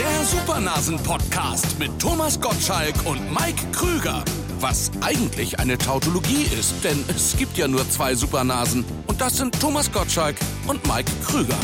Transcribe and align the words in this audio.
Der 0.00 0.24
Supernasen-Podcast 0.24 1.78
mit 1.78 1.90
Thomas 2.00 2.40
Gottschalk 2.40 2.94
und 3.04 3.20
Mike 3.34 3.66
Krüger. 3.70 4.24
Was 4.58 4.90
eigentlich 5.02 5.58
eine 5.58 5.76
Tautologie 5.76 6.44
ist, 6.58 6.82
denn 6.82 7.04
es 7.08 7.36
gibt 7.36 7.58
ja 7.58 7.68
nur 7.68 7.86
zwei 7.86 8.14
Supernasen. 8.14 8.82
Und 9.06 9.20
das 9.20 9.36
sind 9.36 9.60
Thomas 9.60 9.92
Gottschalk 9.92 10.36
und 10.66 10.82
Mike 10.86 11.12
Krüger. 11.22 11.58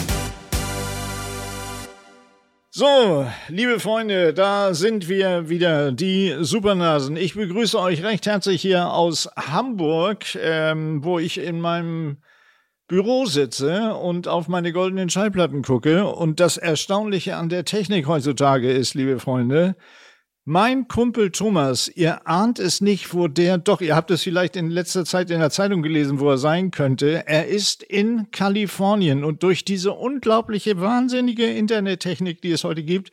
So, 2.68 3.26
liebe 3.48 3.80
Freunde, 3.80 4.34
da 4.34 4.74
sind 4.74 5.08
wir 5.08 5.48
wieder, 5.48 5.90
die 5.90 6.36
Supernasen. 6.38 7.16
Ich 7.16 7.36
begrüße 7.36 7.80
euch 7.80 8.02
recht 8.02 8.26
herzlich 8.26 8.60
hier 8.60 8.92
aus 8.92 9.30
Hamburg, 9.34 10.26
ähm, 10.34 11.02
wo 11.02 11.18
ich 11.18 11.38
in 11.38 11.58
meinem 11.58 12.18
Büro 12.88 13.26
sitze 13.26 13.94
und 13.94 14.28
auf 14.28 14.46
meine 14.46 14.72
goldenen 14.72 15.10
Schallplatten 15.10 15.62
gucke. 15.62 16.06
Und 16.06 16.38
das 16.38 16.56
Erstaunliche 16.56 17.36
an 17.36 17.48
der 17.48 17.64
Technik 17.64 18.06
heutzutage 18.06 18.70
ist, 18.70 18.94
liebe 18.94 19.18
Freunde, 19.18 19.74
mein 20.44 20.86
Kumpel 20.86 21.32
Thomas, 21.32 21.88
ihr 21.88 22.28
ahnt 22.28 22.60
es 22.60 22.80
nicht, 22.80 23.12
wo 23.12 23.26
der, 23.26 23.58
doch, 23.58 23.80
ihr 23.80 23.96
habt 23.96 24.12
es 24.12 24.22
vielleicht 24.22 24.54
in 24.54 24.70
letzter 24.70 25.04
Zeit 25.04 25.32
in 25.32 25.40
der 25.40 25.50
Zeitung 25.50 25.82
gelesen, 25.82 26.20
wo 26.20 26.30
er 26.30 26.38
sein 26.38 26.70
könnte. 26.70 27.26
Er 27.26 27.48
ist 27.48 27.82
in 27.82 28.30
Kalifornien 28.30 29.24
und 29.24 29.42
durch 29.42 29.64
diese 29.64 29.90
unglaubliche, 29.90 30.80
wahnsinnige 30.80 31.46
Internettechnik, 31.46 32.40
die 32.42 32.52
es 32.52 32.62
heute 32.62 32.84
gibt, 32.84 33.10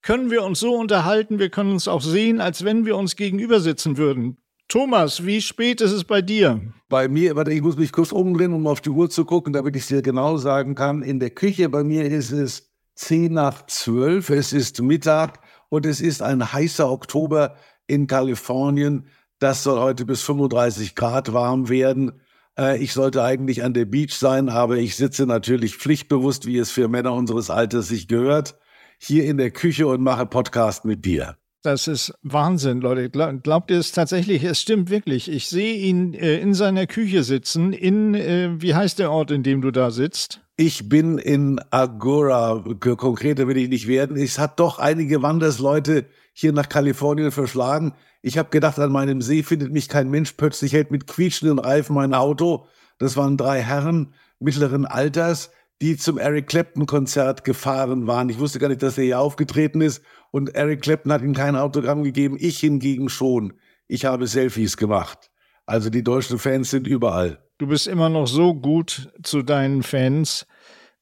können 0.00 0.30
wir 0.30 0.42
uns 0.42 0.60
so 0.60 0.74
unterhalten, 0.74 1.38
wir 1.38 1.50
können 1.50 1.72
uns 1.72 1.86
auch 1.86 2.00
sehen, 2.00 2.40
als 2.40 2.64
wenn 2.64 2.86
wir 2.86 2.96
uns 2.96 3.16
gegenüber 3.16 3.60
sitzen 3.60 3.98
würden. 3.98 4.38
Thomas, 4.70 5.26
wie 5.26 5.40
spät 5.40 5.80
ist 5.80 5.90
es 5.90 6.04
bei 6.04 6.22
dir? 6.22 6.60
Bei 6.88 7.08
mir, 7.08 7.34
warte, 7.34 7.50
ich 7.50 7.60
muss 7.60 7.76
mich 7.76 7.90
kurz 7.90 8.12
umdrehen, 8.12 8.52
um 8.52 8.68
auf 8.68 8.80
die 8.80 8.90
Uhr 8.90 9.10
zu 9.10 9.24
gucken, 9.24 9.52
damit 9.52 9.74
ich 9.74 9.82
es 9.82 9.88
dir 9.88 10.00
genau 10.00 10.36
sagen 10.36 10.76
kann. 10.76 11.02
In 11.02 11.18
der 11.18 11.30
Küche 11.30 11.68
bei 11.68 11.82
mir 11.82 12.04
ist 12.04 12.30
es 12.30 12.70
10 12.94 13.32
nach 13.32 13.66
12, 13.66 14.30
es 14.30 14.52
ist 14.52 14.80
Mittag 14.80 15.40
und 15.70 15.86
es 15.86 16.00
ist 16.00 16.22
ein 16.22 16.52
heißer 16.52 16.88
Oktober 16.88 17.56
in 17.88 18.06
Kalifornien. 18.06 19.08
Das 19.40 19.64
soll 19.64 19.80
heute 19.80 20.06
bis 20.06 20.22
35 20.22 20.94
Grad 20.94 21.32
warm 21.32 21.68
werden. 21.68 22.20
Äh, 22.56 22.78
ich 22.78 22.92
sollte 22.92 23.24
eigentlich 23.24 23.64
an 23.64 23.74
der 23.74 23.86
Beach 23.86 24.14
sein, 24.14 24.48
aber 24.48 24.76
ich 24.76 24.94
sitze 24.94 25.26
natürlich 25.26 25.78
pflichtbewusst, 25.78 26.46
wie 26.46 26.58
es 26.58 26.70
für 26.70 26.86
Männer 26.86 27.14
unseres 27.14 27.50
Alters 27.50 27.88
sich 27.88 28.06
gehört, 28.06 28.56
hier 28.98 29.24
in 29.24 29.36
der 29.36 29.50
Küche 29.50 29.88
und 29.88 30.00
mache 30.00 30.26
Podcast 30.26 30.84
mit 30.84 31.04
dir. 31.04 31.39
Das 31.62 31.88
ist 31.88 32.14
Wahnsinn, 32.22 32.80
Leute. 32.80 33.10
Glaubt 33.10 33.70
ihr 33.70 33.78
es 33.78 33.92
tatsächlich? 33.92 34.44
Es 34.44 34.62
stimmt 34.62 34.88
wirklich. 34.88 35.30
Ich 35.30 35.48
sehe 35.48 35.74
ihn 35.74 36.14
äh, 36.14 36.38
in 36.38 36.54
seiner 36.54 36.86
Küche 36.86 37.22
sitzen. 37.22 37.74
In, 37.74 38.14
äh, 38.14 38.50
wie 38.62 38.74
heißt 38.74 38.98
der 38.98 39.10
Ort, 39.10 39.30
in 39.30 39.42
dem 39.42 39.60
du 39.60 39.70
da 39.70 39.90
sitzt? 39.90 40.40
Ich 40.56 40.88
bin 40.88 41.18
in 41.18 41.60
Agora. 41.70 42.64
Konkreter 42.80 43.46
will 43.46 43.58
ich 43.58 43.68
nicht 43.68 43.88
werden. 43.88 44.16
Es 44.16 44.38
hat 44.38 44.58
doch 44.58 44.78
einige 44.78 45.20
Wandersleute 45.20 46.06
hier 46.32 46.54
nach 46.54 46.70
Kalifornien 46.70 47.30
verschlagen. 47.30 47.92
Ich 48.22 48.38
habe 48.38 48.48
gedacht, 48.48 48.78
an 48.78 48.90
meinem 48.90 49.20
See 49.20 49.42
findet 49.42 49.70
mich 49.70 49.90
kein 49.90 50.08
Mensch. 50.08 50.32
Plötzlich 50.32 50.72
hält 50.72 50.90
mit 50.90 51.06
quietschenden 51.06 51.58
Reifen 51.58 51.94
mein 51.94 52.14
Auto. 52.14 52.68
Das 52.98 53.18
waren 53.18 53.36
drei 53.36 53.60
Herren 53.60 54.14
mittleren 54.38 54.86
Alters 54.86 55.50
die 55.80 55.96
zum 55.96 56.18
Eric 56.18 56.48
Clapton-Konzert 56.48 57.44
gefahren 57.44 58.06
waren. 58.06 58.28
Ich 58.28 58.38
wusste 58.38 58.58
gar 58.58 58.68
nicht, 58.68 58.82
dass 58.82 58.98
er 58.98 59.04
hier 59.04 59.20
aufgetreten 59.20 59.80
ist. 59.80 60.02
Und 60.30 60.54
Eric 60.54 60.82
Clapton 60.82 61.12
hat 61.12 61.22
ihm 61.22 61.34
kein 61.34 61.56
Autogramm 61.56 62.02
gegeben, 62.02 62.36
ich 62.38 62.58
hingegen 62.58 63.08
schon. 63.08 63.54
Ich 63.88 64.04
habe 64.04 64.26
Selfies 64.26 64.76
gemacht. 64.76 65.30
Also 65.66 65.90
die 65.90 66.04
deutschen 66.04 66.38
Fans 66.38 66.70
sind 66.70 66.86
überall. 66.86 67.42
Du 67.58 67.66
bist 67.66 67.86
immer 67.86 68.08
noch 68.08 68.26
so 68.26 68.54
gut 68.54 69.12
zu 69.22 69.42
deinen 69.42 69.82
Fans. 69.82 70.46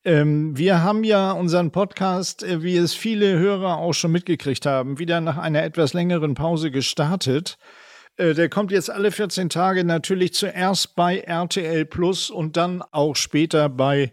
Ähm, 0.05 0.57
wir 0.57 0.83
haben 0.83 1.05
ja 1.05 1.33
unseren 1.33 1.71
Podcast, 1.71 2.43
äh, 2.43 2.63
wie 2.63 2.77
es 2.77 2.95
viele 2.95 3.39
Hörer 3.39 3.79
auch 3.79 3.93
schon 3.93 4.13
mitgekriegt 4.13 4.65
haben, 4.65 4.99
wieder 4.99 5.21
nach 5.21 5.39
einer 5.39 5.63
etwas 5.65 5.93
längeren 5.93 6.35
Pause 6.35 6.71
gestartet. 6.71 7.59
Äh, 8.17 8.35
der 8.35 8.49
kommt 8.49 8.71
jetzt 8.71 8.91
alle 8.91 9.11
14 9.11 9.49
Tage 9.49 9.85
natürlich 9.85 10.35
zuerst 10.35 10.95
bei 10.97 11.19
RTL 11.19 11.85
Plus 11.85 12.31
und 12.31 12.57
dann 12.57 12.83
auch 12.83 13.17
später 13.17 13.69
bei 13.69 14.13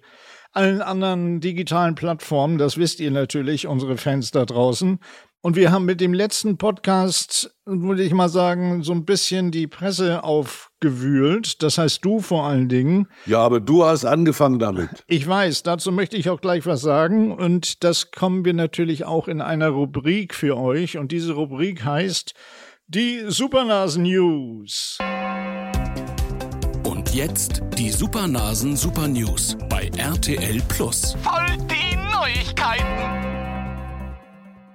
allen 0.55 0.81
anderen 0.81 1.41
digitalen 1.41 1.95
Plattformen. 1.95 2.57
Das 2.57 2.77
wisst 2.77 2.99
ihr 2.99 3.11
natürlich, 3.11 3.67
unsere 3.67 3.97
Fans 3.97 4.31
da 4.31 4.45
draußen. 4.45 4.99
Und 5.45 5.55
wir 5.55 5.71
haben 5.71 5.85
mit 5.85 6.01
dem 6.01 6.15
letzten 6.15 6.57
Podcast, 6.57 7.55
würde 7.65 8.01
ich 8.01 8.13
mal 8.13 8.29
sagen, 8.29 8.81
so 8.81 8.93
ein 8.93 9.05
bisschen 9.05 9.51
die 9.51 9.67
Presse 9.67 10.23
aufgewühlt. 10.23 11.61
Das 11.61 11.77
heißt 11.77 12.03
du 12.03 12.19
vor 12.19 12.45
allen 12.45 12.67
Dingen. 12.67 13.07
Ja, 13.27 13.41
aber 13.41 13.59
du 13.59 13.85
hast 13.85 14.05
angefangen 14.05 14.57
damit. 14.57 14.89
Ich 15.05 15.27
weiß, 15.27 15.61
dazu 15.61 15.91
möchte 15.91 16.17
ich 16.17 16.31
auch 16.31 16.41
gleich 16.41 16.65
was 16.65 16.81
sagen. 16.81 17.31
Und 17.31 17.83
das 17.83 18.09
kommen 18.09 18.43
wir 18.43 18.55
natürlich 18.55 19.05
auch 19.05 19.27
in 19.27 19.39
einer 19.39 19.69
Rubrik 19.69 20.33
für 20.33 20.57
euch. 20.57 20.97
Und 20.97 21.11
diese 21.11 21.33
Rubrik 21.33 21.85
heißt 21.85 22.33
die 22.87 23.25
Supernasen 23.27 24.01
News 24.01 24.97
jetzt 27.15 27.61
die 27.77 27.91
Supernasen 27.91 28.75
Super 28.75 29.07
News 29.07 29.55
bei 29.69 29.89
RTL 29.97 30.61
Plus. 30.67 31.15
Voll 31.23 31.45
die 31.69 31.95
Neuigkeiten! 31.95 32.83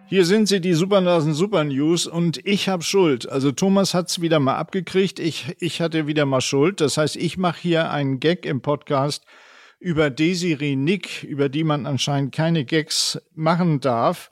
Hier 0.06 0.25
sind 0.25 0.49
sie, 0.49 0.62
die 0.62 0.73
Supernasen 0.73 1.34
Super 1.34 1.65
News 1.65 2.06
und 2.06 2.41
ich 2.47 2.71
habe 2.71 2.83
Schuld. 2.83 3.28
Also 3.28 3.53
Thomas 3.53 3.93
hat's 3.93 4.23
wieder 4.23 4.41
mal 4.41 4.56
abgekriegt, 4.56 5.19
ich, 5.19 5.55
ich 5.61 5.83
hatte 5.83 6.06
wieder 6.06 6.25
mal 6.25 6.41
Schuld. 6.41 6.81
Das 6.81 6.97
heißt, 6.97 7.17
ich 7.17 7.37
mache 7.37 7.61
hier 7.61 7.91
einen 7.91 8.21
Gag 8.21 8.47
im 8.47 8.62
Podcast 8.62 9.27
über 9.78 10.09
Desiree 10.09 10.77
Nick, 10.77 11.22
über 11.25 11.51
die 11.51 11.62
man 11.62 11.84
anscheinend 11.84 12.34
keine 12.34 12.65
Gags 12.65 13.21
machen 13.34 13.81
darf 13.81 14.31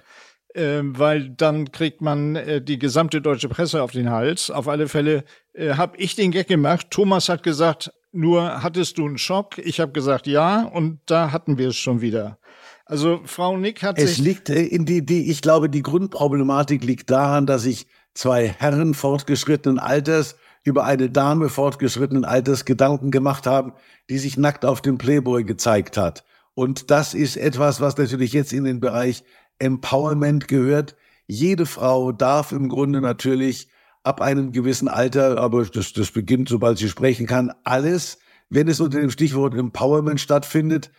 äh, 0.54 0.80
weil 0.82 1.30
dann 1.30 1.70
kriegt 1.72 2.00
man 2.00 2.36
äh, 2.36 2.60
die 2.60 2.78
gesamte 2.78 3.20
deutsche 3.20 3.48
Presse 3.48 3.82
auf 3.82 3.92
den 3.92 4.10
Hals. 4.10 4.50
Auf 4.50 4.68
alle 4.68 4.88
Fälle 4.88 5.24
äh, 5.52 5.74
habe 5.74 5.96
ich 5.98 6.16
den 6.16 6.30
Gag 6.30 6.48
gemacht. 6.48 6.88
Thomas 6.90 7.28
hat 7.28 7.42
gesagt, 7.42 7.92
nur 8.12 8.62
hattest 8.62 8.98
du 8.98 9.06
einen 9.06 9.18
Schock? 9.18 9.58
Ich 9.58 9.80
habe 9.80 9.92
gesagt 9.92 10.26
ja 10.26 10.62
und 10.62 11.00
da 11.06 11.32
hatten 11.32 11.58
wir 11.58 11.68
es 11.68 11.76
schon 11.76 12.00
wieder. 12.00 12.38
Also 12.84 13.20
Frau 13.24 13.56
Nick 13.56 13.82
hat 13.82 13.98
es 13.98 14.16
sich. 14.16 14.18
Es 14.18 14.24
liegt 14.24 14.48
äh, 14.48 14.62
in 14.62 14.86
die, 14.86 15.04
die, 15.04 15.30
ich 15.30 15.42
glaube, 15.42 15.68
die 15.68 15.82
Grundproblematik 15.82 16.82
liegt 16.82 17.10
daran, 17.10 17.46
dass 17.46 17.62
sich 17.62 17.86
zwei 18.14 18.48
Herren 18.48 18.94
fortgeschrittenen 18.94 19.78
Alters 19.78 20.36
über 20.64 20.84
eine 20.84 21.10
Dame 21.10 21.48
fortgeschrittenen 21.48 22.24
Alters 22.24 22.64
Gedanken 22.64 23.10
gemacht 23.10 23.46
haben, 23.46 23.72
die 24.10 24.18
sich 24.18 24.36
nackt 24.36 24.64
auf 24.64 24.80
dem 24.80 24.98
Playboy 24.98 25.44
gezeigt 25.44 25.96
hat. 25.96 26.24
Und 26.54 26.90
das 26.90 27.14
ist 27.14 27.36
etwas, 27.36 27.80
was 27.80 27.96
natürlich 27.96 28.32
jetzt 28.32 28.52
in 28.52 28.64
den 28.64 28.80
Bereich 28.80 29.22
Empowerment 29.58 30.48
gehört. 30.48 30.96
Jede 31.26 31.66
Frau 31.66 32.10
darf 32.12 32.52
im 32.52 32.68
Grunde 32.68 33.00
natürlich 33.00 33.68
ab 34.08 34.22
einem 34.22 34.52
gewissen 34.52 34.88
Alter, 34.88 35.36
aber 35.36 35.66
das, 35.66 35.92
das 35.92 36.10
beginnt, 36.10 36.48
sobald 36.48 36.78
sie 36.78 36.88
sprechen 36.88 37.26
kann, 37.26 37.52
alles, 37.62 38.18
wenn 38.48 38.66
es 38.66 38.80
unter 38.80 39.00
dem 39.00 39.10
Stichwort 39.10 39.54
Empowerment 39.54 40.18
stattfindet. 40.18 40.90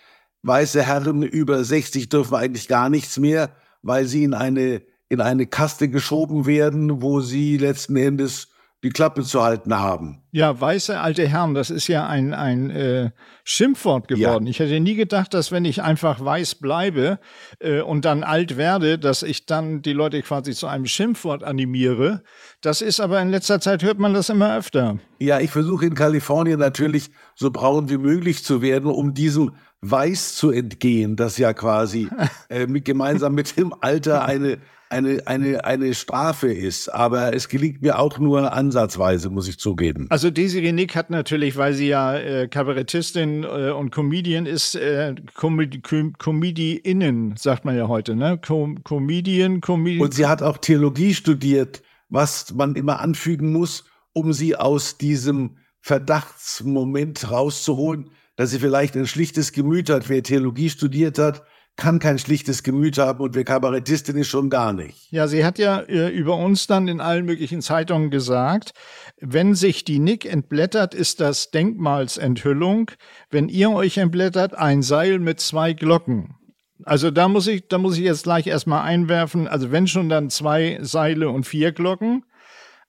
Weiße 0.44 0.84
Herren 0.84 1.24
über 1.24 1.64
60 1.64 2.10
dürfen 2.10 2.36
eigentlich 2.36 2.68
gar 2.68 2.88
nichts 2.90 3.18
mehr, 3.18 3.56
weil 3.82 4.06
sie 4.06 4.24
in 4.24 4.36
eine, 4.36 4.84
in 5.10 5.22
eine 5.22 5.48
Kaste 5.48 5.90
geschoben 5.90 6.46
werden, 6.46 7.02
wo 7.02 7.20
sie 7.20 7.58
letzten 7.58 7.96
Endes 7.98 8.50
die 8.84 8.90
Klappe 8.90 9.24
zu 9.24 9.44
halten 9.44 9.78
haben. 9.78 10.22
Ja, 10.32 10.60
weiße 10.60 11.00
alte 11.00 11.28
Herren, 11.28 11.54
das 11.54 11.70
ist 11.70 11.88
ja 11.88 12.08
ein, 12.08 12.34
ein 12.34 12.70
äh, 12.70 13.12
Schimpfwort 13.44 14.08
geworden. 14.08 14.46
Ja. 14.46 14.52
Ich 14.52 14.60
hätte 14.60 14.80
nie 14.80 14.96
gedacht, 14.96 15.34
dass 15.34 15.52
wenn 15.52 15.66
ich 15.66 15.82
einfach 15.82 16.24
weiß 16.24 16.56
bleibe 16.56 17.20
äh, 17.60 17.82
und 17.82 18.06
dann 18.06 18.24
alt 18.24 18.56
werde, 18.56 18.98
dass 18.98 19.24
ich 19.24 19.46
dann 19.46 19.82
die 19.82 19.92
Leute 19.92 20.22
quasi 20.22 20.54
zu 20.54 20.68
einem 20.68 20.86
Schimpfwort 20.86 21.44
animiere. 21.44 22.24
Das 22.62 22.82
ist 22.82 23.02
aber 23.02 23.22
in 23.22 23.30
letzter 23.30 23.60
Zeit 23.60 23.84
hört 23.84 24.00
man 24.00 24.14
das 24.14 24.30
immer 24.30 24.56
öfter. 24.56 25.00
Ja, 25.20 25.40
ich 25.40 25.52
versuche 25.52 25.86
in 25.86 25.94
Kalifornien 25.94 26.60
natürlich 26.60 27.10
so 27.36 27.52
braun 27.52 27.90
wie 27.90 27.98
möglich 27.98 28.46
zu 28.46 28.62
werden, 28.62 28.90
um 28.90 29.14
diesem 29.14 29.52
Weiß 29.82 30.36
zu 30.36 30.52
entgehen, 30.52 31.16
das 31.16 31.38
ja 31.38 31.54
quasi 31.54 32.10
äh, 32.50 32.66
mit, 32.68 32.86
gemeinsam 32.86 33.34
mit 33.34 33.58
dem 33.58 33.74
Alter 33.82 34.24
eine 34.24 34.60
eine, 34.90 35.26
eine, 35.26 35.64
eine 35.64 35.94
Strafe 35.94 36.52
ist. 36.52 36.90
Aber 36.90 37.34
es 37.34 37.48
gelingt 37.48 37.82
mir 37.82 38.00
auch 38.00 38.20
nur 38.20 38.52
ansatzweise, 38.54 39.30
muss 39.30 39.48
ich 39.48 39.60
zugeben. 39.60 40.08
Also 40.10 40.32
Desiree 40.32 40.72
Nick 40.72 40.96
hat 40.96 41.10
natürlich, 41.10 41.58
weil 41.58 41.74
sie 41.74 41.88
ja 41.88 42.18
äh, 42.18 42.48
Kabarettistin 42.48 43.44
äh, 43.44 43.72
und 43.72 43.92
Comedian 43.92 44.46
ist, 44.46 44.76
äh, 44.76 45.16
Com 45.36 45.60
Com 45.82 46.14
Comediinnen, 46.18 47.36
sagt 47.38 47.66
man 47.66 47.78
ja 47.78 47.88
heute, 47.88 48.16
ne? 48.16 48.40
Com 48.46 48.84
Comedian, 48.84 49.62
Comedian. 49.62 50.02
Und 50.02 50.14
sie 50.14 50.26
hat 50.26 50.42
auch 50.42 50.58
Theologie 50.58 51.14
studiert, 51.14 51.82
was 52.10 52.54
man 52.54 52.76
immer 52.76 53.00
anfügen 53.00 53.52
muss, 53.52 53.86
um 54.14 54.34
sie 54.34 54.56
aus 54.56 54.98
diesem 54.98 55.58
Verdachtsmoment 55.82 57.32
rauszuholen, 57.32 58.10
dass 58.36 58.52
sie 58.52 58.60
vielleicht 58.60 58.96
ein 58.96 59.08
schlichtes 59.08 59.52
Gemüt 59.54 59.90
hat. 59.90 60.10
Wer 60.10 60.24
Theologie 60.24 60.70
studiert 60.70 61.20
hat, 61.20 61.44
kann 61.80 61.98
kein 62.00 62.20
schlichtes 62.20 62.62
Gemüt 62.62 62.98
haben 63.00 63.22
und 63.22 63.34
wir 63.34 63.46
Kabarettistinnen 63.46 64.24
schon 64.24 64.50
gar 64.50 64.74
nicht. 64.74 65.12
Ja, 65.12 65.28
sie 65.28 65.44
hat 65.44 65.58
ja 65.58 65.80
äh, 65.80 66.10
über 66.10 66.36
uns 66.36 66.68
dann 66.68 66.88
in 66.88 67.00
allen 67.00 67.26
möglichen 67.26 67.62
Zeitungen 67.62 68.12
gesagt, 68.12 68.74
wenn 69.20 69.56
sich 69.56 69.86
die 69.86 70.00
Nick 70.00 70.26
entblättert, 70.26 70.94
ist 70.94 71.22
das 71.22 71.52
Denkmalsenthüllung. 71.52 72.92
Wenn 73.32 73.48
ihr 73.48 73.72
euch 73.72 73.98
entblättert, 73.98 74.54
ein 74.54 74.84
Seil 74.84 75.20
mit 75.20 75.40
zwei 75.40 75.74
Glocken. 75.74 76.36
Also 76.84 77.12
da 77.12 77.28
muss 77.28 77.48
ich, 77.48 77.68
da 77.68 77.78
muss 77.78 77.98
ich 77.98 78.04
jetzt 78.04 78.24
gleich 78.24 78.48
erstmal 78.48 78.84
einwerfen. 78.84 79.48
Also 79.48 79.72
wenn 79.72 79.88
schon 79.88 80.10
dann 80.10 80.30
zwei 80.30 80.80
Seile 80.82 81.30
und 81.30 81.46
vier 81.46 81.72
Glocken. 81.72 82.26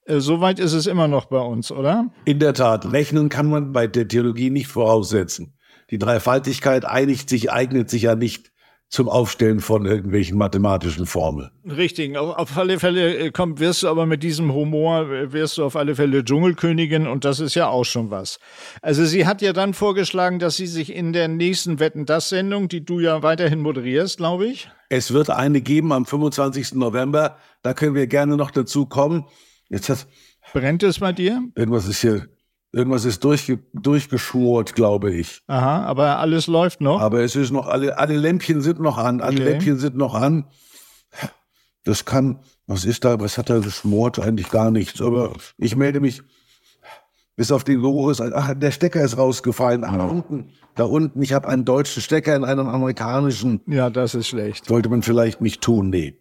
Äh, 0.04 0.18
Soweit 0.18 0.58
ist 0.58 0.72
es 0.72 0.86
immer 0.86 1.08
noch 1.08 1.26
bei 1.26 1.40
uns, 1.40 1.70
oder? 1.70 2.10
In 2.24 2.40
der 2.40 2.54
Tat, 2.54 2.92
rechnen 2.92 3.28
kann 3.28 3.48
man 3.48 3.72
bei 3.72 3.86
der 3.86 4.08
Theologie 4.08 4.50
nicht 4.50 4.66
voraussetzen. 4.66 5.54
Die 5.90 5.98
Dreifaltigkeit 5.98 6.84
einigt 6.84 7.28
sich, 7.30 7.52
eignet 7.52 7.88
sich 7.88 8.02
ja 8.02 8.16
nicht 8.16 8.50
zum 8.90 9.08
Aufstellen 9.08 9.60
von 9.60 9.86
irgendwelchen 9.86 10.36
mathematischen 10.36 11.06
Formeln. 11.06 11.50
Richtig, 11.64 12.18
auf, 12.18 12.36
auf 12.36 12.58
alle 12.58 12.80
Fälle 12.80 13.16
äh, 13.16 13.30
kommt, 13.30 13.60
wirst 13.60 13.84
du 13.84 13.88
aber 13.88 14.04
mit 14.04 14.24
diesem 14.24 14.52
Humor, 14.52 15.08
äh, 15.10 15.32
wirst 15.32 15.58
du 15.58 15.64
auf 15.64 15.76
alle 15.76 15.94
Fälle 15.94 16.24
Dschungelkönigin 16.24 17.06
und 17.06 17.24
das 17.24 17.38
ist 17.38 17.54
ja 17.54 17.68
auch 17.68 17.84
schon 17.84 18.10
was. 18.10 18.40
Also 18.82 19.04
sie 19.04 19.26
hat 19.26 19.42
ja 19.42 19.52
dann 19.52 19.74
vorgeschlagen, 19.74 20.40
dass 20.40 20.56
sie 20.56 20.66
sich 20.66 20.92
in 20.92 21.12
der 21.12 21.28
nächsten 21.28 21.78
Wetten 21.78 22.04
das 22.04 22.30
Sendung, 22.30 22.66
die 22.66 22.84
du 22.84 22.98
ja 22.98 23.22
weiterhin 23.22 23.60
moderierst, 23.60 24.16
glaube 24.16 24.48
ich. 24.48 24.68
Es 24.88 25.12
wird 25.12 25.30
eine 25.30 25.60
geben 25.60 25.92
am 25.92 26.04
25. 26.04 26.74
November, 26.74 27.36
da 27.62 27.74
können 27.74 27.94
wir 27.94 28.08
gerne 28.08 28.36
noch 28.36 28.50
dazu 28.50 28.86
kommen. 28.86 29.24
Jetzt 29.68 29.88
hat 29.88 30.08
Brennt 30.52 30.82
es 30.82 30.98
bei 30.98 31.12
dir? 31.12 31.40
irgendwas 31.54 31.86
ist 31.86 32.00
hier, 32.00 32.26
irgendwas 32.72 33.04
ist 33.04 33.24
durchge, 33.24 33.58
durchgeschmort, 33.72 34.74
glaube 34.74 35.12
ich. 35.12 35.42
Aha, 35.46 35.84
aber 35.84 36.18
alles 36.18 36.46
läuft 36.46 36.80
noch. 36.80 37.00
Aber 37.00 37.20
es 37.22 37.36
ist 37.36 37.50
noch, 37.50 37.66
alle, 37.66 37.98
alle 37.98 38.16
Lämpchen 38.16 38.60
sind 38.60 38.80
noch 38.80 38.98
an, 38.98 39.20
alle 39.20 39.40
Okay. 39.40 39.50
Lämpchen 39.50 39.78
sind 39.78 39.96
noch 39.96 40.14
an. 40.14 40.46
Das 41.84 42.04
kann, 42.04 42.40
was 42.66 42.84
ist 42.84 43.04
da, 43.04 43.18
was 43.20 43.38
hat 43.38 43.50
er 43.50 43.60
geschmort? 43.60 44.18
Eigentlich 44.18 44.50
gar 44.50 44.70
nichts. 44.70 45.00
Aber 45.00 45.32
ich 45.56 45.76
melde 45.76 46.00
mich, 46.00 46.22
bis 47.36 47.50
auf 47.52 47.64
den 47.64 47.82
ist, 48.10 48.20
ach, 48.20 48.54
der 48.54 48.70
Stecker 48.70 49.02
ist 49.02 49.16
rausgefallen. 49.16 49.82
Ach, 49.84 49.96
da 49.96 50.04
unten, 50.04 50.50
da 50.74 50.84
unten, 50.84 51.22
ich 51.22 51.32
habe 51.32 51.48
einen 51.48 51.64
deutschen 51.64 52.02
Stecker 52.02 52.36
in 52.36 52.44
einen 52.44 52.68
amerikanischen. 52.68 53.62
Ja, 53.66 53.88
das 53.88 54.14
ist 54.14 54.28
schlecht. 54.28 54.66
Sollte 54.66 54.90
man 54.90 55.02
vielleicht 55.02 55.40
nicht 55.40 55.62
tun, 55.62 55.88
nee. 55.88 56.18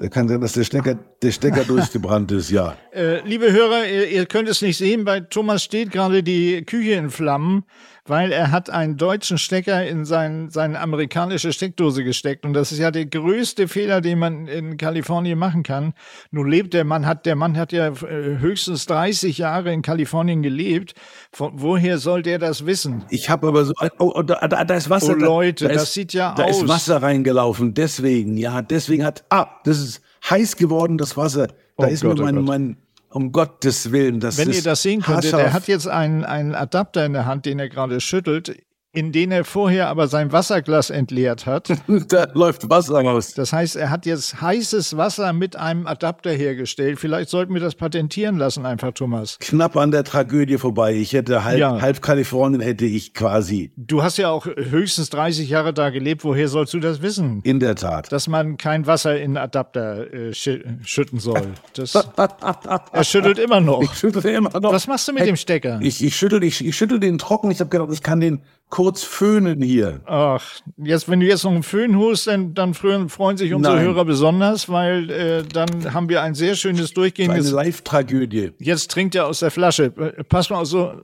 Da 0.00 0.08
kann 0.08 0.28
sein, 0.28 0.40
dass 0.40 0.52
der 0.52 0.62
Stecker, 0.62 0.94
der 0.94 1.32
Stecker 1.32 1.64
durchgebrannt 1.64 2.30
ist, 2.30 2.50
ja. 2.50 2.76
Äh, 2.92 3.20
liebe 3.26 3.50
Hörer, 3.50 3.84
ihr, 3.84 4.08
ihr 4.08 4.26
könnt 4.26 4.48
es 4.48 4.62
nicht 4.62 4.76
sehen, 4.76 5.04
bei 5.04 5.18
Thomas 5.18 5.64
steht 5.64 5.90
gerade 5.90 6.22
die 6.22 6.62
Küche 6.64 6.92
in 6.92 7.10
Flammen, 7.10 7.64
weil 8.08 8.32
er 8.32 8.50
hat 8.50 8.70
einen 8.70 8.96
deutschen 8.96 9.38
Stecker 9.38 9.86
in 9.86 10.04
sein, 10.04 10.50
seine 10.50 10.80
amerikanische 10.80 11.52
Steckdose 11.52 12.04
gesteckt. 12.04 12.44
Und 12.44 12.52
das 12.54 12.72
ist 12.72 12.78
ja 12.78 12.90
der 12.90 13.06
größte 13.06 13.68
Fehler, 13.68 14.00
den 14.00 14.18
man 14.18 14.46
in 14.46 14.76
Kalifornien 14.76 15.38
machen 15.38 15.62
kann. 15.62 15.94
Nun 16.30 16.48
lebt 16.48 16.74
der 16.74 16.84
Mann, 16.84 17.06
hat, 17.06 17.26
der 17.26 17.36
Mann 17.36 17.56
hat 17.56 17.72
ja 17.72 17.88
äh, 17.88 18.38
höchstens 18.38 18.86
30 18.86 19.38
Jahre 19.38 19.72
in 19.72 19.82
Kalifornien 19.82 20.42
gelebt. 20.42 20.94
Von, 21.32 21.52
woher 21.54 21.98
soll 21.98 22.22
der 22.22 22.38
das 22.38 22.66
wissen? 22.66 23.04
Ich 23.10 23.28
habe 23.30 23.48
aber 23.48 23.64
so, 23.64 23.72
oh, 23.98 24.12
oh, 24.14 24.22
da, 24.22 24.46
da 24.46 24.64
da 24.64 24.74
ist 24.74 24.90
Wasser. 24.90 25.14
Oh, 25.14 25.20
Leute, 25.20 25.64
da, 25.64 25.68
da 25.68 25.74
das 25.74 25.82
ist, 25.84 25.94
sieht 25.94 26.12
ja 26.12 26.34
da 26.34 26.44
aus. 26.44 26.62
ist 26.62 26.68
Wasser 26.68 27.02
reingelaufen, 27.02 27.74
deswegen, 27.74 28.36
ja, 28.36 28.62
deswegen 28.62 29.04
hat, 29.04 29.24
ah, 29.30 29.46
das 29.64 29.78
ist 29.78 30.00
heiß 30.28 30.56
geworden, 30.56 30.98
das 30.98 31.16
Wasser. 31.16 31.48
Da 31.76 31.86
Oh 31.86 31.90
ist 31.90 32.02
Gott, 32.02 32.16
mir 32.16 32.22
oh 32.22 32.24
mein, 32.26 32.34
Gott. 32.36 32.44
mein, 32.44 32.76
um 33.10 33.32
Gottes 33.32 33.90
Willen, 33.90 34.20
das 34.20 34.38
Wenn 34.38 34.50
ist 34.50 34.56
ihr 34.56 34.62
das 34.62 34.82
sehen 34.82 35.02
könntet, 35.02 35.32
er 35.32 35.52
hat 35.52 35.68
jetzt 35.68 35.88
einen, 35.88 36.24
einen 36.24 36.54
Adapter 36.54 37.06
in 37.06 37.12
der 37.12 37.26
Hand, 37.26 37.46
den 37.46 37.58
er 37.58 37.68
gerade 37.68 38.00
schüttelt, 38.00 38.54
in 38.92 39.12
den 39.12 39.30
er 39.30 39.44
vorher 39.44 39.88
aber 39.88 40.08
sein 40.08 40.32
Wasserglas 40.32 40.88
entleert 40.88 41.44
hat. 41.44 41.68
da 42.08 42.26
läuft 42.32 42.70
Wasser 42.70 42.94
raus. 42.94 43.34
Das 43.34 43.52
heißt, 43.52 43.76
er 43.76 43.90
hat 43.90 44.06
jetzt 44.06 44.40
heißes 44.40 44.96
Wasser 44.96 45.34
mit 45.34 45.56
einem 45.56 45.86
Adapter 45.86 46.30
hergestellt. 46.30 46.98
Vielleicht 46.98 47.28
sollten 47.28 47.52
wir 47.52 47.60
das 47.60 47.74
patentieren 47.74 48.38
lassen, 48.38 48.64
einfach, 48.64 48.92
Thomas. 48.92 49.38
Knapp 49.40 49.76
an 49.76 49.90
der 49.90 50.04
Tragödie 50.04 50.56
vorbei. 50.56 50.94
Ich 50.94 51.12
hätte 51.12 51.44
halb, 51.44 51.58
Ja. 51.58 51.80
halb 51.82 52.00
Kalifornien 52.00 52.62
hätte 52.62 52.86
ich 52.86 53.12
quasi. 53.12 53.72
Du 53.76 54.02
hast 54.02 54.16
ja 54.16 54.30
auch 54.30 54.46
höchstens 54.46 55.10
30 55.10 55.50
Jahre 55.50 55.74
da 55.74 55.90
gelebt. 55.90 56.24
Woher 56.24 56.48
sollst 56.48 56.72
du 56.72 56.80
das 56.80 57.02
wissen? 57.02 57.40
In 57.44 57.60
der 57.60 57.74
Tat. 57.74 58.10
Dass 58.10 58.26
man 58.26 58.56
kein 58.56 58.86
Wasser 58.86 59.20
in 59.20 59.36
Adapter 59.36 60.12
äh, 60.12 60.32
schü 60.32 60.62
schütten 60.82 61.18
soll. 61.18 61.42
Das, 61.74 61.94
er 61.94 63.04
schüttelt 63.04 63.38
immer 63.38 63.60
noch. 63.60 63.82
Ich 63.82 63.92
schüttel 63.92 64.24
immer 64.24 64.58
noch. 64.58 64.72
Was 64.72 64.86
machst 64.86 65.06
du 65.08 65.12
mit 65.12 65.26
dem 65.26 65.36
Stecker? 65.36 65.78
Ich, 65.82 66.02
ich 66.02 66.16
schüttel, 66.16 66.42
ich, 66.42 66.64
ich 66.64 66.74
schüttel 66.76 66.98
den 66.98 67.18
trocken. 67.18 67.50
Ich 67.50 67.60
habe 67.60 67.68
gedacht, 67.68 67.90
ich 67.92 68.02
kann 68.02 68.20
den 68.20 68.40
kurz 68.70 69.02
föhnen 69.02 69.62
hier. 69.62 70.00
Ach, 70.06 70.44
jetzt, 70.76 71.08
wenn 71.08 71.20
du 71.20 71.26
jetzt 71.26 71.44
noch 71.44 71.52
einen 71.52 71.62
Föhn 71.62 71.96
holst, 71.96 72.26
dann, 72.26 72.54
dann 72.54 72.74
freuen, 72.74 73.36
sich 73.36 73.54
unsere 73.54 73.76
Nein. 73.76 73.84
Hörer 73.84 74.04
besonders, 74.04 74.68
weil 74.68 75.10
äh, 75.10 75.42
dann 75.44 75.94
haben 75.94 76.08
wir 76.08 76.22
ein 76.22 76.34
sehr 76.34 76.54
schönes 76.54 76.90
Eine 76.90 76.94
durchgehendes. 76.94 77.50
Live-Tragödie. 77.50 78.52
Jetzt 78.58 78.90
trinkt 78.90 79.14
er 79.14 79.26
aus 79.26 79.40
der 79.40 79.50
Flasche. 79.50 79.84
Äh, 79.96 80.24
Pass 80.24 80.50
mal, 80.50 80.64
so, 80.66 81.02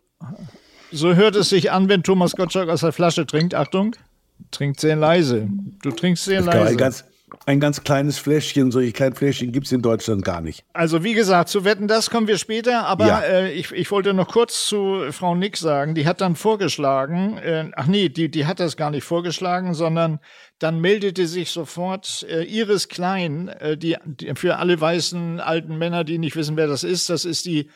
so 0.93 1.15
hört 1.15 1.37
es 1.37 1.49
sich 1.49 1.71
an, 1.73 1.89
wenn 1.89 2.03
Thomas 2.03 2.33
Gottschalk 2.33 2.69
aus 2.69 2.81
der 2.81 2.93
Flasche 2.93 3.27
trinkt. 3.27 3.55
Achtung, 3.55 3.97
trinkt 4.51 4.81
sehr 4.81 4.97
leise. 4.97 5.49
Du 5.83 5.91
trinkst 5.91 6.25
sehr 6.25 6.41
Ein 6.41 6.47
leise. 6.47 6.77
ganz, 6.77 7.05
ein 7.47 7.61
ganz 7.61 7.83
kleines 7.85 8.19
Fläschchen, 8.19 8.71
solche 8.71 8.93
kleinen 8.93 9.15
Fläschchen 9.15 9.53
gibt's 9.53 9.71
in 9.73 9.83
Deutschland 9.83 10.25
gar 10.25 10.41
nicht. 10.41 10.65
Also 10.73 11.05
wie 11.05 11.15
gesagt, 11.15 11.49
zu 11.49 11.65
wetten, 11.65 11.89
das 11.89 12.11
kommen 12.11 12.27
wir 12.27 12.39
später. 12.39 12.87
Aber 12.87 13.07
Ja. 13.07 13.21
äh, 13.21 13.53
ich, 13.53 13.71
ich 13.73 13.91
wollte 13.91 14.15
noch 14.15 14.29
kurz 14.29 14.67
zu 14.67 15.03
Frau 15.11 15.35
Nick 15.35 15.57
sagen. 15.57 15.95
Die 15.95 16.07
hat 16.07 16.21
dann 16.21 16.37
vorgeschlagen, 16.37 17.37
äh, 17.39 17.71
ach 17.77 17.87
nee, 17.87 18.09
die, 18.09 18.31
die 18.31 18.47
hat 18.47 18.61
das 18.61 18.77
gar 18.77 18.91
nicht 18.91 19.05
vorgeschlagen, 19.05 19.75
sondern 19.75 20.21
dann 20.59 20.81
meldete 20.81 21.27
sich 21.27 21.51
sofort 21.51 22.25
äh, 22.29 22.45
Iris 22.45 22.89
Klein, 22.89 23.49
äh, 23.49 23.77
die, 23.77 23.97
die 24.05 24.33
für 24.35 24.57
alle 24.57 24.81
weißen 24.81 25.41
alten 25.41 25.77
Männer, 25.77 26.05
die 26.05 26.19
nicht 26.19 26.37
wissen, 26.37 26.57
wer 26.57 26.67
das 26.67 26.85
ist. 26.85 27.11
Das 27.11 27.25
ist 27.25 27.45
die 27.45 27.69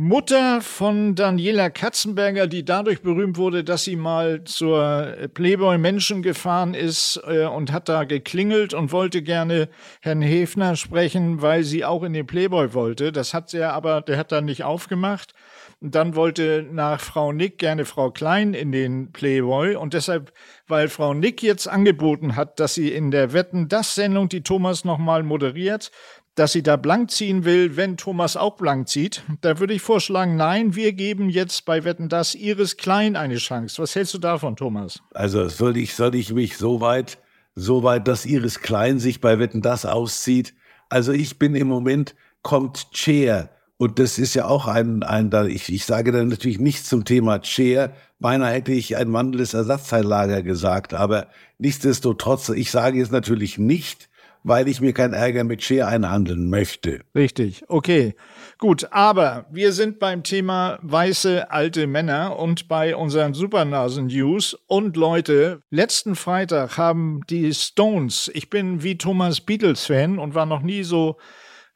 Mutter 0.00 0.60
von 0.60 1.16
Daniela 1.16 1.70
Katzenberger, 1.70 2.46
die 2.46 2.64
dadurch 2.64 3.02
berühmt 3.02 3.36
wurde, 3.36 3.64
dass 3.64 3.82
sie 3.82 3.96
mal 3.96 4.44
zur 4.44 5.16
Playboy 5.34 5.76
Menschen 5.76 6.22
gefahren 6.22 6.74
ist 6.74 7.20
äh, 7.26 7.46
und 7.46 7.72
hat 7.72 7.88
da 7.88 8.04
geklingelt 8.04 8.74
und 8.74 8.92
wollte 8.92 9.22
gerne 9.22 9.68
Herrn 10.00 10.22
Hefner 10.22 10.76
sprechen, 10.76 11.42
weil 11.42 11.64
sie 11.64 11.84
auch 11.84 12.04
in 12.04 12.12
den 12.12 12.28
Playboy 12.28 12.74
wollte. 12.74 13.10
Das 13.10 13.34
hat 13.34 13.50
sie 13.50 13.64
aber, 13.64 14.00
der 14.00 14.18
hat 14.18 14.30
dann 14.30 14.44
nicht 14.44 14.62
aufgemacht. 14.62 15.34
Und 15.80 15.94
dann 15.94 16.16
wollte 16.16 16.66
nach 16.70 17.00
Frau 17.00 17.32
Nick 17.32 17.58
gerne 17.58 17.84
Frau 17.84 18.10
Klein 18.10 18.54
in 18.54 18.72
den 18.72 19.12
Playboy. 19.12 19.76
Und 19.76 19.94
deshalb, 19.94 20.32
weil 20.66 20.88
Frau 20.88 21.14
Nick 21.14 21.42
jetzt 21.42 21.68
angeboten 21.68 22.34
hat, 22.34 22.58
dass 22.58 22.74
sie 22.74 22.92
in 22.92 23.10
der 23.10 23.32
Wetten, 23.32 23.68
das 23.68 23.94
Sendung, 23.94 24.28
die 24.28 24.42
Thomas 24.42 24.84
nochmal 24.84 25.22
moderiert, 25.22 25.90
dass 26.38 26.52
sie 26.52 26.62
da 26.62 26.76
blank 26.76 27.10
ziehen 27.10 27.44
will, 27.44 27.76
wenn 27.76 27.96
Thomas 27.96 28.36
auch 28.36 28.56
blank 28.56 28.88
zieht. 28.88 29.24
Da 29.40 29.58
würde 29.58 29.74
ich 29.74 29.82
vorschlagen, 29.82 30.36
nein, 30.36 30.74
wir 30.74 30.92
geben 30.92 31.30
jetzt 31.30 31.64
bei 31.64 31.84
Wetten 31.84 32.08
das 32.08 32.34
Iris 32.34 32.76
Klein 32.76 33.16
eine 33.16 33.36
Chance. 33.36 33.82
Was 33.82 33.94
hältst 33.94 34.14
du 34.14 34.18
davon, 34.18 34.56
Thomas? 34.56 35.00
Also 35.12 35.48
soll 35.48 35.76
ich, 35.76 35.94
soll 35.94 36.14
ich 36.14 36.32
mich 36.32 36.56
so 36.56 36.80
weit, 36.80 37.18
so 37.54 37.82
weit, 37.82 38.06
dass 38.06 38.24
Iris 38.24 38.60
Klein 38.60 38.98
sich 38.98 39.20
bei 39.20 39.38
Wetten 39.38 39.62
das 39.62 39.84
auszieht? 39.84 40.54
Also 40.88 41.12
ich 41.12 41.38
bin 41.38 41.54
im 41.54 41.66
Moment, 41.66 42.14
kommt 42.42 42.86
Cher. 42.92 43.50
Und 43.76 43.98
das 43.98 44.18
ist 44.18 44.34
ja 44.34 44.46
auch 44.46 44.66
ein, 44.66 45.02
ein 45.02 45.30
da, 45.30 45.46
ich, 45.46 45.72
ich 45.72 45.84
sage 45.84 46.10
dann 46.10 46.28
natürlich 46.28 46.58
nichts 46.58 46.88
zum 46.88 47.04
Thema 47.04 47.42
Cher. 47.44 47.92
Beinahe 48.18 48.52
hätte 48.52 48.72
ich 48.72 48.96
ein 48.96 49.12
wandelndes 49.12 49.54
Ersatzteillager 49.54 50.42
gesagt. 50.42 50.94
Aber 50.94 51.28
nichtsdestotrotz, 51.58 52.48
ich 52.48 52.70
sage 52.70 53.00
es 53.00 53.10
natürlich 53.10 53.58
nicht, 53.58 54.07
weil 54.44 54.68
ich 54.68 54.80
mir 54.80 54.92
keinen 54.92 55.14
Ärger 55.14 55.44
mit 55.44 55.62
Cher 55.62 55.88
einhandeln 55.88 56.48
möchte. 56.50 57.00
Richtig, 57.14 57.64
okay. 57.68 58.14
Gut, 58.58 58.88
aber 58.90 59.46
wir 59.50 59.72
sind 59.72 59.98
beim 59.98 60.22
Thema 60.22 60.78
weiße 60.82 61.50
alte 61.50 61.86
Männer 61.86 62.38
und 62.38 62.66
bei 62.68 62.96
unseren 62.96 63.34
Supernasen-News. 63.34 64.58
Und 64.66 64.96
Leute, 64.96 65.62
letzten 65.70 66.16
Freitag 66.16 66.76
haben 66.76 67.20
die 67.30 67.52
Stones, 67.54 68.30
ich 68.34 68.50
bin 68.50 68.82
wie 68.82 68.98
Thomas 68.98 69.40
Beatles-Fan 69.40 70.18
und 70.18 70.34
war 70.34 70.46
noch 70.46 70.62
nie 70.62 70.82
so 70.82 71.18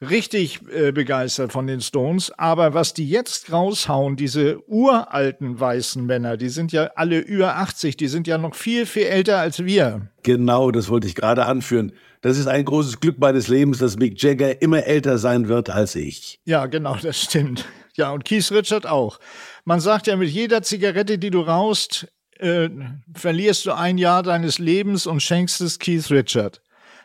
richtig 0.02 0.60
äh, 0.72 0.92
begeistert 0.92 1.52
von 1.52 1.66
den 1.66 1.80
Stones. 1.80 2.32
Aber 2.36 2.74
was 2.74 2.94
die 2.94 3.08
jetzt 3.08 3.52
raushauen, 3.52 4.16
diese 4.16 4.68
uralten 4.68 5.58
weißen 5.58 6.04
Männer, 6.04 6.36
die 6.36 6.48
sind 6.48 6.72
ja 6.72 6.90
alle 6.96 7.18
über 7.18 7.56
80, 7.56 7.96
die 7.96 8.08
sind 8.08 8.26
ja 8.26 8.38
noch 8.38 8.54
viel, 8.54 8.86
viel 8.86 9.04
älter 9.04 9.38
als 9.38 9.64
wir. 9.64 10.08
Genau, 10.22 10.70
das 10.70 10.88
wollte 10.88 11.06
ich 11.06 11.14
gerade 11.14 11.46
anführen. 11.46 11.92
Das 12.22 12.38
ist 12.38 12.46
ein 12.46 12.64
großes 12.64 13.00
Glück 13.00 13.18
meines 13.18 13.48
Lebens, 13.48 13.78
dass 13.78 13.96
Mick 13.96 14.22
Jagger 14.22 14.62
immer 14.62 14.84
älter 14.84 15.18
sein 15.18 15.48
wird 15.48 15.70
als 15.70 15.96
ich. 15.96 16.40
Ja, 16.44 16.66
genau, 16.66 16.96
das 16.96 17.20
stimmt. 17.20 17.66
Ja, 17.96 18.12
und 18.12 18.24
Keith 18.24 18.50
Richard 18.52 18.86
auch. 18.86 19.18
Man 19.64 19.80
sagt 19.80 20.06
ja, 20.06 20.16
mit 20.16 20.30
jeder 20.30 20.62
Zigarette, 20.62 21.18
die 21.18 21.30
du 21.30 21.40
rauchst, 21.40 22.06
äh, 22.38 22.70
verlierst 23.14 23.66
du 23.66 23.72
ein 23.72 23.98
Jahr 23.98 24.22
deines 24.22 24.58
Lebens 24.58 25.06
und 25.06 25.20
schenkst 25.20 25.60
es 25.60 25.78
Keith 25.78 26.10
Richard. 26.10 26.62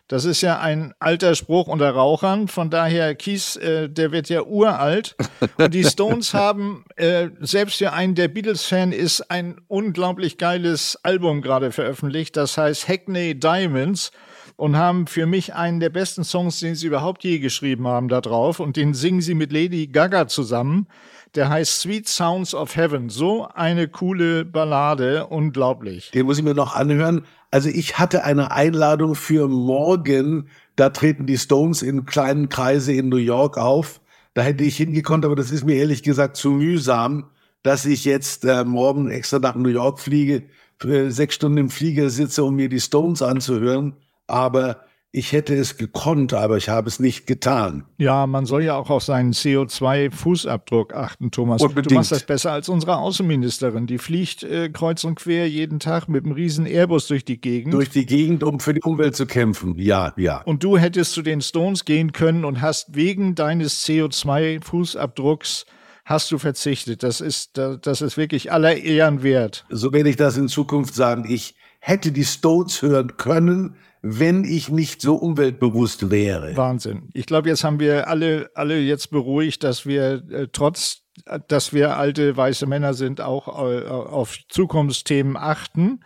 Das 0.07 0.23
ist 0.23 0.41
ja 0.41 0.59
ein 0.59 0.93
alter 0.99 1.35
Spruch 1.35 1.67
unter 1.67 1.89
Rauchern. 1.89 2.47
Von 2.47 2.69
daher, 2.69 3.13
Keith, 3.15 3.57
äh, 3.57 3.89
der 3.89 4.11
wird 4.11 4.29
ja 4.29 4.43
uralt. 4.43 5.15
Und 5.57 5.73
die 5.73 5.83
Stones 5.83 6.33
haben, 6.35 6.85
äh, 6.95 7.29
selbst 7.41 7.79
für 7.79 7.91
einen, 7.91 8.15
der 8.15 8.29
Beatles-Fan 8.29 8.93
ist, 8.93 9.29
ein 9.29 9.59
unglaublich 9.67 10.37
geiles 10.37 10.97
Album 11.03 11.41
gerade 11.41 11.71
veröffentlicht. 11.71 12.37
Das 12.37 12.57
heißt 12.57 12.87
Hackney 12.87 13.37
Diamonds. 13.37 14.11
Und 14.57 14.75
haben 14.75 15.05
für 15.05 15.27
mich 15.27 15.53
einen 15.53 15.79
der 15.79 15.89
besten 15.89 16.23
Songs, 16.23 16.59
den 16.59 16.75
sie 16.75 16.87
überhaupt 16.87 17.23
je 17.23 17.37
geschrieben 17.39 17.87
haben, 17.87 18.09
da 18.09 18.21
drauf. 18.21 18.59
Und 18.59 18.75
den 18.75 18.95
singen 18.95 19.21
sie 19.21 19.35
mit 19.35 19.53
Lady 19.53 19.87
Gaga 19.87 20.27
zusammen. 20.27 20.87
Der 21.35 21.49
heißt 21.49 21.79
Sweet 21.79 22.07
Sounds 22.07 22.55
of 22.55 22.75
Heaven. 22.75 23.09
So 23.09 23.47
eine 23.53 23.87
coole 23.87 24.45
Ballade, 24.45 25.27
unglaublich. 25.27 26.09
Den 26.11 26.25
muss 26.25 26.39
ich 26.39 26.43
mir 26.43 26.55
noch 26.55 26.75
anhören. 26.75 27.23
Also 27.51 27.69
ich 27.69 27.99
hatte 27.99 28.23
eine 28.23 28.51
Einladung 28.51 29.13
für 29.13 29.47
morgen. 29.47 30.49
Da 30.75 30.89
treten 30.89 31.27
die 31.27 31.37
Stones 31.37 31.83
in 31.83 32.05
kleinen 32.05 32.49
Kreise 32.49 32.93
in 32.93 33.09
New 33.09 33.17
York 33.17 33.57
auf. 33.57 34.01
Da 34.33 34.41
hätte 34.41 34.63
ich 34.63 34.77
hingekonnt, 34.77 35.23
aber 35.23 35.35
das 35.35 35.51
ist 35.51 35.65
mir 35.65 35.75
ehrlich 35.75 36.01
gesagt 36.01 36.35
zu 36.35 36.49
mühsam, 36.49 37.29
dass 37.61 37.85
ich 37.85 38.05
jetzt 38.05 38.43
äh, 38.43 38.63
morgen 38.65 39.11
extra 39.11 39.37
nach 39.37 39.55
New 39.55 39.69
York 39.69 39.99
fliege, 39.99 40.43
für 40.79 41.11
sechs 41.11 41.35
Stunden 41.35 41.57
im 41.57 41.69
Flieger 41.69 42.09
sitze, 42.09 42.43
um 42.43 42.55
mir 42.55 42.69
die 42.69 42.79
Stones 42.79 43.21
anzuhören. 43.21 43.95
Aber 44.27 44.81
ich 45.11 45.31
hätte 45.31 45.55
es 45.55 45.77
gekonnt, 45.77 46.33
aber 46.33 46.57
ich 46.57 46.69
habe 46.69 46.87
es 46.87 46.99
nicht 46.99 47.25
getan. 47.27 47.85
Ja, 47.97 48.27
man 48.27 48.45
soll 48.45 48.63
ja 48.63 48.75
auch 48.75 48.89
auf 48.89 49.03
seinen 49.03 49.31
CO2-Fußabdruck 49.33 50.93
achten, 50.93 51.31
Thomas. 51.31 51.61
Unbedingt. 51.61 51.91
Du 51.91 51.95
machst 51.95 52.11
das 52.11 52.23
besser 52.23 52.51
als 52.51 52.69
unsere 52.69 52.97
Außenministerin. 52.97 53.87
Die 53.87 53.97
fliegt 53.97 54.43
äh, 54.43 54.69
kreuz 54.69 55.03
und 55.05 55.15
quer 55.15 55.49
jeden 55.49 55.79
Tag 55.79 56.07
mit 56.09 56.25
einem 56.25 56.33
riesen 56.33 56.65
Airbus 56.65 57.07
durch 57.07 57.25
die 57.25 57.41
Gegend. 57.41 57.73
Durch 57.73 57.89
die 57.89 58.05
Gegend, 58.05 58.43
um 58.43 58.59
für 58.59 58.73
die 58.73 58.81
Umwelt 58.81 59.15
zu 59.15 59.25
kämpfen. 59.25 59.75
Ja, 59.79 60.13
ja. 60.17 60.41
und 60.43 60.63
du 60.63 60.77
hättest 60.77 61.13
zu 61.13 61.21
den 61.21 61.41
Stones 61.41 61.85
gehen 61.85 62.11
können 62.11 62.45
und 62.45 62.61
hast 62.61 62.95
wegen 62.95 63.33
deines 63.33 63.87
CO2-Fußabdrucks 63.87 65.65
hast 66.05 66.31
du 66.31 66.37
verzichtet. 66.37 67.01
Das 67.01 67.21
ist, 67.21 67.57
das 67.57 68.01
ist 68.01 68.17
wirklich 68.17 68.51
aller 68.51 68.77
Ehren 68.77 69.23
wert. 69.23 69.65
So 69.69 69.91
werde 69.93 70.09
ich 70.09 70.15
das 70.15 70.37
in 70.37 70.47
Zukunft 70.47 70.95
sagen. 70.95 71.25
Ich 71.27 71.55
hätte 71.79 72.11
die 72.11 72.25
Stones 72.25 72.81
hören 72.81 73.17
können, 73.17 73.75
wenn 74.01 74.43
ich 74.43 74.69
nicht 74.69 75.01
so 75.01 75.15
umweltbewusst 75.15 76.11
wäre. 76.11 76.55
Wahnsinn. 76.55 77.09
Ich 77.13 77.25
glaube, 77.25 77.49
jetzt 77.49 77.63
haben 77.63 77.79
wir 77.79 78.07
alle, 78.07 78.49
alle 78.53 78.79
jetzt 78.79 79.11
beruhigt, 79.11 79.63
dass 79.63 79.85
wir 79.85 80.23
äh, 80.29 80.47
trotz, 80.51 81.03
dass 81.47 81.73
wir 81.73 81.97
alte 81.97 82.37
weiße 82.37 82.65
Männer 82.67 82.93
sind, 82.93 83.21
auch 83.21 83.47
äh, 83.47 83.87
auf 83.87 84.37
Zukunftsthemen 84.49 85.35
achten. 85.35 85.99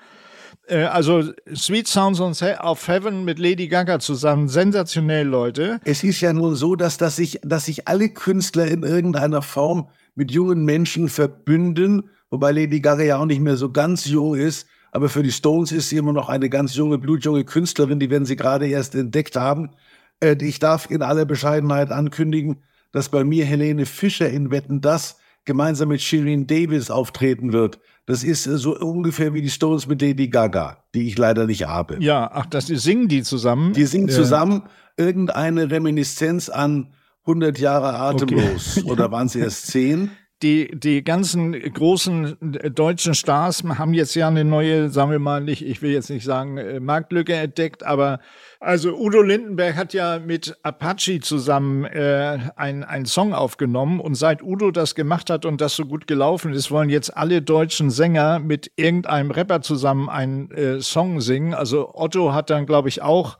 Äh, 0.67 0.83
also 0.83 1.23
Sweet 1.53 1.87
Sounds 1.87 2.21
of 2.21 2.87
Heaven 2.87 3.25
mit 3.25 3.39
Lady 3.39 3.67
Gaga 3.67 3.99
zusammen, 3.99 4.47
sensationell, 4.47 5.27
Leute. 5.27 5.79
Es 5.83 6.03
ist 6.03 6.21
ja 6.21 6.33
nun 6.33 6.55
so, 6.55 6.75
dass, 6.75 6.97
dass, 6.97 7.17
sich, 7.17 7.39
dass 7.43 7.65
sich 7.65 7.87
alle 7.87 8.09
Künstler 8.09 8.67
in 8.67 8.83
irgendeiner 8.83 9.41
Form 9.41 9.89
mit 10.15 10.31
jungen 10.31 10.65
Menschen 10.65 11.09
verbünden, 11.09 12.09
wobei 12.29 12.51
Lady 12.51 12.79
Gaga 12.79 13.03
ja 13.03 13.17
auch 13.17 13.25
nicht 13.25 13.41
mehr 13.41 13.57
so 13.57 13.71
ganz 13.71 14.05
jung 14.05 14.35
ist. 14.35 14.67
Aber 14.91 15.09
für 15.09 15.23
die 15.23 15.31
Stones 15.31 15.71
ist 15.71 15.89
sie 15.89 15.97
immer 15.97 16.13
noch 16.13 16.29
eine 16.29 16.49
ganz 16.49 16.75
junge, 16.75 16.97
blutjunge 16.97 17.45
Künstlerin, 17.45 17.99
die 17.99 18.09
werden 18.09 18.25
sie 18.25 18.35
gerade 18.35 18.67
erst 18.67 18.93
entdeckt 18.95 19.35
haben. 19.35 19.71
Äh, 20.19 20.35
ich 20.41 20.59
darf 20.59 20.89
in 20.91 21.01
aller 21.01 21.25
Bescheidenheit 21.25 21.91
ankündigen, 21.91 22.57
dass 22.91 23.09
bei 23.09 23.23
mir 23.23 23.45
Helene 23.45 23.85
Fischer 23.85 24.29
in 24.29 24.51
Wetten 24.51 24.81
das 24.81 25.17
gemeinsam 25.45 25.89
mit 25.89 26.01
Shirin 26.01 26.45
Davis 26.45 26.91
auftreten 26.91 27.53
wird. 27.53 27.79
Das 28.05 28.23
ist 28.23 28.45
äh, 28.47 28.57
so 28.57 28.77
ungefähr 28.77 29.33
wie 29.33 29.41
die 29.41 29.49
Stones 29.49 29.87
mit 29.87 30.01
Lady 30.01 30.27
Gaga, 30.27 30.83
die 30.93 31.07
ich 31.07 31.17
leider 31.17 31.45
nicht 31.47 31.65
habe. 31.67 31.97
Ja, 32.01 32.29
ach, 32.33 32.45
das 32.47 32.67
singen 32.67 33.07
die 33.07 33.23
zusammen. 33.23 33.73
Die 33.73 33.85
singen 33.85 34.09
Äh, 34.09 34.11
zusammen 34.11 34.63
irgendeine 34.97 35.71
Reminiszenz 35.71 36.49
an 36.49 36.93
100 37.25 37.59
Jahre 37.59 37.93
atemlos. 37.97 38.77
Okay. 38.81 38.89
Oder 38.91 39.11
waren 39.11 39.27
es 39.27 39.35
erst 39.35 39.67
10? 39.67 40.11
Die, 40.41 40.71
die 40.73 41.03
ganzen 41.03 41.53
großen 41.53 42.55
äh, 42.55 42.71
deutschen 42.71 43.13
Stars 43.13 43.63
haben 43.63 43.93
jetzt 43.93 44.15
ja 44.15 44.27
eine 44.27 44.43
neue, 44.43 44.89
sagen 44.89 45.11
wir 45.11 45.19
mal 45.19 45.41
nicht, 45.41 45.65
ich 45.65 45.81
will 45.81 45.91
jetzt 45.91 46.09
nicht 46.09 46.23
sagen, 46.23 46.57
äh, 46.57 46.79
Marktlücke 46.79 47.33
entdeckt, 47.33 47.83
aber 47.83 48.19
also 48.59 48.95
Udo 48.95 49.21
Lindenberg 49.21 49.75
hat 49.75 49.93
ja 49.93 50.19
mit 50.19 50.57
Apache 50.63 51.19
zusammen 51.19 51.85
äh, 51.85 52.39
ein- 52.55 52.83
einen 52.83 53.05
Song 53.05 53.33
aufgenommen 53.33 53.99
und 53.99 54.15
seit 54.15 54.41
Udo 54.43 54.71
das 54.71 54.95
gemacht 54.95 55.29
hat 55.29 55.45
und 55.45 55.61
das 55.61 55.75
so 55.75 55.85
gut 55.85 56.07
gelaufen 56.07 56.53
ist, 56.53 56.71
wollen 56.71 56.89
jetzt 56.89 57.15
alle 57.15 57.41
deutschen 57.41 57.89
Sänger 57.89 58.39
mit 58.39 58.71
irgendeinem 58.75 59.31
Rapper 59.31 59.61
zusammen 59.61 60.09
einen 60.09 60.51
äh, 60.51 60.81
Song 60.81 61.21
singen. 61.21 61.53
Also 61.53 61.91
Otto 61.93 62.33
hat 62.33 62.49
dann, 62.49 62.65
glaube 62.65 62.89
ich, 62.89 63.01
auch 63.01 63.37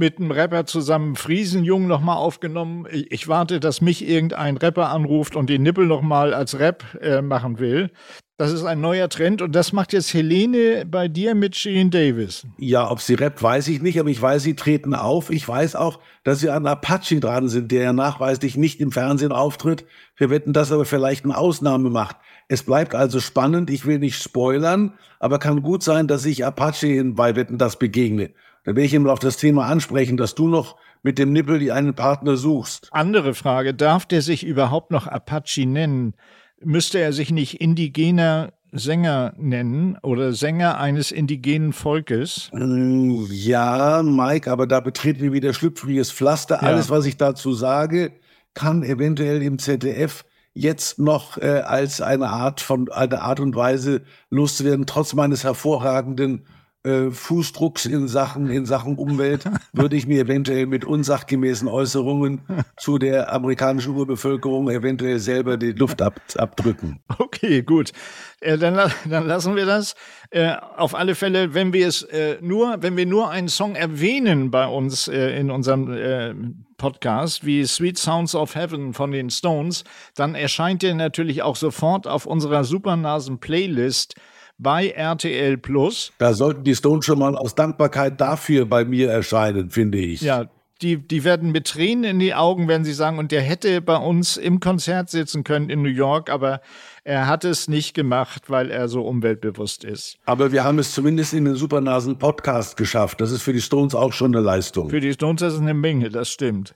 mit 0.00 0.18
einem 0.18 0.30
Rapper 0.30 0.64
zusammen 0.64 1.14
Friesenjung 1.14 1.86
nochmal 1.86 2.16
aufgenommen. 2.16 2.86
Ich, 2.90 3.12
ich 3.12 3.28
warte, 3.28 3.60
dass 3.60 3.82
mich 3.82 4.08
irgendein 4.08 4.56
Rapper 4.56 4.88
anruft 4.88 5.36
und 5.36 5.50
den 5.50 5.62
Nippel 5.62 5.86
nochmal 5.86 6.32
als 6.32 6.58
Rap 6.58 6.82
äh, 7.02 7.20
machen 7.20 7.58
will. 7.58 7.90
Das 8.38 8.50
ist 8.50 8.64
ein 8.64 8.80
neuer 8.80 9.10
Trend 9.10 9.42
und 9.42 9.54
das 9.54 9.74
macht 9.74 9.92
jetzt 9.92 10.14
Helene 10.14 10.86
bei 10.86 11.08
dir 11.08 11.34
mit 11.34 11.54
Shirin 11.54 11.90
Davis. 11.90 12.46
Ja, 12.56 12.90
ob 12.90 13.02
sie 13.02 13.12
rappt, 13.12 13.42
weiß 13.42 13.68
ich 13.68 13.82
nicht, 13.82 14.00
aber 14.00 14.08
ich 14.08 14.22
weiß, 14.22 14.42
sie 14.42 14.56
treten 14.56 14.94
auf. 14.94 15.28
Ich 15.28 15.46
weiß 15.46 15.76
auch, 15.76 16.00
dass 16.24 16.40
sie 16.40 16.48
an 16.48 16.66
Apache 16.66 17.20
dran 17.20 17.48
sind, 17.48 17.70
der 17.70 17.82
ja 17.82 17.92
nachweislich 17.92 18.56
nicht 18.56 18.80
im 18.80 18.92
Fernsehen 18.92 19.32
auftritt. 19.32 19.84
Wir 20.16 20.30
wetten, 20.30 20.54
dass 20.54 20.70
er 20.70 20.76
aber 20.76 20.86
vielleicht 20.86 21.26
eine 21.26 21.36
Ausnahme 21.36 21.90
macht. 21.90 22.16
Es 22.48 22.62
bleibt 22.62 22.94
also 22.94 23.20
spannend. 23.20 23.68
Ich 23.68 23.84
will 23.84 23.98
nicht 23.98 24.22
spoilern, 24.22 24.94
aber 25.18 25.38
kann 25.38 25.60
gut 25.60 25.82
sein, 25.82 26.06
dass 26.06 26.24
ich 26.24 26.46
Apache 26.46 27.04
bei 27.04 27.36
Wetten 27.36 27.58
das 27.58 27.78
begegne. 27.78 28.30
Da 28.64 28.72
werde 28.72 28.82
ich 28.82 28.94
ihm 28.94 29.06
auf 29.06 29.18
das 29.18 29.36
Thema 29.36 29.66
ansprechen, 29.66 30.16
dass 30.16 30.34
du 30.34 30.48
noch 30.48 30.76
mit 31.02 31.18
dem 31.18 31.32
Nippel 31.32 31.58
die 31.58 31.72
einen 31.72 31.94
Partner 31.94 32.36
suchst. 32.36 32.88
Andere 32.92 33.34
Frage, 33.34 33.72
darf 33.74 34.04
der 34.06 34.22
sich 34.22 34.44
überhaupt 34.44 34.90
noch 34.90 35.06
Apache 35.06 35.66
nennen? 35.66 36.14
Müsste 36.62 36.98
er 36.98 37.12
sich 37.14 37.30
nicht 37.30 37.60
indigener 37.60 38.52
Sänger 38.72 39.34
nennen 39.38 39.96
oder 40.02 40.32
Sänger 40.32 40.78
eines 40.78 41.10
indigenen 41.10 41.72
Volkes? 41.72 42.50
Mm, 42.52 43.24
Ja, 43.30 44.02
Mike, 44.02 44.50
aber 44.50 44.66
da 44.66 44.80
betreten 44.80 45.22
wir 45.22 45.32
wieder 45.32 45.52
schlüpfriges 45.54 46.12
Pflaster. 46.12 46.56
Ja. 46.56 46.68
Alles, 46.68 46.90
was 46.90 47.06
ich 47.06 47.16
dazu 47.16 47.52
sage, 47.52 48.12
kann 48.54 48.82
eventuell 48.82 49.42
im 49.42 49.58
ZDF 49.58 50.24
jetzt 50.52 50.98
noch 50.98 51.38
äh, 51.38 51.60
als 51.60 52.00
eine 52.00 52.28
Art 52.28 52.60
von 52.60 52.90
eine 52.90 53.22
Art 53.22 53.40
und 53.40 53.56
Weise 53.56 54.02
loszuwerden, 54.28 54.86
trotz 54.86 55.14
meines 55.14 55.44
hervorragenden 55.44 56.46
äh, 56.82 57.10
Fußdrucks 57.10 57.86
in 57.86 58.08
Sachen 58.08 58.48
in 58.48 58.64
Sachen 58.64 58.96
Umwelt, 58.96 59.44
würde 59.72 59.96
ich 59.96 60.06
mir 60.06 60.22
eventuell 60.22 60.66
mit 60.66 60.84
unsachgemäßen 60.84 61.68
Äußerungen 61.68 62.40
zu 62.78 62.98
der 62.98 63.32
amerikanischen 63.32 63.94
Urbevölkerung 63.94 64.70
eventuell 64.70 65.18
selber 65.18 65.56
die 65.56 65.72
Luft 65.72 66.00
ab, 66.02 66.20
abdrücken. 66.36 67.00
Okay, 67.18 67.62
gut. 67.62 67.92
Äh, 68.40 68.58
dann, 68.58 68.90
dann 69.08 69.26
lassen 69.26 69.56
wir 69.56 69.66
das. 69.66 69.94
Äh, 70.30 70.54
auf 70.76 70.94
alle 70.94 71.14
Fälle, 71.14 71.54
wenn 71.54 71.72
wir 71.72 71.86
es 71.86 72.02
äh, 72.02 72.38
nur, 72.40 72.82
wenn 72.82 72.96
wir 72.96 73.06
nur 73.06 73.30
einen 73.30 73.48
Song 73.48 73.74
erwähnen 73.74 74.50
bei 74.50 74.66
uns 74.66 75.06
äh, 75.06 75.38
in 75.38 75.50
unserem 75.50 76.64
Podcast, 76.76 77.44
wie 77.44 77.64
Sweet 77.66 77.98
Sounds 77.98 78.34
of 78.34 78.54
Heaven 78.54 78.94
von 78.94 79.12
den 79.12 79.28
Stones, 79.28 79.84
dann 80.14 80.34
erscheint 80.34 80.82
der 80.82 80.94
natürlich 80.94 81.42
auch 81.42 81.56
sofort 81.56 82.06
auf 82.06 82.24
unserer 82.26 82.64
Supernasen-Playlist 82.64 84.14
bei 84.60 84.88
RTL 84.88 85.56
Plus. 85.56 86.12
Da 86.18 86.34
sollten 86.34 86.64
die 86.64 86.74
Stones 86.74 87.04
schon 87.04 87.18
mal 87.18 87.36
aus 87.36 87.54
Dankbarkeit 87.54 88.20
dafür 88.20 88.66
bei 88.66 88.84
mir 88.84 89.10
erscheinen, 89.10 89.70
finde 89.70 89.98
ich. 89.98 90.20
Ja, 90.20 90.48
die, 90.82 90.96
die 90.96 91.24
werden 91.24 91.52
mit 91.52 91.66
Tränen 91.66 92.04
in 92.04 92.18
die 92.18 92.34
Augen, 92.34 92.68
wenn 92.68 92.84
sie 92.84 92.92
sagen, 92.92 93.18
und 93.18 93.32
der 93.32 93.42
hätte 93.42 93.80
bei 93.82 93.96
uns 93.96 94.36
im 94.36 94.60
Konzert 94.60 95.10
sitzen 95.10 95.44
können 95.44 95.68
in 95.68 95.82
New 95.82 95.90
York, 95.90 96.30
aber 96.30 96.60
er 97.04 97.26
hat 97.26 97.44
es 97.44 97.68
nicht 97.68 97.94
gemacht, 97.94 98.48
weil 98.48 98.70
er 98.70 98.88
so 98.88 99.02
umweltbewusst 99.02 99.84
ist. 99.84 100.18
Aber 100.24 100.52
wir 100.52 100.64
haben 100.64 100.78
es 100.78 100.92
zumindest 100.92 101.34
in 101.34 101.44
den 101.44 101.56
Supernasen 101.56 102.18
Podcast 102.18 102.76
geschafft. 102.76 103.20
Das 103.20 103.30
ist 103.30 103.42
für 103.42 103.52
die 103.52 103.60
Stones 103.60 103.94
auch 103.94 104.12
schon 104.12 104.34
eine 104.34 104.44
Leistung. 104.44 104.88
Für 104.90 105.00
die 105.00 105.12
Stones 105.12 105.42
ist 105.42 105.54
es 105.54 105.60
eine 105.60 105.74
Menge, 105.74 106.08
das 106.08 106.30
stimmt. 106.30 106.74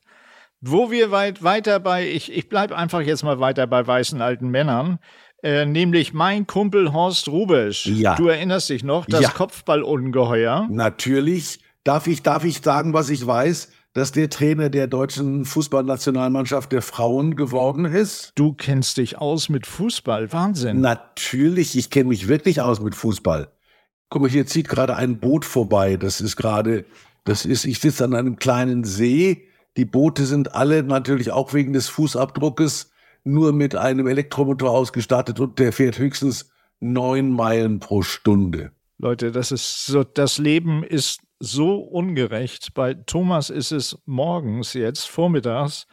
Wo 0.61 0.91
wir 0.91 1.11
weit 1.11 1.43
weiter 1.43 1.79
bei, 1.81 2.09
ich, 2.09 2.33
ich 2.33 2.49
bleibe 2.49 2.77
einfach 2.77 3.03
jetzt 3.03 3.23
mal 3.23 3.41
weiter 3.41 3.67
bei 3.67 3.87
weißen 3.87 4.23
alten 4.23 4.49
Männern, 4.49 4.99
äh, 5.45 5.67
nämlich 5.67 6.15
mein 6.15 6.47
Kumpel 6.47 6.93
Horst 6.95 7.29
Rubesch. 7.29 7.87
Ja. 7.87 8.15
Du 8.17 8.29
erinnerst 8.29 8.71
dich 8.71 8.83
noch, 8.83 9.05
das 9.05 9.21
Ja. 9.21 9.29
Kopfballungeheuer. 9.29 10.69
Natürlich 10.71 11.61
darf 11.85 12.07
ich, 12.07 12.23
darf 12.23 12.45
ich 12.45 12.63
sagen, 12.63 12.95
was 12.95 13.11
ich 13.11 13.25
weiß, 13.27 13.69
dass 13.93 14.11
der 14.11 14.31
Trainer 14.31 14.71
der 14.71 14.87
deutschen 14.87 15.45
Fußballnationalmannschaft 15.45 16.73
der 16.73 16.81
Frauen 16.83 17.37
geworden 17.37 17.85
ist. 17.85 18.33
Du 18.35 18.55
kennst 18.55 18.97
dich 18.97 19.19
aus 19.19 19.51
mit 19.51 19.67
Fußball, 19.67 20.33
Wahnsinn. 20.33 20.81
Natürlich, 20.81 21.77
ich 21.77 21.91
kenne 21.91 22.09
mich 22.09 22.27
wirklich 22.27 22.63
aus 22.63 22.81
mit 22.81 22.95
Fußball. 22.95 23.49
Guck 24.09 24.23
mal, 24.23 24.31
hier 24.31 24.47
zieht 24.47 24.69
gerade 24.69 24.97
ein 24.97 25.19
Boot 25.19 25.45
vorbei. 25.45 25.97
Das 25.99 26.23
ist 26.23 26.37
gerade, 26.37 26.87
das 27.25 27.45
ist, 27.45 27.67
ich 27.67 27.81
sitze 27.81 28.05
an 28.05 28.15
einem 28.15 28.37
kleinen 28.37 28.83
See. 28.83 29.45
Die 29.77 29.85
Boote 29.85 30.25
sind 30.25 30.55
alle 30.55 30.83
natürlich 30.83 31.31
auch 31.33 31.53
wegen 31.53 31.75
des 31.75 31.89
Fußabdruckes 31.89 32.91
nur 33.25 33.53
mit 33.53 33.75
einem 33.75 34.07
Elektromotor 34.07 34.71
ausgestattet 34.71 35.41
und 35.41 35.59
der 35.59 35.73
fährt 35.73 35.99
höchstens 35.99 36.51
neun 36.81 37.31
Meilen 37.31 37.81
pro 37.81 38.03
Stunde. 38.03 38.73
Leute, 38.99 39.33
das 39.33 39.51
ist 39.51 39.87
so, 39.87 40.05
das 40.05 40.39
Leben 40.39 40.85
ist 40.85 41.21
so 41.41 41.79
ungerecht. 41.79 42.75
Bei 42.75 42.95
Thomas 42.95 43.51
ist 43.51 43.73
es 43.73 43.99
morgens 44.07 44.75
jetzt, 44.75 45.09
vormittags. 45.09 45.87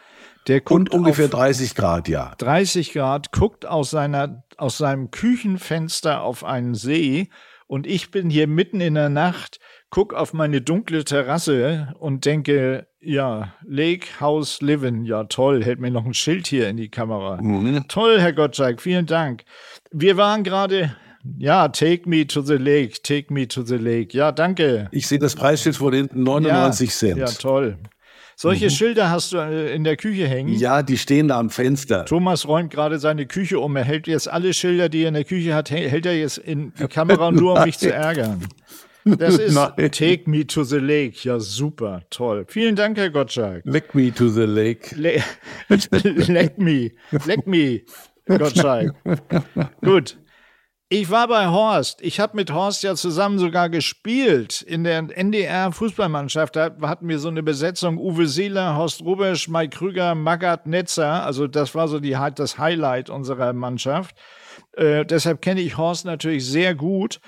Der 0.48 0.62
guckt 0.62 0.72
Und 0.72 0.92
ungefähr 0.92 1.26
auf 1.26 1.32
30 1.32 1.76
Grad, 1.76 2.08
ja. 2.08 2.34
30 2.38 2.94
Grad, 2.94 3.32
guckt 3.32 3.66
aus 3.66 3.90
seiner, 3.90 4.44
aus 4.58 4.78
seinem 4.78 5.12
Küchenfenster 5.12 6.22
auf 6.22 6.44
einen 6.44 6.76
See 6.76 7.30
und 7.68 7.88
ich 7.88 8.12
bin 8.12 8.30
hier 8.30 8.48
mitten 8.48 8.82
in 8.82 8.96
der 8.96 9.10
Nacht, 9.10 9.60
guck 9.92 10.14
auf 10.14 10.34
meine 10.34 10.62
dunkle 10.62 11.04
Terrasse 11.04 11.94
und 12.00 12.26
denke, 12.26 12.88
ja, 13.02 13.54
Lake 13.68 14.20
House 14.20 14.62
Living, 14.62 15.04
ja 15.04 15.26
toll, 15.26 15.64
hält 15.64 15.80
mir 15.80 15.92
noch 15.92 16.06
ein 16.06 16.14
Schild 16.14 16.48
hier 16.48 16.70
in 16.70 16.78
die 16.78 16.90
Kamera. 16.90 17.40
Mhm. 17.42 17.86
Toll, 17.88 18.20
Herr 18.20 18.34
Gottschalk, 18.34 18.82
vielen 18.82 19.06
Dank. 19.06 19.44
Wir 19.92 20.18
waren 20.18 20.44
gerade, 20.44 20.96
ja, 21.38 21.68
take 21.68 22.10
me 22.10 22.26
to 22.26 22.42
the 22.42 22.56
lake, 22.56 23.02
take 23.04 23.32
me 23.32 23.48
to 23.48 23.64
the 23.64 23.76
lake. 23.76 24.18
Ja, 24.18 24.32
danke. 24.32 24.88
Ich 24.92 25.08
sehe 25.08 25.20
das 25.20 25.36
Preisschild 25.36 25.76
vor 25.76 25.94
hinten, 25.94 26.24
99 26.24 26.90
ja, 26.90 26.96
Cent. 26.96 27.18
Ja, 27.18 27.26
toll. 27.28 27.78
Solche 28.38 28.72
Schilder 28.72 29.12
hast 29.12 29.34
du 29.34 29.38
äh, 29.38 29.76
in 29.76 29.84
der 29.84 29.98
Küche 29.98 30.28
hängen? 30.28 30.56
Ja, 30.56 30.82
die 30.82 30.98
stehen 30.98 31.28
da 31.28 31.38
am 31.38 31.52
Fenster. 31.52 32.06
Thomas 32.06 32.48
räumt 32.48 32.72
gerade 32.72 32.98
seine 32.98 33.28
Küche 33.28 33.60
um. 33.60 33.76
Er 33.76 33.84
hält 33.84 34.08
jetzt 34.08 34.28
alle 34.32 34.54
Schilder, 34.56 34.90
die 34.90 35.04
er 35.04 35.10
in 35.10 35.14
der 35.14 35.26
Küche 35.26 35.54
hat, 35.54 35.70
hält 35.70 36.08
er 36.08 36.18
jetzt 36.18 36.40
in 36.40 36.74
die 36.74 36.88
Kamera 36.88 37.30
nur, 37.30 37.58
um 37.60 37.66
mich 37.66 37.78
zu 37.78 37.94
ärgern. 37.94 38.48
Das 39.06 39.38
ist 39.38 39.56
Nein. 39.56 39.92
Take 39.92 40.30
Me 40.30 40.46
to 40.46 40.64
the 40.64 40.78
Lake. 40.78 41.18
Ja, 41.24 41.40
super, 41.40 42.04
toll. 42.10 42.46
Vielen 42.48 42.76
Dank, 42.76 42.98
Herr 42.98 43.10
Gottschalk. 43.10 43.64
Leck 43.66 43.96
me 43.96 44.14
to 44.14 44.30
the 44.30 44.46
lake. 44.46 44.96
Le 44.96 45.24
leck 45.70 46.58
me, 46.58 46.92
leck 47.26 47.48
me, 47.48 47.82
Gottschalk. 48.28 48.94
Gut. 49.82 50.18
Ich 50.94 51.10
war 51.10 51.30
bei 51.30 51.48
Horst. 51.48 52.02
Ich 52.02 52.20
habe 52.20 52.36
mit 52.36 52.52
Horst 52.52 52.84
ja 52.84 52.96
zusammen 52.96 53.40
sogar 53.40 53.70
gespielt 53.70 54.62
in 54.62 54.84
der 54.84 54.98
NDR-Fußballmannschaft. 54.98 56.58
Da 56.58 56.76
hatten 56.82 57.08
wir 57.08 57.18
so 57.18 57.30
eine 57.30 57.44
Besetzung: 57.44 57.98
Uwe 57.98 58.28
Seeler, 58.28 58.76
Horst 58.76 59.02
Rubesch, 59.02 59.48
Mike 59.48 59.78
Krüger, 59.78 60.16
Magath 60.16 60.68
Netzer. 60.68 61.26
Also, 61.26 61.48
das 61.48 61.76
war 61.76 61.88
so 61.88 62.02
die, 62.02 62.18
das 62.36 62.58
Highlight 62.58 63.10
unserer 63.10 63.54
Mannschaft. 63.54 64.18
Äh, 64.74 65.06
deshalb 65.06 65.42
kenne 65.42 65.62
ich 65.62 65.78
Horst 65.78 66.04
natürlich 66.04 66.46
sehr 66.46 66.76
gut. 66.76 67.22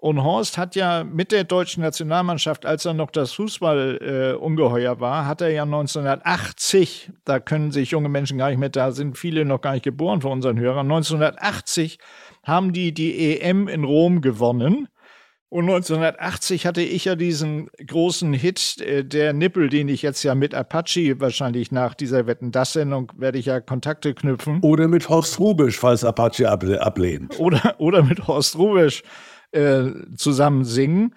Und 0.00 0.24
Horst 0.24 0.56
hat 0.56 0.76
ja 0.76 1.04
mit 1.04 1.30
der 1.30 1.44
deutschen 1.44 1.82
Nationalmannschaft, 1.82 2.64
als 2.64 2.86
er 2.86 2.94
noch 2.94 3.10
das 3.10 3.32
Fußball 3.34 3.98
äh, 4.38 5.00
war, 5.00 5.26
hat 5.26 5.42
er 5.42 5.50
ja 5.50 5.64
1980, 5.64 7.12
da 7.26 7.38
können 7.38 7.70
sich 7.70 7.90
junge 7.90 8.08
Menschen 8.08 8.38
gar 8.38 8.48
nicht 8.48 8.58
mehr, 8.58 8.70
da 8.70 8.92
sind 8.92 9.18
viele 9.18 9.44
noch 9.44 9.60
gar 9.60 9.74
nicht 9.74 9.82
geboren 9.82 10.22
von 10.22 10.32
unseren 10.32 10.58
Hörern, 10.58 10.90
1980 10.90 11.98
haben 12.44 12.72
die 12.72 12.94
die 12.94 13.40
EM 13.40 13.68
in 13.68 13.84
Rom 13.84 14.22
gewonnen. 14.22 14.88
Und 15.50 15.64
1980 15.64 16.64
hatte 16.64 16.80
ich 16.80 17.06
ja 17.06 17.16
diesen 17.16 17.68
großen 17.86 18.32
Hit, 18.32 18.80
äh, 18.80 19.04
der 19.04 19.32
Nippel, 19.34 19.68
den 19.68 19.88
ich 19.88 20.00
jetzt 20.00 20.22
ja 20.22 20.34
mit 20.34 20.54
Apache 20.54 21.20
wahrscheinlich 21.20 21.72
nach 21.72 21.94
dieser 21.94 22.26
Wetten 22.26 22.52
das 22.52 22.72
Sendung 22.72 23.12
werde 23.16 23.36
ich 23.38 23.46
ja 23.46 23.60
Kontakte 23.60 24.14
knüpfen. 24.14 24.60
Oder 24.62 24.88
mit 24.88 25.08
Horst 25.10 25.40
Rubisch, 25.40 25.76
falls 25.78 26.04
Apache 26.04 26.48
able- 26.50 26.78
ablehnt. 26.78 27.38
oder, 27.40 27.74
oder 27.78 28.02
mit 28.02 28.28
Horst 28.28 28.56
Rubisch 28.56 29.02
äh, 29.52 29.90
zusammen 30.16 30.64
singen. 30.64 31.14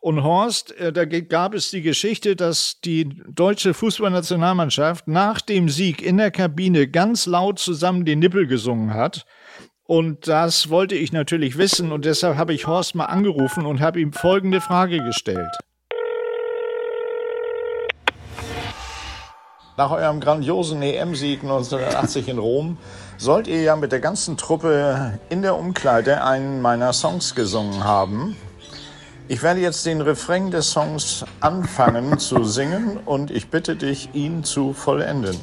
Und 0.00 0.24
Horst, 0.24 0.76
äh, 0.78 0.92
da 0.92 1.04
gab 1.04 1.54
es 1.54 1.70
die 1.70 1.82
Geschichte, 1.82 2.34
dass 2.34 2.80
die 2.80 3.22
deutsche 3.28 3.72
Fußballnationalmannschaft 3.72 5.06
nach 5.06 5.40
dem 5.40 5.68
Sieg 5.68 6.02
in 6.02 6.16
der 6.16 6.32
Kabine 6.32 6.88
ganz 6.88 7.26
laut 7.26 7.60
zusammen 7.60 8.04
den 8.04 8.18
Nippel 8.18 8.48
gesungen 8.48 8.94
hat. 8.94 9.24
Und 9.84 10.26
das 10.26 10.70
wollte 10.70 10.94
ich 10.94 11.12
natürlich 11.12 11.58
wissen 11.58 11.92
und 11.92 12.04
deshalb 12.04 12.36
habe 12.36 12.54
ich 12.54 12.66
Horst 12.66 12.94
mal 12.94 13.04
angerufen 13.04 13.66
und 13.66 13.80
habe 13.80 14.00
ihm 14.00 14.12
folgende 14.12 14.60
Frage 14.60 15.04
gestellt. 15.04 15.56
Nach 19.76 19.90
eurem 19.90 20.20
grandiosen 20.20 20.82
EM-Sieg 20.82 21.42
1980 21.42 22.28
in 22.28 22.38
Rom 22.38 22.78
sollt 23.22 23.46
ihr 23.46 23.62
ja 23.62 23.76
mit 23.76 23.92
der 23.92 24.00
ganzen 24.00 24.36
Truppe 24.36 25.16
in 25.28 25.42
der 25.42 25.56
Umkleide 25.56 26.24
einen 26.24 26.60
meiner 26.60 26.92
Songs 26.92 27.36
gesungen 27.36 27.84
haben. 27.84 28.34
Ich 29.28 29.44
werde 29.44 29.60
jetzt 29.60 29.86
den 29.86 30.00
Refrain 30.00 30.50
des 30.50 30.72
Songs 30.72 31.24
anfangen 31.38 32.18
zu 32.18 32.42
singen 32.42 32.98
und 33.06 33.30
ich 33.30 33.48
bitte 33.48 33.76
dich, 33.76 34.08
ihn 34.12 34.42
zu 34.42 34.72
vollenden. 34.72 35.38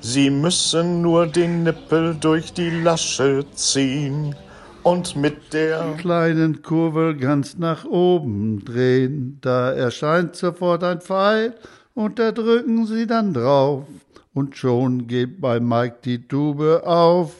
Sie 0.00 0.30
müssen 0.30 1.02
nur 1.02 1.26
den 1.26 1.64
Nippel 1.64 2.14
durch 2.14 2.52
die 2.52 2.70
Lasche 2.70 3.44
ziehen 3.54 4.36
und 4.84 5.16
mit 5.16 5.52
der 5.52 5.94
kleinen 5.98 6.62
Kurve 6.62 7.16
ganz 7.16 7.58
nach 7.58 7.84
oben 7.84 8.64
drehen. 8.64 9.38
Da 9.40 9.72
erscheint 9.72 10.36
sofort 10.36 10.84
ein 10.84 11.00
Pfeil 11.00 11.54
und 11.94 12.20
da 12.20 12.30
drücken 12.30 12.86
Sie 12.86 13.08
dann 13.08 13.34
drauf. 13.34 13.86
Und 14.34 14.56
schon 14.56 15.06
geht 15.06 15.40
bei 15.40 15.60
Mike 15.60 15.98
die 16.04 16.26
Tube 16.26 16.82
auf. 16.84 17.36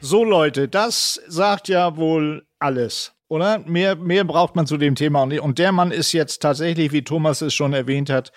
So 0.00 0.22
Leute, 0.22 0.68
das 0.68 1.20
sagt 1.26 1.68
ja 1.68 1.96
wohl 1.96 2.46
alles, 2.60 3.12
oder? 3.26 3.58
Mehr, 3.66 3.96
mehr 3.96 4.22
braucht 4.22 4.54
man 4.54 4.68
zu 4.68 4.76
dem 4.76 4.94
Thema 4.94 5.22
auch 5.22 5.26
nicht. 5.26 5.40
Und 5.40 5.58
der 5.58 5.72
Mann 5.72 5.90
ist 5.90 6.12
jetzt 6.12 6.40
tatsächlich, 6.42 6.92
wie 6.92 7.02
Thomas 7.02 7.42
es 7.42 7.54
schon 7.54 7.72
erwähnt 7.72 8.08
hat, 8.08 8.30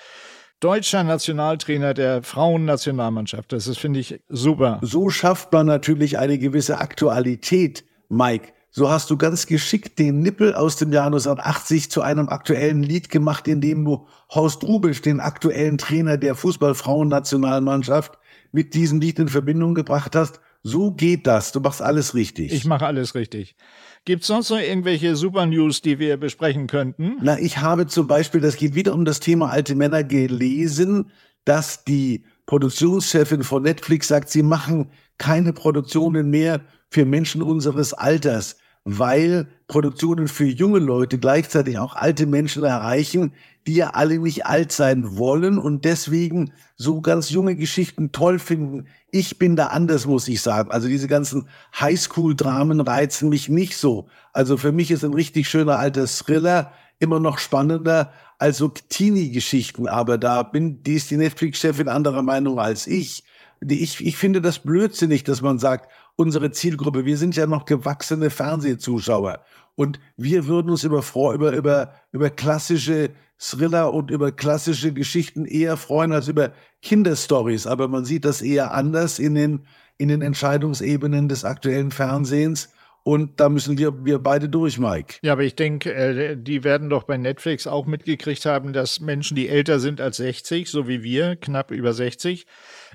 deutscher 0.60 1.04
Nationaltrainer 1.04 1.93
der 1.93 2.23
Frauennationalmannschaft. 2.23 3.51
Das 3.54 3.67
ist, 3.67 3.77
finde 3.77 3.99
ich, 3.99 4.19
super. 4.27 4.80
So 4.82 5.12
schafft 5.12 5.54
man 5.54 5.67
natürlich 5.67 6.17
eine 6.17 6.39
gewisse 6.39 6.80
Aktualität, 6.80 7.86
Mike. 8.10 8.54
So 8.73 8.89
hast 8.89 9.10
du 9.10 9.17
ganz 9.17 9.47
geschickt 9.47 9.99
den 9.99 10.21
Nippel 10.21 10.55
aus 10.55 10.77
dem 10.77 10.93
Jahr 10.93 11.07
1980 11.07 11.91
zu 11.91 12.01
einem 12.01 12.29
aktuellen 12.29 12.81
Lied 12.81 13.10
gemacht, 13.10 13.49
in 13.49 13.60
dem 13.60 13.84
du 13.84 14.07
Horst 14.29 14.63
Rubisch, 14.63 15.01
den 15.01 15.19
aktuellen 15.19 15.77
Trainer 15.77 16.17
der 16.17 16.36
Fußballfrauennationalmannschaft, 16.36 18.17
mit 18.53 18.73
diesem 18.73 19.01
Lied 19.01 19.19
in 19.19 19.27
Verbindung 19.27 19.75
gebracht 19.75 20.15
hast. 20.15 20.39
So 20.63 20.91
geht 20.91 21.27
das. 21.27 21.51
Du 21.51 21.60
machst 21.60 21.81
alles 21.81 22.15
richtig. 22.15 22.53
Ich 22.53 22.63
mache 22.63 22.86
alles 22.86 23.13
richtig. 23.13 23.57
Gibt 24.05 24.21
es 24.21 24.27
sonst 24.27 24.49
noch 24.49 24.60
irgendwelche 24.60 25.17
Super 25.17 25.45
News, 25.47 25.81
die 25.81 25.99
wir 25.99 26.15
besprechen 26.15 26.67
könnten? 26.67 27.17
Na, 27.21 27.38
ich 27.39 27.57
habe 27.57 27.88
zum 27.88 28.07
Beispiel, 28.07 28.39
das 28.39 28.55
geht 28.55 28.73
wieder 28.73 28.93
um 28.93 29.03
das 29.03 29.19
Thema 29.19 29.49
alte 29.49 29.75
Männer, 29.75 30.05
gelesen, 30.05 31.12
dass 31.43 31.84
die 31.84 32.23
Produktionschefin 32.45 33.43
von 33.43 33.63
Netflix 33.63 34.07
sagt, 34.07 34.29
sie 34.29 34.43
machen 34.43 34.91
keine 35.17 35.51
Produktionen 35.51 36.29
mehr 36.29 36.62
für 36.89 37.05
Menschen 37.05 37.41
unseres 37.41 37.93
Alters, 37.93 38.57
weil 38.84 39.48
Produktionen 39.67 40.28
für 40.28 40.46
junge 40.46 40.80
Leute 40.80 41.20
gleichzeitig 41.20 41.78
auch 41.78 41.96
alte 41.96 42.26
Menschen 42.26 42.63
erreichen, 42.63 43.34
die 43.67 43.76
ja 43.76 43.91
alle 43.91 44.17
nicht 44.17 44.46
alt 44.48 44.72
sein 44.72 45.17
wollen 45.17 45.60
und 45.60 45.86
deswegen 45.86 46.52
so 46.76 47.02
ganz 47.02 47.30
junge 47.30 47.56
Geschichten 47.56 48.12
toll 48.12 48.39
finden. 48.39 48.88
Ich 49.12 49.38
bin 49.38 49.56
da 49.56 49.67
anders, 49.67 50.08
muss 50.08 50.28
ich 50.28 50.41
sagen. 50.41 50.72
Also 50.72 50.88
diese 50.88 51.08
ganzen 51.08 51.48
Highschool-Dramen 51.80 52.82
reizen 52.82 53.30
mich 53.30 53.50
nicht 53.50 53.78
so. 53.78 54.08
Also 54.34 54.58
für 54.58 54.72
mich 54.72 54.89
ist 54.89 55.04
ein 55.04 55.13
richtig 55.13 55.48
schöner 55.48 55.78
alter 55.78 56.08
Thriller 56.08 56.72
immer 56.98 57.20
noch 57.20 57.38
spannender 57.38 58.12
als 58.39 58.58
so 58.58 58.70
Teenie-Geschichten. 58.70 59.88
Aber 59.88 60.17
da 60.17 60.41
bin, 60.41 60.82
die 60.82 60.96
ist 60.96 61.12
die 61.12 61.17
Netflix-Chefin 61.17 61.88
anderer 61.88 62.24
Meinung 62.24 62.60
als 62.60 62.88
ich. 62.88 63.24
Ich. 63.60 64.04
Ich 64.04 64.17
finde 64.17 64.41
das 64.41 64.58
blödsinnig, 64.58 65.24
dass 65.24 65.44
man 65.44 65.60
sagt, 65.60 65.91
unsere 66.15 66.52
Zielgruppe, 66.52 67.06
wir 67.06 67.17
sind 67.17 67.36
ja 67.36 67.47
noch 67.47 67.65
gewachsene 67.65 68.30
Fernsehzuschauer. 68.30 69.43
Und 69.76 70.00
wir 70.17 70.47
würden 70.47 70.69
uns 70.69 70.84
über, 70.84 71.04
über, 71.34 71.54
über, 71.54 71.93
über 72.12 72.30
klassische 72.30 73.12
Thriller 73.39 73.93
und 73.93 74.12
über 74.12 74.32
klassische 74.32 74.93
Geschichten 74.93 75.45
eher 75.45 75.78
freuen 75.78 76.12
als 76.12 76.28
über 76.28 76.52
Kinderstories. 76.82 77.65
Aber 77.65 77.88
man 77.88 78.06
sieht 78.06 78.26
das 78.26 78.41
eher 78.41 78.74
anders 78.74 79.17
in 79.17 79.34
den, 79.34 79.65
in 79.97 80.10
den 80.10 80.21
Entscheidungsebenen 80.21 81.28
des 81.28 81.43
aktuellen 81.43 81.91
Fernsehens. 81.91 82.69
Und 83.04 83.39
da 83.39 83.50
müssen 83.50 83.80
wir, 83.80 84.06
wir 84.06 84.19
beide 84.19 84.47
durch, 84.47 84.78
Mike. 84.78 85.15
Ja, 85.24 85.34
aber 85.34 85.41
ich 85.41 85.56
denke, 85.56 85.91
äh, 85.91 86.38
die 86.38 86.63
werden 86.63 86.89
doch 86.89 87.04
bei 87.04 87.17
Netflix 87.17 87.65
auch 87.65 87.88
mitgekriegt 87.88 88.45
haben, 88.45 88.74
dass 88.74 89.00
Menschen, 89.00 89.36
die 89.36 89.50
älter 89.50 89.80
sind 89.80 90.00
als 90.00 90.17
60, 90.17 90.69
so 90.69 90.88
wie 90.88 91.02
wir, 91.02 91.36
knapp 91.36 91.71
über 91.71 91.93
60, 91.93 92.45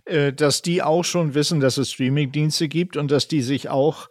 äh, 0.06 0.32
dass 0.32 0.62
die 0.62 0.82
auch 0.82 1.04
schon 1.04 1.34
wissen, 1.34 1.60
dass 1.60 1.76
es 1.78 1.92
Streamingdienste 1.92 2.68
gibt 2.68 2.96
und 2.96 3.10
dass 3.10 3.28
die 3.28 3.42
sich 3.42 3.68
auch 3.68 4.08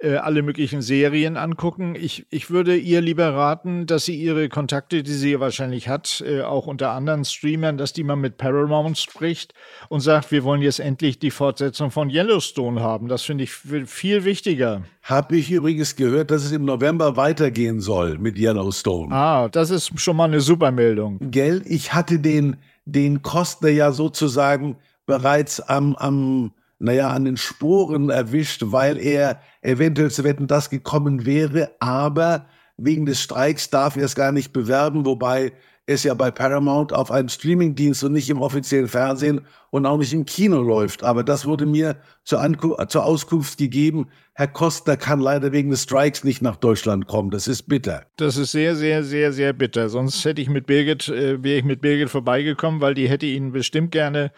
äh, 0.00 0.14
alle 0.14 0.42
möglichen 0.42 0.80
Serien 0.80 1.36
angucken. 1.36 1.96
Ich, 1.96 2.26
ich 2.30 2.50
würde 2.50 2.76
ihr 2.76 3.00
lieber 3.00 3.34
raten, 3.34 3.86
dass 3.86 4.04
sie 4.04 4.14
ihre 4.14 4.48
Kontakte, 4.48 5.02
die 5.02 5.12
sie 5.12 5.40
wahrscheinlich 5.40 5.88
hat, 5.88 6.22
äh, 6.24 6.42
auch 6.42 6.66
unter 6.66 6.90
anderen 6.90 7.24
Streamern, 7.24 7.78
dass 7.78 7.92
die 7.92 8.04
mal 8.04 8.14
mit 8.14 8.36
Paramount 8.36 8.96
spricht 8.96 9.54
und 9.88 10.00
sagt, 10.00 10.30
wir 10.30 10.44
wollen 10.44 10.62
jetzt 10.62 10.78
endlich 10.78 11.18
die 11.18 11.32
Fortsetzung 11.32 11.90
von 11.90 12.10
Yellowstone 12.10 12.80
haben. 12.80 13.08
Das 13.08 13.22
finde 13.22 13.44
ich 13.44 13.50
viel 13.50 14.24
wichtiger. 14.24 14.82
Habe 15.02 15.36
ich 15.36 15.50
übrigens 15.50 15.96
gehört, 15.96 16.30
dass 16.30 16.44
es 16.44 16.52
im 16.52 16.64
November 16.64 17.16
weitergehen 17.16 17.80
soll 17.80 18.18
mit 18.18 18.38
Yellowstone. 18.38 19.12
Ah, 19.12 19.48
das 19.48 19.70
ist 19.70 19.98
schon 19.98 20.16
mal 20.16 20.26
eine 20.26 20.40
super 20.40 20.70
Meldung. 20.70 21.18
Gell, 21.20 21.62
ich 21.66 21.92
hatte 21.92 22.20
den, 22.20 22.56
den 22.84 23.22
Kostner 23.22 23.70
ja 23.70 23.90
sozusagen 23.90 24.76
bereits 25.08 25.58
am, 25.58 25.96
am, 25.96 26.52
naja, 26.78 27.08
an 27.08 27.24
den 27.24 27.38
Sporen 27.38 28.10
erwischt, 28.10 28.62
weil 28.66 28.98
er 28.98 29.40
eventuell 29.62 30.10
zu 30.10 30.22
Wetten 30.22 30.46
das 30.46 30.68
gekommen 30.68 31.24
wäre, 31.24 31.72
aber 31.80 32.46
wegen 32.76 33.06
des 33.06 33.20
Streiks 33.20 33.70
darf 33.70 33.96
er 33.96 34.04
es 34.04 34.14
gar 34.14 34.32
nicht 34.32 34.52
bewerben, 34.52 35.06
wobei 35.06 35.52
es 35.88 36.04
ja 36.04 36.12
bei 36.12 36.30
Paramount 36.30 36.92
auf 36.92 37.10
einem 37.10 37.30
Streamingdienst 37.30 38.04
und 38.04 38.12
nicht 38.12 38.28
im 38.28 38.42
offiziellen 38.42 38.88
Fernsehen 38.88 39.40
und 39.70 39.86
auch 39.86 39.96
nicht 39.96 40.12
im 40.12 40.26
Kino 40.26 40.60
läuft. 40.60 41.02
Aber 41.02 41.24
das 41.24 41.46
wurde 41.46 41.64
mir 41.64 41.96
zur, 42.24 42.42
Anku 42.42 42.76
zur 42.88 43.06
Auskunft 43.06 43.56
gegeben. 43.56 44.08
Herr 44.34 44.48
Kostner 44.48 44.98
kann 44.98 45.18
leider 45.18 45.50
wegen 45.50 45.70
des 45.70 45.84
Strikes 45.84 46.24
nicht 46.24 46.42
nach 46.42 46.56
Deutschland 46.56 47.06
kommen. 47.06 47.30
Das 47.30 47.48
ist 47.48 47.62
bitter. 47.62 48.04
Das 48.16 48.36
ist 48.36 48.52
sehr, 48.52 48.76
sehr, 48.76 49.02
sehr, 49.02 49.32
sehr 49.32 49.54
bitter. 49.54 49.88
Sonst 49.88 50.22
hätte 50.26 50.42
ich 50.42 50.50
mit 50.50 50.66
Birgit, 50.66 51.08
äh, 51.08 51.42
wäre 51.42 51.58
ich 51.58 51.64
mit 51.64 51.80
Birgit 51.80 52.10
vorbeigekommen, 52.10 52.82
weil 52.82 52.92
die 52.92 53.08
hätte 53.08 53.26
ihn 53.26 53.52
bestimmt 53.52 53.90
gerne 53.90 54.30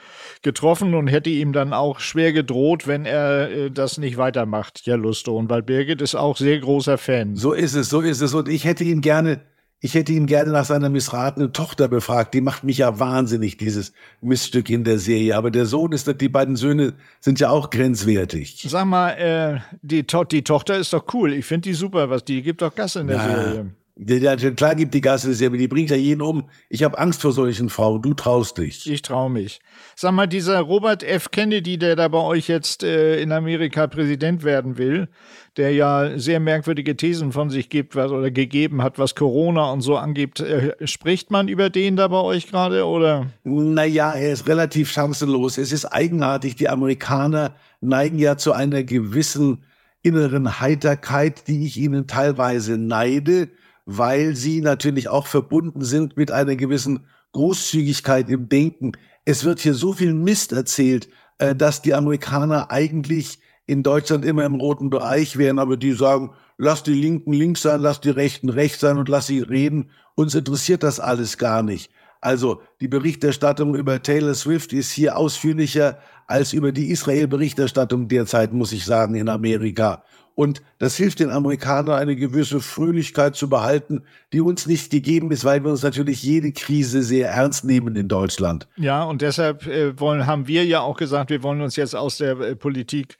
getroffen 0.42 0.94
und 0.94 1.08
hätte 1.08 1.30
ihm 1.30 1.52
dann 1.52 1.72
auch 1.72 1.98
schwer 1.98 2.32
gedroht, 2.32 2.86
wenn 2.86 3.06
er 3.06 3.50
äh, 3.50 3.70
das 3.72 3.98
nicht 3.98 4.16
weitermacht, 4.18 4.86
Yellowstone, 4.86 5.50
weil 5.50 5.62
Birgit 5.62 6.00
ist 6.00 6.14
auch 6.14 6.36
sehr 6.36 6.60
großer 6.60 6.96
Fan. 6.96 7.34
So 7.34 7.52
ist 7.52 7.74
es, 7.74 7.88
so 7.88 8.00
ist 8.00 8.20
es. 8.20 8.34
Und 8.34 8.48
ich 8.48 8.64
hätte 8.64 8.84
ihn 8.84 9.00
gerne 9.00 9.40
ich 9.80 9.94
hätte 9.94 10.12
ihn 10.12 10.26
gerne 10.26 10.52
nach 10.52 10.66
seiner 10.66 10.90
missratenen 10.90 11.54
Tochter 11.54 11.88
befragt. 11.88 12.34
Die 12.34 12.42
macht 12.42 12.64
mich 12.64 12.78
ja 12.78 12.98
wahnsinnig, 12.98 13.56
dieses 13.56 13.92
Missstück 14.20 14.68
in 14.68 14.84
der 14.84 14.98
Serie. 14.98 15.34
Aber 15.36 15.50
der 15.50 15.64
Sohn 15.64 15.92
ist, 15.92 16.20
die 16.20 16.28
beiden 16.28 16.56
Söhne 16.56 16.92
sind 17.20 17.40
ja 17.40 17.48
auch 17.48 17.70
grenzwertig. 17.70 18.66
Sag 18.68 18.84
mal, 18.84 19.10
äh, 19.12 19.60
die, 19.80 20.04
to 20.04 20.24
die 20.24 20.44
Tochter 20.44 20.76
ist 20.76 20.92
doch 20.92 21.04
cool. 21.14 21.32
Ich 21.32 21.46
finde 21.46 21.70
die 21.70 21.74
super, 21.74 22.10
was 22.10 22.24
die 22.24 22.42
gibt 22.42 22.60
doch 22.60 22.74
Gas 22.74 22.96
in 22.96 23.06
der 23.06 23.16
ja. 23.16 23.24
Serie. 23.24 23.70
Ja, 24.02 24.36
klar 24.36 24.74
gibt 24.74 24.94
die 24.94 25.00
Gasse 25.00 25.34
sehr, 25.34 25.48
aber 25.48 25.58
die 25.58 25.68
bringt 25.68 25.90
ja 25.90 25.96
jeden 25.96 26.22
um. 26.22 26.48
Ich 26.70 26.82
habe 26.82 26.98
Angst 26.98 27.20
vor 27.20 27.32
solchen 27.32 27.68
Frauen. 27.68 28.00
Du 28.00 28.14
traust 28.14 28.56
dich. 28.56 28.90
Ich 28.90 29.02
traue 29.02 29.30
mich. 29.30 29.60
Sag 29.96 30.12
mal, 30.12 30.26
dieser 30.26 30.60
Robert 30.60 31.02
F. 31.02 31.30
Kennedy, 31.30 31.78
der 31.78 31.96
da 31.96 32.08
bei 32.08 32.18
euch 32.18 32.48
jetzt 32.48 32.82
äh, 32.82 33.20
in 33.20 33.32
Amerika 33.32 33.86
Präsident 33.86 34.44
werden 34.44 34.78
will, 34.78 35.08
der 35.56 35.72
ja 35.72 36.18
sehr 36.18 36.40
merkwürdige 36.40 36.96
Thesen 36.96 37.32
von 37.32 37.50
sich 37.50 37.68
gibt 37.68 37.96
was, 37.96 38.10
oder 38.10 38.30
gegeben 38.30 38.82
hat, 38.82 38.98
was 38.98 39.14
Corona 39.14 39.70
und 39.70 39.80
so 39.80 39.96
angibt. 39.96 40.40
Äh, 40.40 40.74
spricht 40.86 41.30
man 41.30 41.48
über 41.48 41.70
den 41.70 41.96
da 41.96 42.08
bei 42.08 42.20
euch 42.20 42.48
gerade 42.48 42.86
oder? 42.86 43.26
Naja, 43.44 44.12
er 44.12 44.32
ist 44.32 44.48
relativ 44.48 44.90
chancenlos. 44.90 45.58
Es 45.58 45.72
ist 45.72 45.86
eigenartig. 45.86 46.56
Die 46.56 46.68
Amerikaner 46.68 47.54
neigen 47.80 48.18
ja 48.18 48.36
zu 48.36 48.52
einer 48.52 48.84
gewissen 48.84 49.64
inneren 50.02 50.60
Heiterkeit, 50.60 51.46
die 51.48 51.66
ich 51.66 51.76
ihnen 51.76 52.06
teilweise 52.06 52.78
neide 52.78 53.48
weil 53.86 54.36
sie 54.36 54.60
natürlich 54.60 55.08
auch 55.08 55.26
verbunden 55.26 55.82
sind 55.82 56.16
mit 56.16 56.30
einer 56.30 56.54
gewissen 56.54 57.06
Großzügigkeit 57.32 58.28
im 58.28 58.48
Denken. 58.48 58.92
Es 59.30 59.44
wird 59.44 59.60
hier 59.60 59.74
so 59.74 59.92
viel 59.92 60.12
Mist 60.12 60.50
erzählt, 60.50 61.08
äh, 61.38 61.54
dass 61.54 61.82
die 61.82 61.94
Amerikaner 61.94 62.72
eigentlich 62.72 63.38
in 63.64 63.84
Deutschland 63.84 64.24
immer 64.24 64.44
im 64.44 64.56
roten 64.56 64.90
Bereich 64.90 65.36
wären, 65.38 65.60
aber 65.60 65.76
die 65.76 65.92
sagen, 65.92 66.32
lass 66.58 66.82
die 66.82 66.94
Linken 66.94 67.32
links 67.32 67.62
sein, 67.62 67.80
lass 67.80 68.00
die 68.00 68.10
Rechten 68.10 68.48
rechts 68.48 68.80
sein 68.80 68.98
und 68.98 69.08
lass 69.08 69.28
sie 69.28 69.38
reden. 69.38 69.90
Uns 70.16 70.34
interessiert 70.34 70.82
das 70.82 70.98
alles 70.98 71.38
gar 71.38 71.62
nicht. 71.62 71.92
Also 72.20 72.60
die 72.80 72.88
Berichterstattung 72.88 73.74
über 73.74 74.02
Taylor 74.02 74.34
Swift 74.34 74.72
ist 74.72 74.90
hier 74.90 75.16
ausführlicher 75.16 75.98
als 76.26 76.52
über 76.52 76.70
die 76.70 76.90
Israel-Berichterstattung 76.90 78.08
derzeit, 78.08 78.52
muss 78.52 78.72
ich 78.72 78.84
sagen, 78.84 79.14
in 79.14 79.28
Amerika. 79.28 80.04
Und 80.34 80.62
das 80.78 80.96
hilft 80.96 81.20
den 81.20 81.30
Amerikanern, 81.30 81.98
eine 81.98 82.16
gewisse 82.16 82.60
Fröhlichkeit 82.60 83.36
zu 83.36 83.50
behalten, 83.50 84.04
die 84.32 84.40
uns 84.40 84.66
nicht 84.66 84.90
gegeben 84.90 85.30
ist, 85.32 85.44
weil 85.44 85.62
wir 85.64 85.70
uns 85.70 85.82
natürlich 85.82 86.22
jede 86.22 86.52
Krise 86.52 87.02
sehr 87.02 87.30
ernst 87.30 87.64
nehmen 87.64 87.96
in 87.96 88.08
Deutschland. 88.08 88.68
Ja, 88.76 89.02
und 89.02 89.22
deshalb 89.22 89.66
äh, 89.66 89.98
wollen, 89.98 90.26
haben 90.26 90.46
wir 90.46 90.64
ja 90.64 90.80
auch 90.80 90.96
gesagt, 90.96 91.30
wir 91.30 91.42
wollen 91.42 91.60
uns 91.60 91.76
jetzt 91.76 91.96
aus 91.96 92.18
der 92.18 92.38
äh, 92.40 92.56
Politik 92.56 93.18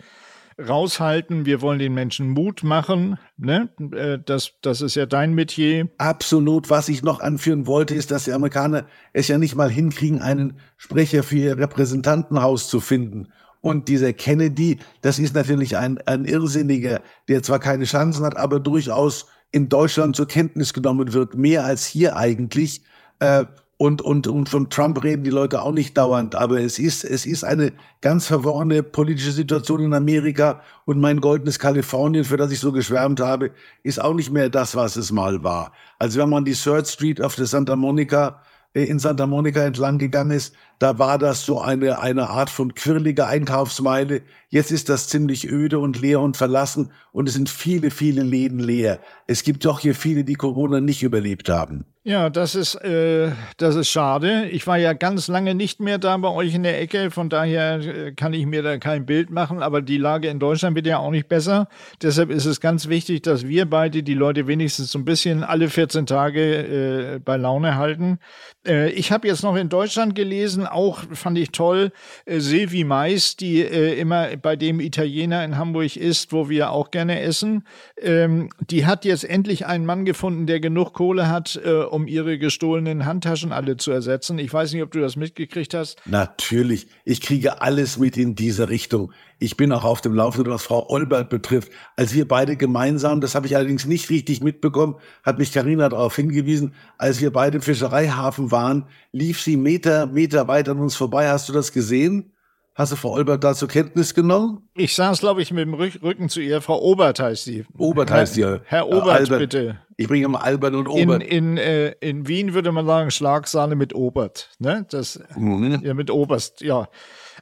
raushalten. 0.68 1.46
Wir 1.46 1.60
wollen 1.60 1.78
den 1.78 1.94
Menschen 1.94 2.30
Mut 2.30 2.62
machen. 2.62 3.18
Ne? 3.36 3.68
Äh, 3.92 4.18
das, 4.24 4.52
das 4.62 4.80
ist 4.80 4.94
ja 4.94 5.06
dein 5.06 5.34
Metier. 5.34 5.88
Absolut. 5.98 6.70
Was 6.70 6.88
ich 6.88 7.02
noch 7.02 7.20
anführen 7.20 7.66
wollte, 7.66 7.94
ist, 7.94 8.10
dass 8.10 8.24
die 8.24 8.32
Amerikaner 8.32 8.86
es 9.12 9.28
ja 9.28 9.38
nicht 9.38 9.54
mal 9.54 9.70
hinkriegen, 9.70 10.20
einen 10.20 10.58
Sprecher 10.76 11.22
für 11.22 11.36
ihr 11.36 11.58
Repräsentantenhaus 11.58 12.68
zu 12.68 12.80
finden. 12.80 13.28
Und 13.60 13.88
dieser 13.88 14.12
Kennedy, 14.12 14.78
das 15.02 15.18
ist 15.18 15.34
natürlich 15.34 15.76
ein, 15.76 15.98
ein 16.06 16.24
Irrsinniger, 16.24 17.02
der 17.28 17.42
zwar 17.42 17.58
keine 17.58 17.84
Chancen 17.84 18.24
hat, 18.24 18.36
aber 18.36 18.58
durchaus 18.58 19.26
in 19.52 19.68
Deutschland 19.68 20.16
zur 20.16 20.28
Kenntnis 20.28 20.72
genommen 20.72 21.12
wird, 21.12 21.34
mehr 21.34 21.64
als 21.64 21.84
hier 21.84 22.16
eigentlich. 22.16 22.82
Äh, 23.18 23.44
und, 23.80 24.02
und, 24.02 24.26
und 24.26 24.50
von 24.50 24.68
Trump 24.68 25.02
reden 25.02 25.24
die 25.24 25.30
Leute 25.30 25.62
auch 25.62 25.72
nicht 25.72 25.96
dauernd. 25.96 26.34
Aber 26.34 26.60
es 26.60 26.78
ist, 26.78 27.02
es 27.02 27.24
ist 27.24 27.44
eine 27.44 27.72
ganz 28.02 28.26
verworrene 28.26 28.82
politische 28.82 29.32
Situation 29.32 29.80
in 29.80 29.94
Amerika. 29.94 30.60
Und 30.84 31.00
mein 31.00 31.22
goldenes 31.22 31.58
Kalifornien, 31.58 32.24
für 32.24 32.36
das 32.36 32.52
ich 32.52 32.60
so 32.60 32.72
geschwärmt 32.72 33.20
habe, 33.20 33.52
ist 33.82 33.98
auch 33.98 34.12
nicht 34.12 34.30
mehr 34.30 34.50
das, 34.50 34.76
was 34.76 34.96
es 34.96 35.12
mal 35.12 35.42
war. 35.44 35.72
Also 35.98 36.20
wenn 36.20 36.28
man 36.28 36.44
die 36.44 36.52
Third 36.52 36.88
Street 36.88 37.22
auf 37.22 37.36
der 37.36 37.46
Santa 37.46 37.74
Monica 37.74 38.42
äh, 38.74 38.84
in 38.84 38.98
Santa 38.98 39.26
Monica 39.26 39.62
entlang 39.62 39.96
gegangen 39.96 40.32
ist, 40.32 40.54
da 40.80 40.98
war 40.98 41.18
das 41.18 41.44
so 41.44 41.60
eine, 41.60 42.00
eine 42.00 42.30
Art 42.30 42.48
von 42.48 42.74
quirliger 42.74 43.28
Einkaufsmeile. 43.28 44.22
Jetzt 44.48 44.72
ist 44.72 44.88
das 44.88 45.08
ziemlich 45.08 45.48
öde 45.48 45.78
und 45.78 46.00
leer 46.00 46.20
und 46.20 46.38
verlassen 46.38 46.90
und 47.12 47.28
es 47.28 47.34
sind 47.34 47.50
viele, 47.50 47.90
viele 47.90 48.22
Läden 48.22 48.58
leer. 48.58 48.98
Es 49.26 49.42
gibt 49.42 49.64
doch 49.66 49.78
hier 49.78 49.94
viele, 49.94 50.24
die 50.24 50.34
Corona 50.34 50.80
nicht 50.80 51.02
überlebt 51.02 51.50
haben. 51.50 51.84
Ja, 52.02 52.30
das 52.30 52.54
ist, 52.54 52.76
äh, 52.76 53.30
das 53.58 53.74
ist 53.74 53.90
schade. 53.90 54.48
Ich 54.50 54.66
war 54.66 54.78
ja 54.78 54.94
ganz 54.94 55.28
lange 55.28 55.54
nicht 55.54 55.80
mehr 55.80 55.98
da 55.98 56.16
bei 56.16 56.30
euch 56.30 56.54
in 56.54 56.62
der 56.62 56.80
Ecke, 56.80 57.10
von 57.10 57.28
daher 57.28 57.74
äh, 57.80 58.12
kann 58.12 58.32
ich 58.32 58.46
mir 58.46 58.62
da 58.62 58.78
kein 58.78 59.04
Bild 59.04 59.28
machen, 59.28 59.62
aber 59.62 59.82
die 59.82 59.98
Lage 59.98 60.28
in 60.28 60.38
Deutschland 60.38 60.74
wird 60.74 60.86
ja 60.86 60.98
auch 60.98 61.10
nicht 61.10 61.28
besser. 61.28 61.68
Deshalb 62.00 62.30
ist 62.30 62.46
es 62.46 62.62
ganz 62.62 62.88
wichtig, 62.88 63.20
dass 63.20 63.46
wir 63.46 63.68
beide 63.68 64.02
die 64.02 64.14
Leute 64.14 64.46
wenigstens 64.46 64.92
so 64.92 64.98
ein 64.98 65.04
bisschen 65.04 65.44
alle 65.44 65.68
14 65.68 66.06
Tage 66.06 67.16
äh, 67.16 67.18
bei 67.18 67.36
Laune 67.36 67.76
halten. 67.76 68.18
Äh, 68.66 68.90
ich 68.92 69.12
habe 69.12 69.28
jetzt 69.28 69.42
noch 69.42 69.56
in 69.56 69.68
Deutschland 69.68 70.14
gelesen, 70.14 70.66
auch 70.70 71.02
fand 71.12 71.38
ich 71.38 71.50
toll, 71.50 71.92
äh, 72.24 72.40
Silvi 72.40 72.84
Mais, 72.84 73.36
die 73.36 73.60
äh, 73.60 73.98
immer 73.98 74.36
bei 74.36 74.56
dem 74.56 74.80
Italiener 74.80 75.44
in 75.44 75.56
Hamburg 75.56 75.96
ist, 75.96 76.32
wo 76.32 76.48
wir 76.48 76.70
auch 76.70 76.90
gerne 76.90 77.20
essen, 77.20 77.64
ähm, 78.00 78.50
die 78.60 78.86
hat 78.86 79.04
jetzt 79.04 79.24
endlich 79.24 79.66
einen 79.66 79.86
Mann 79.86 80.04
gefunden, 80.04 80.46
der 80.46 80.60
genug 80.60 80.92
Kohle 80.92 81.28
hat, 81.28 81.60
äh, 81.64 81.70
um 81.70 82.06
ihre 82.06 82.38
gestohlenen 82.38 83.06
Handtaschen 83.06 83.52
alle 83.52 83.76
zu 83.76 83.90
ersetzen. 83.90 84.38
Ich 84.38 84.52
weiß 84.52 84.72
nicht, 84.72 84.82
ob 84.82 84.90
du 84.90 85.00
das 85.00 85.16
mitgekriegt 85.16 85.74
hast. 85.74 86.00
Natürlich. 86.06 86.86
Ich 87.04 87.20
kriege 87.20 87.62
alles 87.62 87.98
mit 87.98 88.16
in 88.16 88.34
diese 88.34 88.68
Richtung. 88.68 89.12
Ich 89.42 89.56
bin 89.56 89.72
auch 89.72 89.84
auf 89.84 90.02
dem 90.02 90.14
Laufenden, 90.14 90.52
was 90.52 90.64
Frau 90.64 90.90
Olbert 90.90 91.30
betrifft. 91.30 91.72
Als 91.96 92.12
wir 92.12 92.28
beide 92.28 92.56
gemeinsam, 92.56 93.22
das 93.22 93.34
habe 93.34 93.46
ich 93.46 93.56
allerdings 93.56 93.86
nicht 93.86 94.10
richtig 94.10 94.42
mitbekommen, 94.42 94.96
hat 95.22 95.38
mich 95.38 95.50
Karina 95.50 95.88
darauf 95.88 96.14
hingewiesen, 96.14 96.74
als 96.98 97.22
wir 97.22 97.32
beide 97.32 97.56
im 97.56 97.62
Fischereihafen 97.62 98.50
waren, 98.50 98.84
lief 99.12 99.40
sie 99.40 99.56
Meter, 99.56 100.06
Meter 100.06 100.46
weit 100.46 100.68
an 100.68 100.78
uns 100.78 100.94
vorbei. 100.94 101.28
Hast 101.28 101.48
du 101.48 101.54
das 101.54 101.72
gesehen? 101.72 102.34
Hast 102.74 102.92
du 102.92 102.96
Frau 102.96 103.12
Olbert 103.12 103.42
da 103.42 103.54
zur 103.54 103.68
Kenntnis 103.68 104.14
genommen? 104.14 104.68
Ich 104.74 104.94
saß, 104.94 105.20
glaube 105.20 105.42
ich, 105.42 105.52
mit 105.52 105.66
dem 105.66 105.74
Rücken 105.74 106.28
zu 106.28 106.40
ihr. 106.40 106.60
Frau 106.60 106.80
Obert 106.80 107.18
heißt 107.18 107.44
sie. 107.44 107.64
Obert 107.76 108.10
heißt 108.10 108.34
sie. 108.34 108.42
Herr, 108.42 108.60
Herr 108.64 108.88
Obert, 108.88 109.08
Albert. 109.08 109.38
bitte. 109.38 109.78
Ich 109.96 110.06
bringe 110.06 110.24
immer 110.26 110.42
Albert 110.44 110.74
und 110.74 110.86
Obert. 110.86 111.22
In, 111.22 111.56
in, 111.56 111.56
äh, 111.58 111.90
in 112.00 112.28
Wien 112.28 112.54
würde 112.54 112.72
man 112.72 112.86
sagen 112.86 113.10
Schlagsahne 113.10 113.74
mit 113.74 113.94
Obert. 113.94 114.50
Ne? 114.58 114.86
Das, 114.90 115.20
mhm. 115.36 115.80
Ja, 115.82 115.94
mit 115.94 116.10
Oberst, 116.10 116.60
ja. 116.60 116.88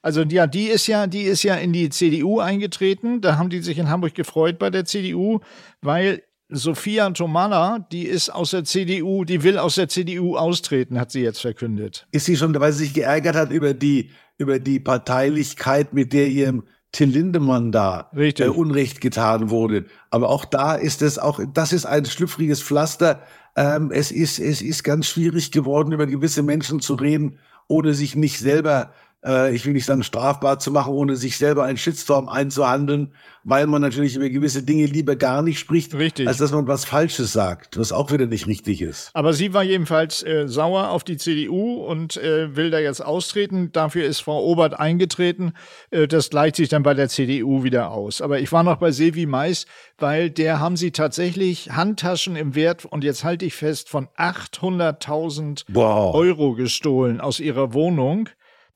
Also 0.02 0.22
ja, 0.22 0.46
die 0.46 0.66
ist 0.66 0.86
ja, 0.86 1.06
die 1.06 1.22
ist 1.22 1.42
ja 1.42 1.54
in 1.56 1.72
die 1.72 1.90
CDU 1.90 2.40
eingetreten. 2.40 3.20
Da 3.20 3.36
haben 3.36 3.50
die 3.50 3.60
sich 3.60 3.78
in 3.78 3.88
Hamburg 3.88 4.14
gefreut 4.14 4.58
bei 4.58 4.70
der 4.70 4.84
CDU, 4.84 5.40
weil 5.80 6.22
Sophia 6.50 7.10
Tomala, 7.10 7.86
die 7.92 8.04
ist 8.04 8.30
aus 8.30 8.52
der 8.52 8.64
CDU, 8.64 9.24
die 9.24 9.42
will 9.42 9.58
aus 9.58 9.74
der 9.74 9.88
CDU 9.88 10.36
austreten, 10.36 10.98
hat 10.98 11.10
sie 11.10 11.20
jetzt 11.20 11.40
verkündet. 11.40 12.06
Ist 12.10 12.24
sie 12.24 12.36
schon, 12.36 12.58
weil 12.58 12.72
sie 12.72 12.84
sich 12.84 12.94
geärgert 12.94 13.36
hat 13.36 13.50
über 13.50 13.74
die, 13.74 14.10
über 14.38 14.58
die 14.58 14.80
Parteilichkeit, 14.80 15.92
mit 15.92 16.14
der 16.14 16.28
ihrem 16.28 16.64
Till 16.90 17.10
Lindemann 17.10 17.70
da 17.70 18.10
äh, 18.14 18.48
Unrecht 18.48 19.02
getan 19.02 19.50
wurde. 19.50 19.84
Aber 20.10 20.30
auch 20.30 20.46
da 20.46 20.74
ist 20.74 21.02
es 21.02 21.18
auch, 21.18 21.38
das 21.52 21.74
ist 21.74 21.84
ein 21.84 22.06
schlüpfriges 22.06 22.62
Pflaster. 22.62 23.22
Ähm, 23.56 23.90
es 23.92 24.10
ist, 24.10 24.38
es 24.38 24.62
ist 24.62 24.84
ganz 24.84 25.06
schwierig 25.06 25.52
geworden, 25.52 25.92
über 25.92 26.06
gewisse 26.06 26.42
Menschen 26.42 26.80
zu 26.80 26.94
reden, 26.94 27.38
ohne 27.66 27.92
sich 27.92 28.16
nicht 28.16 28.38
selber 28.38 28.94
äh, 29.24 29.54
ich 29.54 29.66
will 29.66 29.72
nicht 29.72 29.84
sagen 29.84 30.02
strafbar 30.02 30.58
zu 30.58 30.70
machen, 30.70 30.92
ohne 30.92 31.16
sich 31.16 31.36
selber 31.38 31.64
einen 31.64 31.78
Shitstorm 31.78 32.28
einzuhandeln, 32.28 33.12
weil 33.44 33.66
man 33.66 33.80
natürlich 33.80 34.16
über 34.16 34.28
gewisse 34.28 34.62
Dinge 34.62 34.86
lieber 34.86 35.16
gar 35.16 35.42
nicht 35.42 35.58
spricht, 35.58 35.94
richtig. 35.94 36.28
als 36.28 36.38
dass 36.38 36.52
man 36.52 36.66
was 36.66 36.84
Falsches 36.84 37.32
sagt, 37.32 37.78
was 37.78 37.92
auch 37.92 38.12
wieder 38.12 38.26
nicht 38.26 38.46
richtig 38.46 38.82
ist. 38.82 39.10
Aber 39.14 39.32
sie 39.32 39.54
war 39.54 39.62
jedenfalls 39.62 40.22
äh, 40.22 40.46
sauer 40.46 40.90
auf 40.90 41.02
die 41.02 41.16
CDU 41.16 41.76
und 41.76 42.16
äh, 42.16 42.54
will 42.56 42.70
da 42.70 42.78
jetzt 42.78 43.04
austreten. 43.04 43.72
Dafür 43.72 44.04
ist 44.04 44.20
Frau 44.20 44.44
Obert 44.44 44.78
eingetreten. 44.78 45.52
Äh, 45.90 46.06
das 46.06 46.30
gleicht 46.30 46.56
sich 46.56 46.68
dann 46.68 46.82
bei 46.82 46.94
der 46.94 47.08
CDU 47.08 47.64
wieder 47.64 47.90
aus. 47.90 48.20
Aber 48.20 48.38
ich 48.38 48.52
war 48.52 48.62
noch 48.62 48.76
bei 48.76 48.92
Silvi 48.92 49.26
Mais, 49.26 49.66
weil 49.96 50.30
der 50.30 50.60
haben 50.60 50.76
sie 50.76 50.90
tatsächlich 50.90 51.70
Handtaschen 51.70 52.36
im 52.36 52.54
Wert, 52.54 52.84
und 52.84 53.02
jetzt 53.02 53.24
halte 53.24 53.46
ich 53.46 53.54
fest, 53.54 53.88
von 53.88 54.08
800.000 54.16 55.64
wow. 55.68 56.14
Euro 56.14 56.54
gestohlen 56.54 57.20
aus 57.20 57.40
ihrer 57.40 57.72
Wohnung. 57.72 58.28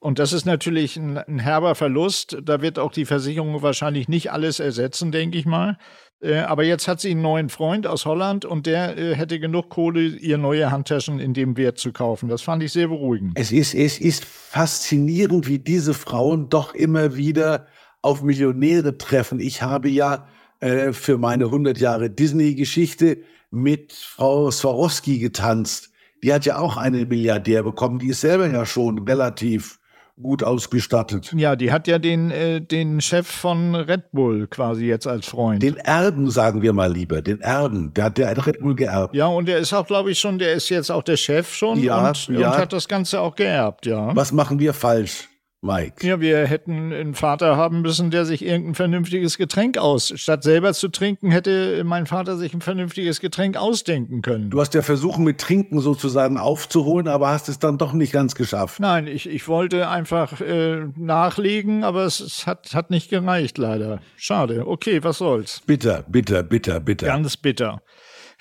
Und 0.02 0.18
das 0.18 0.32
ist 0.32 0.46
natürlich 0.46 0.96
ein, 0.96 1.16
ein, 1.16 1.38
herber 1.38 1.76
Verlust. 1.76 2.36
Da 2.42 2.60
wird 2.60 2.80
auch 2.80 2.90
die 2.90 3.04
Versicherung 3.04 3.62
wahrscheinlich 3.62 4.08
nicht 4.08 4.32
alles 4.32 4.58
ersetzen, 4.58 5.12
denke 5.12 5.38
ich 5.38 5.46
mal. 5.46 5.78
Äh, 6.20 6.38
aber 6.38 6.64
jetzt 6.64 6.88
hat 6.88 7.00
sie 7.00 7.12
einen 7.12 7.22
neuen 7.22 7.48
Freund 7.50 7.86
aus 7.86 8.04
Holland 8.04 8.44
und 8.44 8.66
der 8.66 8.98
äh, 8.98 9.14
hätte 9.14 9.38
genug 9.38 9.68
Kohle, 9.68 10.02
ihr 10.02 10.38
neue 10.38 10.72
Handtaschen 10.72 11.20
in 11.20 11.34
dem 11.34 11.56
Wert 11.56 11.78
zu 11.78 11.92
kaufen. 11.92 12.28
Das 12.28 12.42
fand 12.42 12.64
ich 12.64 12.72
sehr 12.72 12.88
beruhigend. 12.88 13.34
Es 13.36 13.52
ist, 13.52 13.76
es 13.76 14.00
ist 14.00 14.24
faszinierend, 14.24 15.46
wie 15.46 15.60
diese 15.60 15.94
Frauen 15.94 16.48
doch 16.48 16.74
immer 16.74 17.14
wieder 17.14 17.68
auf 18.00 18.24
Millionäre 18.24 18.98
treffen. 18.98 19.38
Ich 19.38 19.62
habe 19.62 19.88
ja 19.88 20.26
äh, 20.58 20.92
für 20.92 21.16
meine 21.16 21.44
100 21.44 21.78
Jahre 21.78 22.10
Disney-Geschichte 22.10 23.18
mit 23.52 23.92
Frau 23.92 24.50
Swarovski 24.50 25.20
getanzt. 25.20 25.92
Die 26.24 26.32
hat 26.32 26.44
ja 26.44 26.58
auch 26.58 26.76
einen 26.76 27.06
Milliardär 27.06 27.62
bekommen. 27.62 28.00
Die 28.00 28.08
ist 28.08 28.22
selber 28.22 28.48
ja 28.48 28.66
schon 28.66 28.98
relativ 29.06 29.78
gut 30.20 30.42
ausgestattet. 30.42 31.32
Ja, 31.36 31.56
die 31.56 31.72
hat 31.72 31.88
ja 31.88 31.98
den, 31.98 32.30
äh, 32.30 32.60
den 32.60 33.00
Chef 33.00 33.26
von 33.26 33.74
Red 33.74 34.12
Bull 34.12 34.46
quasi 34.46 34.86
jetzt 34.86 35.06
als 35.06 35.26
Freund. 35.26 35.62
Den 35.62 35.76
Erben, 35.76 36.30
sagen 36.30 36.62
wir 36.62 36.72
mal 36.72 36.92
lieber, 36.92 37.22
den 37.22 37.40
Erben. 37.40 37.92
Der 37.94 38.04
hat 38.04 38.18
der 38.18 38.46
Red 38.46 38.60
Bull 38.60 38.74
geerbt. 38.74 39.14
Ja, 39.14 39.26
und 39.26 39.46
der 39.46 39.58
ist 39.58 39.72
auch, 39.72 39.86
glaube 39.86 40.10
ich, 40.10 40.18
schon, 40.18 40.38
der 40.38 40.52
ist 40.52 40.68
jetzt 40.68 40.90
auch 40.90 41.02
der 41.02 41.16
Chef 41.16 41.52
schon 41.54 41.82
ja, 41.82 42.08
und, 42.08 42.28
ja. 42.28 42.50
und 42.50 42.58
hat 42.58 42.72
das 42.72 42.88
Ganze 42.88 43.20
auch 43.20 43.34
geerbt, 43.34 43.86
ja. 43.86 44.14
Was 44.14 44.32
machen 44.32 44.58
wir 44.58 44.74
falsch? 44.74 45.28
Mike. 45.64 46.04
Ja, 46.04 46.20
wir 46.20 46.44
hätten 46.46 46.92
einen 46.92 47.14
Vater 47.14 47.56
haben 47.56 47.82
müssen, 47.82 48.10
der 48.10 48.24
sich 48.24 48.44
irgendein 48.44 48.74
vernünftiges 48.74 49.38
Getränk 49.38 49.78
aus. 49.78 50.12
Statt 50.16 50.42
selber 50.42 50.74
zu 50.74 50.88
trinken, 50.88 51.30
hätte 51.30 51.84
mein 51.84 52.06
Vater 52.06 52.36
sich 52.36 52.52
ein 52.52 52.60
vernünftiges 52.60 53.20
Getränk 53.20 53.56
ausdenken 53.56 54.22
können. 54.22 54.50
Du 54.50 54.60
hast 54.60 54.74
ja 54.74 54.82
versucht, 54.82 55.20
mit 55.20 55.38
Trinken 55.38 55.78
sozusagen 55.78 56.36
aufzuholen, 56.36 57.06
aber 57.06 57.28
hast 57.28 57.48
es 57.48 57.60
dann 57.60 57.78
doch 57.78 57.92
nicht 57.92 58.12
ganz 58.12 58.34
geschafft. 58.34 58.80
Nein, 58.80 59.06
ich, 59.06 59.28
ich 59.28 59.46
wollte 59.46 59.88
einfach 59.88 60.40
äh, 60.40 60.84
nachlegen, 60.96 61.84
aber 61.84 62.06
es, 62.06 62.18
es, 62.18 62.44
hat, 62.44 62.74
hat 62.74 62.90
nicht 62.90 63.08
gereicht, 63.08 63.56
leider. 63.56 64.00
Schade. 64.16 64.66
Okay, 64.66 65.04
was 65.04 65.18
soll's. 65.18 65.62
Bitter, 65.64 66.04
bitter, 66.08 66.42
bitter, 66.42 66.80
bitter. 66.80 67.06
Ganz 67.06 67.36
bitter. 67.36 67.82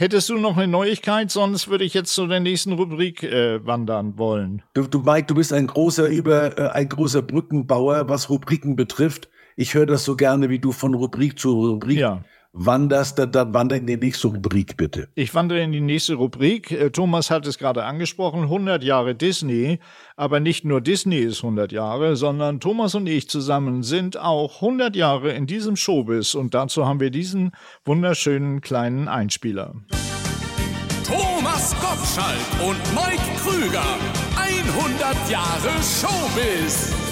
Hättest 0.01 0.29
du 0.29 0.37
noch 0.39 0.57
eine 0.57 0.67
Neuigkeit, 0.67 1.29
sonst 1.29 1.67
würde 1.67 1.83
ich 1.83 1.93
jetzt 1.93 2.15
zu 2.15 2.25
der 2.25 2.39
nächsten 2.39 2.71
Rubrik 2.71 3.21
äh, 3.21 3.63
wandern 3.63 4.17
wollen. 4.17 4.63
Du, 4.73 4.87
du, 4.87 5.01
Mike, 5.01 5.27
du 5.27 5.35
bist 5.35 5.53
ein 5.53 5.67
großer 5.67 6.07
über 6.07 6.57
äh, 6.57 6.69
ein 6.69 6.89
großer 6.89 7.21
Brückenbauer, 7.21 8.09
was 8.09 8.27
Rubriken 8.31 8.75
betrifft. 8.75 9.29
Ich 9.55 9.75
höre 9.75 9.85
das 9.85 10.03
so 10.03 10.15
gerne, 10.15 10.49
wie 10.49 10.57
du 10.57 10.71
von 10.71 10.95
Rubrik 10.95 11.37
zu 11.37 11.51
Rubrik 11.51 11.99
ja 11.99 12.23
wanderst, 12.53 13.17
dann, 13.17 13.31
dann 13.31 13.53
wander 13.53 13.75
in 13.77 13.87
die 13.87 13.97
nächste 13.97 14.27
Rubrik, 14.27 14.77
bitte. 14.77 15.07
Ich 15.15 15.33
wandere 15.33 15.61
in 15.61 15.71
die 15.71 15.81
nächste 15.81 16.15
Rubrik. 16.15 16.71
Äh, 16.71 16.91
Thomas 16.91 17.31
hat 17.31 17.45
es 17.47 17.57
gerade 17.57 17.83
angesprochen, 17.83 18.43
100 18.43 18.83
Jahre 18.83 19.15
Disney. 19.15 19.79
Aber 20.15 20.39
nicht 20.39 20.65
nur 20.65 20.81
Disney 20.81 21.19
ist 21.19 21.43
100 21.43 21.71
Jahre, 21.71 22.15
sondern 22.15 22.59
Thomas 22.59 22.95
und 22.95 23.07
ich 23.07 23.29
zusammen 23.29 23.83
sind 23.83 24.17
auch 24.17 24.55
100 24.55 24.95
Jahre 24.95 25.31
in 25.31 25.47
diesem 25.47 25.75
Showbiz. 25.75 26.35
Und 26.35 26.53
dazu 26.53 26.85
haben 26.85 26.99
wir 26.99 27.11
diesen 27.11 27.51
wunderschönen 27.85 28.61
kleinen 28.61 29.07
Einspieler. 29.07 29.73
Thomas 31.05 31.75
Gottschalk 31.79 32.67
und 32.67 32.77
Mike 32.93 33.21
Krüger. 33.37 33.83
100 34.35 35.29
Jahre 35.29 35.69
Showbiz. 35.81 37.10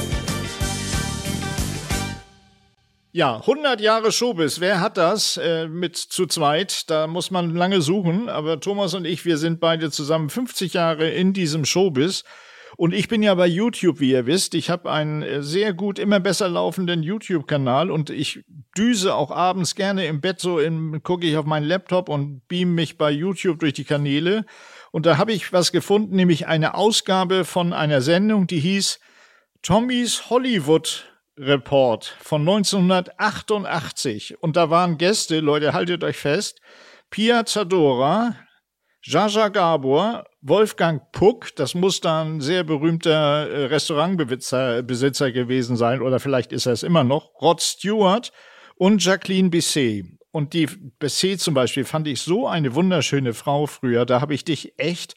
Ja, 3.11 3.37
100 3.37 3.81
Jahre 3.81 4.11
Showbiz. 4.11 4.59
Wer 4.59 4.81
hat 4.81 4.97
das 4.97 5.37
äh, 5.37 5.67
mit 5.67 5.97
zu 5.97 6.27
zweit? 6.27 6.91
Da 6.91 7.07
muss 7.07 7.31
man 7.31 7.55
lange 7.55 7.81
suchen. 7.81 8.29
Aber 8.29 8.59
Thomas 8.59 8.93
und 8.93 9.05
ich, 9.05 9.25
wir 9.25 9.39
sind 9.39 9.59
beide 9.59 9.89
zusammen 9.89 10.29
50 10.29 10.73
Jahre 10.73 11.09
in 11.09 11.33
diesem 11.33 11.65
Showbiz. 11.65 12.23
Und 12.77 12.93
ich 12.93 13.07
bin 13.07 13.23
ja 13.23 13.33
bei 13.33 13.47
YouTube, 13.47 13.99
wie 13.99 14.11
ihr 14.11 14.27
wisst. 14.27 14.53
Ich 14.53 14.69
habe 14.69 14.91
einen 14.91 15.23
äh, 15.23 15.41
sehr 15.41 15.73
gut, 15.73 15.97
immer 15.97 16.19
besser 16.19 16.49
laufenden 16.49 17.01
YouTube-Kanal 17.01 17.89
und 17.89 18.11
ich 18.11 18.45
düse 18.77 19.15
auch 19.15 19.31
abends 19.31 19.73
gerne 19.73 20.05
im 20.05 20.21
Bett 20.21 20.39
so, 20.39 20.59
gucke 21.01 21.25
ich 21.25 21.35
auf 21.35 21.45
meinen 21.45 21.65
Laptop 21.65 22.09
und 22.09 22.47
beam 22.47 22.75
mich 22.75 22.99
bei 22.99 23.09
YouTube 23.09 23.57
durch 23.57 23.73
die 23.73 23.85
Kanäle. 23.85 24.45
Und 24.91 25.07
da 25.07 25.17
habe 25.17 25.33
ich 25.33 25.51
was 25.51 25.71
gefunden, 25.71 26.15
nämlich 26.15 26.45
eine 26.45 26.75
Ausgabe 26.75 27.43
von 27.43 27.73
einer 27.73 28.01
Sendung, 28.01 28.45
die 28.45 28.59
hieß 28.59 28.99
Tommys 29.63 30.29
Hollywood 30.29 31.08
Report 31.39 32.17
von 32.21 32.41
1988. 32.41 34.41
Und 34.41 34.57
da 34.57 34.69
waren 34.69 34.97
Gäste, 34.97 35.39
Leute, 35.39 35.73
haltet 35.73 36.03
euch 36.03 36.17
fest, 36.17 36.59
Pia 37.09 37.45
Zadora, 37.45 38.35
Jaja 39.01 39.47
Gabor, 39.47 40.25
Wolfgang 40.41 41.01
Puck, 41.13 41.55
das 41.55 41.73
muss 41.73 42.01
dann 42.01 42.35
ein 42.35 42.41
sehr 42.41 42.65
berühmter 42.65 43.49
äh, 43.49 43.65
Restaurantbesitzer 43.65 44.83
Besitzer 44.83 45.31
gewesen 45.31 45.77
sein, 45.77 46.01
oder 46.01 46.19
vielleicht 46.19 46.51
ist 46.51 46.65
er 46.65 46.73
es 46.73 46.83
immer 46.83 47.05
noch, 47.05 47.31
Rod 47.41 47.61
Stewart 47.61 48.33
und 48.75 49.03
Jacqueline 49.03 49.49
Bisset. 49.49 50.05
Und 50.31 50.53
die 50.53 50.67
Bisset 50.99 51.39
zum 51.39 51.53
Beispiel 51.53 51.85
fand 51.85 52.07
ich 52.07 52.21
so 52.21 52.47
eine 52.47 52.75
wunderschöne 52.75 53.33
Frau 53.33 53.65
früher, 53.65 54.05
da 54.05 54.19
habe 54.19 54.33
ich 54.33 54.43
dich 54.43 54.73
echt 54.77 55.15